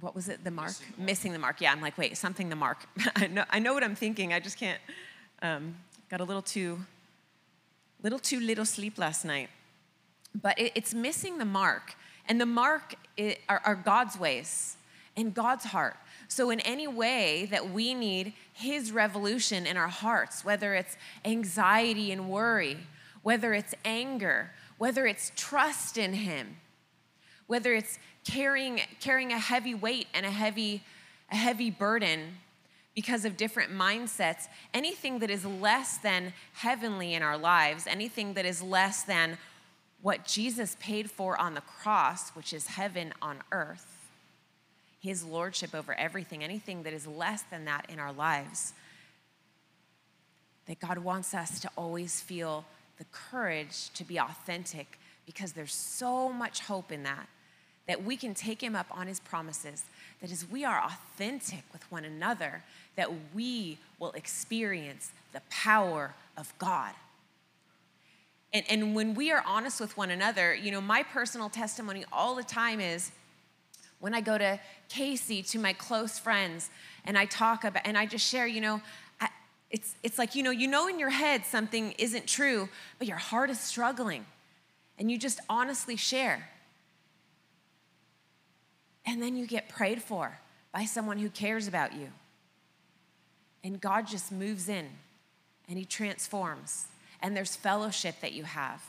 what 0.00 0.14
was 0.14 0.28
it, 0.28 0.42
the 0.44 0.50
mark? 0.50 0.68
Missing 0.68 0.86
the 0.86 0.96
mark. 0.96 1.06
Missing 1.06 1.32
the 1.32 1.38
mark. 1.38 1.60
Yeah, 1.60 1.72
I'm 1.72 1.80
like, 1.80 1.98
wait, 1.98 2.16
something 2.16 2.48
the 2.48 2.56
mark. 2.56 2.78
I, 3.16 3.26
know, 3.26 3.44
I 3.50 3.58
know 3.58 3.74
what 3.74 3.84
I'm 3.84 3.94
thinking, 3.94 4.32
I 4.32 4.40
just 4.40 4.58
can't. 4.58 4.80
Um, 5.42 5.76
got 6.10 6.20
a 6.20 6.24
little 6.24 6.42
too, 6.42 6.80
little 8.02 8.18
too 8.18 8.40
little 8.40 8.64
sleep 8.64 8.98
last 8.98 9.24
night. 9.24 9.48
But 10.34 10.58
it, 10.58 10.72
it's 10.74 10.92
missing 10.92 11.38
the 11.38 11.44
mark. 11.44 11.94
And 12.28 12.40
the 12.40 12.46
mark 12.46 12.94
are, 13.48 13.62
are 13.64 13.74
God's 13.76 14.18
ways 14.18 14.76
and 15.16 15.32
God's 15.32 15.66
heart. 15.66 15.96
So, 16.28 16.50
in 16.50 16.60
any 16.60 16.86
way 16.86 17.48
that 17.50 17.70
we 17.70 17.94
need 17.94 18.34
His 18.52 18.92
revolution 18.92 19.66
in 19.66 19.76
our 19.76 19.88
hearts, 19.88 20.44
whether 20.44 20.74
it's 20.74 20.96
anxiety 21.24 22.12
and 22.12 22.28
worry, 22.28 22.76
whether 23.22 23.52
it's 23.52 23.74
anger, 23.84 24.50
whether 24.78 25.06
it's 25.06 25.32
trust 25.36 25.98
in 25.98 26.12
Him, 26.12 26.56
whether 27.46 27.72
it's 27.72 27.98
carrying, 28.24 28.80
carrying 29.00 29.32
a 29.32 29.38
heavy 29.38 29.74
weight 29.74 30.06
and 30.14 30.24
a 30.24 30.30
heavy, 30.30 30.82
a 31.30 31.36
heavy 31.36 31.70
burden 31.70 32.36
because 32.94 33.24
of 33.24 33.36
different 33.36 33.72
mindsets, 33.72 34.48
anything 34.74 35.20
that 35.20 35.30
is 35.30 35.44
less 35.44 35.98
than 35.98 36.32
heavenly 36.54 37.14
in 37.14 37.22
our 37.22 37.38
lives, 37.38 37.86
anything 37.86 38.34
that 38.34 38.44
is 38.44 38.62
less 38.62 39.02
than 39.04 39.38
what 40.02 40.24
Jesus 40.24 40.76
paid 40.80 41.10
for 41.10 41.40
on 41.40 41.54
the 41.54 41.60
cross, 41.60 42.30
which 42.30 42.52
is 42.52 42.66
heaven 42.66 43.12
on 43.22 43.38
earth, 43.52 44.08
his 45.00 45.24
lordship 45.24 45.74
over 45.74 45.94
everything, 45.94 46.42
anything 46.42 46.82
that 46.82 46.92
is 46.92 47.06
less 47.06 47.42
than 47.42 47.64
that 47.66 47.86
in 47.88 47.98
our 47.98 48.12
lives, 48.12 48.72
that 50.66 50.80
God 50.80 50.98
wants 50.98 51.34
us 51.34 51.60
to 51.60 51.70
always 51.76 52.20
feel 52.20 52.64
the 52.98 53.04
courage 53.12 53.90
to 53.94 54.04
be 54.04 54.18
authentic 54.18 54.98
because 55.26 55.52
there's 55.52 55.74
so 55.74 56.32
much 56.32 56.60
hope 56.60 56.92
in 56.92 57.02
that 57.04 57.28
that 57.86 58.04
we 58.04 58.16
can 58.16 58.34
take 58.34 58.62
him 58.62 58.76
up 58.76 58.86
on 58.90 59.06
his 59.06 59.18
promises 59.20 59.84
that 60.20 60.30
as 60.30 60.48
we 60.50 60.64
are 60.64 60.82
authentic 60.82 61.62
with 61.72 61.90
one 61.90 62.04
another 62.04 62.62
that 62.96 63.10
we 63.34 63.78
will 63.98 64.12
experience 64.12 65.12
the 65.32 65.40
power 65.50 66.14
of 66.36 66.52
god 66.58 66.92
and, 68.52 68.64
and 68.68 68.94
when 68.94 69.14
we 69.14 69.30
are 69.30 69.42
honest 69.46 69.80
with 69.80 69.96
one 69.96 70.10
another 70.10 70.54
you 70.54 70.70
know 70.70 70.80
my 70.80 71.02
personal 71.02 71.48
testimony 71.48 72.04
all 72.12 72.34
the 72.34 72.44
time 72.44 72.80
is 72.80 73.12
when 73.98 74.14
i 74.14 74.20
go 74.20 74.38
to 74.38 74.58
casey 74.88 75.42
to 75.42 75.58
my 75.58 75.72
close 75.72 76.18
friends 76.18 76.70
and 77.04 77.16
i 77.16 77.24
talk 77.24 77.64
about 77.64 77.82
and 77.84 77.96
i 77.96 78.06
just 78.06 78.26
share 78.26 78.46
you 78.46 78.60
know 78.60 78.80
it's, 79.70 79.94
it's 80.02 80.18
like, 80.18 80.34
you 80.34 80.42
know, 80.42 80.50
you 80.50 80.66
know 80.66 80.88
in 80.88 80.98
your 80.98 81.10
head 81.10 81.46
something 81.46 81.92
isn't 81.92 82.26
true, 82.26 82.68
but 82.98 83.06
your 83.06 83.16
heart 83.16 83.50
is 83.50 83.60
struggling. 83.60 84.26
And 84.98 85.10
you 85.10 85.16
just 85.16 85.40
honestly 85.48 85.96
share. 85.96 86.48
And 89.10 89.20
then 89.20 89.36
you 89.36 89.44
get 89.44 89.68
prayed 89.68 90.00
for 90.00 90.38
by 90.70 90.84
someone 90.84 91.18
who 91.18 91.30
cares 91.30 91.66
about 91.66 91.94
you. 91.94 92.10
And 93.64 93.80
God 93.80 94.06
just 94.06 94.30
moves 94.30 94.68
in 94.68 94.86
and 95.68 95.76
He 95.76 95.84
transforms. 95.84 96.86
And 97.20 97.36
there's 97.36 97.56
fellowship 97.56 98.20
that 98.20 98.34
you 98.34 98.44
have. 98.44 98.80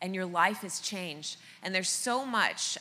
And 0.00 0.14
your 0.14 0.26
life 0.26 0.64
is 0.64 0.80
changed. 0.80 1.38
And 1.62 1.74
there's 1.74 1.88
so 1.88 2.26
much 2.26 2.76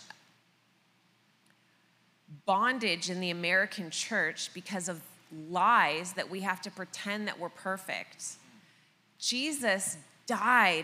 bondage 2.46 3.10
in 3.10 3.22
the 3.22 3.30
American 3.30 3.90
church 3.90 4.50
because 4.54 4.90
of 4.90 5.02
lies 5.50 6.12
that 6.14 6.30
we 6.30 6.42
have 6.42 6.62
to 6.64 6.70
pretend 6.70 7.30
that 7.30 7.40
we're 7.40 7.48
perfect. 7.48 8.26
Jesus 9.20 9.96
died 10.28 10.84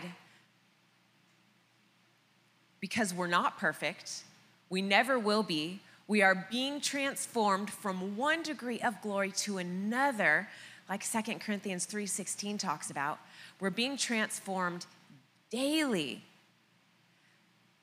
because 2.80 3.12
we're 3.12 3.26
not 3.26 3.58
perfect. 3.58 4.22
We 4.70 4.80
never 4.80 5.18
will 5.18 5.42
be. 5.42 5.80
We 6.10 6.22
are 6.22 6.48
being 6.50 6.80
transformed 6.80 7.70
from 7.70 8.16
one 8.16 8.42
degree 8.42 8.80
of 8.80 9.00
glory 9.00 9.30
to 9.42 9.58
another, 9.58 10.48
like 10.88 11.04
Second 11.04 11.40
Corinthians 11.40 11.86
3:16 11.86 12.58
talks 12.58 12.90
about. 12.90 13.20
We're 13.60 13.70
being 13.70 13.96
transformed 13.96 14.86
daily. 15.50 16.24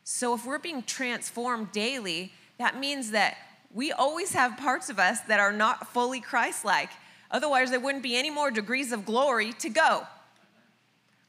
So 0.04 0.34
if 0.34 0.44
we're 0.44 0.60
being 0.60 0.84
transformed 0.84 1.72
daily, 1.72 2.34
that 2.58 2.78
means 2.78 3.12
that 3.12 3.38
we 3.74 3.94
always 3.94 4.34
have 4.34 4.58
parts 4.58 4.90
of 4.90 5.00
us 5.00 5.22
that 5.22 5.40
are 5.40 5.54
not 5.54 5.94
fully 5.94 6.20
Christ 6.20 6.66
like. 6.66 6.90
Otherwise, 7.32 7.70
there 7.70 7.80
wouldn't 7.80 8.04
be 8.04 8.18
any 8.18 8.30
more 8.30 8.52
degrees 8.52 8.92
of 8.92 9.06
glory 9.06 9.54
to 9.54 9.70
go. 9.70 10.06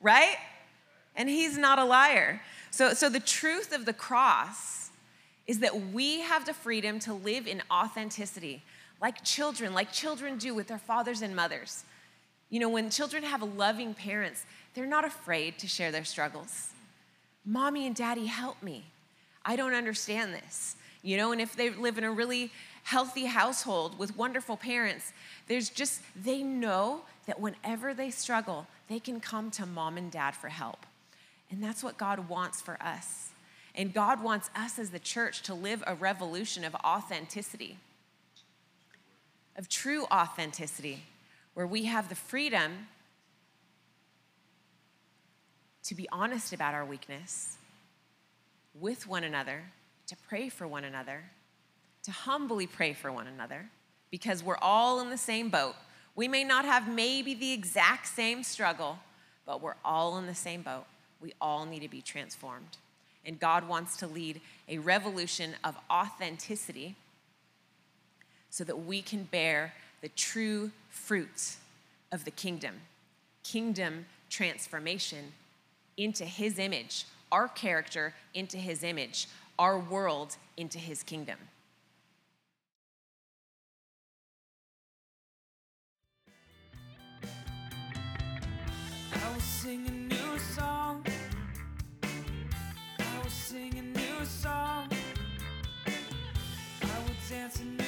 Right? 0.00 0.38
And 1.14 1.28
he's 1.28 1.56
not 1.56 1.78
a 1.78 1.84
liar. 1.84 2.42
So, 2.72 2.92
so 2.92 3.08
the 3.08 3.20
truth 3.20 3.72
of 3.72 3.84
the 3.84 3.92
cross 3.92 4.87
is 5.48 5.60
that 5.60 5.92
we 5.92 6.20
have 6.20 6.44
the 6.44 6.54
freedom 6.54 7.00
to 7.00 7.14
live 7.14 7.48
in 7.48 7.62
authenticity, 7.70 8.62
like 9.00 9.24
children, 9.24 9.74
like 9.74 9.90
children 9.90 10.36
do 10.36 10.54
with 10.54 10.68
their 10.68 10.78
fathers 10.78 11.22
and 11.22 11.34
mothers. 11.34 11.84
You 12.50 12.60
know, 12.60 12.68
when 12.68 12.90
children 12.90 13.22
have 13.22 13.42
loving 13.42 13.94
parents, 13.94 14.44
they're 14.74 14.86
not 14.86 15.04
afraid 15.04 15.58
to 15.58 15.66
share 15.66 15.90
their 15.90 16.04
struggles. 16.04 16.70
Mommy 17.44 17.86
and 17.86 17.96
daddy, 17.96 18.26
help 18.26 18.62
me. 18.62 18.84
I 19.44 19.56
don't 19.56 19.74
understand 19.74 20.34
this. 20.34 20.76
You 21.02 21.16
know, 21.16 21.32
and 21.32 21.40
if 21.40 21.56
they 21.56 21.70
live 21.70 21.96
in 21.96 22.04
a 22.04 22.12
really 22.12 22.50
healthy 22.82 23.24
household 23.24 23.98
with 23.98 24.16
wonderful 24.16 24.56
parents, 24.56 25.12
there's 25.46 25.70
just, 25.70 26.02
they 26.14 26.42
know 26.42 27.02
that 27.26 27.40
whenever 27.40 27.94
they 27.94 28.10
struggle, 28.10 28.66
they 28.88 28.98
can 28.98 29.20
come 29.20 29.50
to 29.52 29.64
mom 29.64 29.96
and 29.96 30.10
dad 30.10 30.32
for 30.32 30.48
help. 30.48 30.84
And 31.50 31.62
that's 31.62 31.82
what 31.82 31.96
God 31.96 32.28
wants 32.28 32.60
for 32.60 32.76
us. 32.82 33.30
And 33.78 33.94
God 33.94 34.22
wants 34.22 34.50
us 34.56 34.78
as 34.80 34.90
the 34.90 34.98
church 34.98 35.42
to 35.42 35.54
live 35.54 35.84
a 35.86 35.94
revolution 35.94 36.64
of 36.64 36.74
authenticity, 36.74 37.78
of 39.56 39.68
true 39.68 40.04
authenticity, 40.12 41.04
where 41.54 41.66
we 41.66 41.84
have 41.84 42.08
the 42.08 42.16
freedom 42.16 42.88
to 45.84 45.94
be 45.94 46.08
honest 46.12 46.52
about 46.52 46.74
our 46.74 46.84
weakness 46.84 47.56
with 48.78 49.06
one 49.06 49.24
another, 49.24 49.62
to 50.06 50.16
pray 50.28 50.48
for 50.48 50.68
one 50.68 50.84
another, 50.84 51.22
to 52.02 52.10
humbly 52.10 52.66
pray 52.66 52.92
for 52.92 53.10
one 53.10 53.26
another, 53.26 53.64
because 54.10 54.42
we're 54.42 54.58
all 54.58 55.00
in 55.00 55.08
the 55.08 55.16
same 55.16 55.48
boat. 55.48 55.74
We 56.14 56.28
may 56.28 56.44
not 56.44 56.64
have 56.64 56.92
maybe 56.92 57.32
the 57.32 57.52
exact 57.52 58.08
same 58.08 58.42
struggle, 58.42 58.98
but 59.46 59.62
we're 59.62 59.76
all 59.84 60.18
in 60.18 60.26
the 60.26 60.34
same 60.34 60.62
boat. 60.62 60.84
We 61.22 61.32
all 61.40 61.64
need 61.64 61.80
to 61.80 61.88
be 61.88 62.02
transformed. 62.02 62.76
And 63.24 63.38
God 63.38 63.68
wants 63.68 63.96
to 63.98 64.06
lead 64.06 64.40
a 64.68 64.78
revolution 64.78 65.54
of 65.64 65.76
authenticity 65.90 66.96
so 68.50 68.64
that 68.64 68.86
we 68.86 69.02
can 69.02 69.24
bear 69.24 69.74
the 70.00 70.08
true 70.08 70.70
fruits 70.88 71.58
of 72.12 72.24
the 72.24 72.30
kingdom 72.30 72.74
kingdom 73.44 74.04
transformation 74.28 75.32
into 75.96 76.24
His 76.24 76.58
image, 76.58 77.06
our 77.32 77.48
character 77.48 78.12
into 78.34 78.58
His 78.58 78.82
image, 78.82 79.26
our 79.58 79.78
world 79.78 80.36
into 80.56 80.78
His 80.78 81.02
kingdom. 81.02 81.38
Singing 89.40 89.97
dancing. 97.48 97.87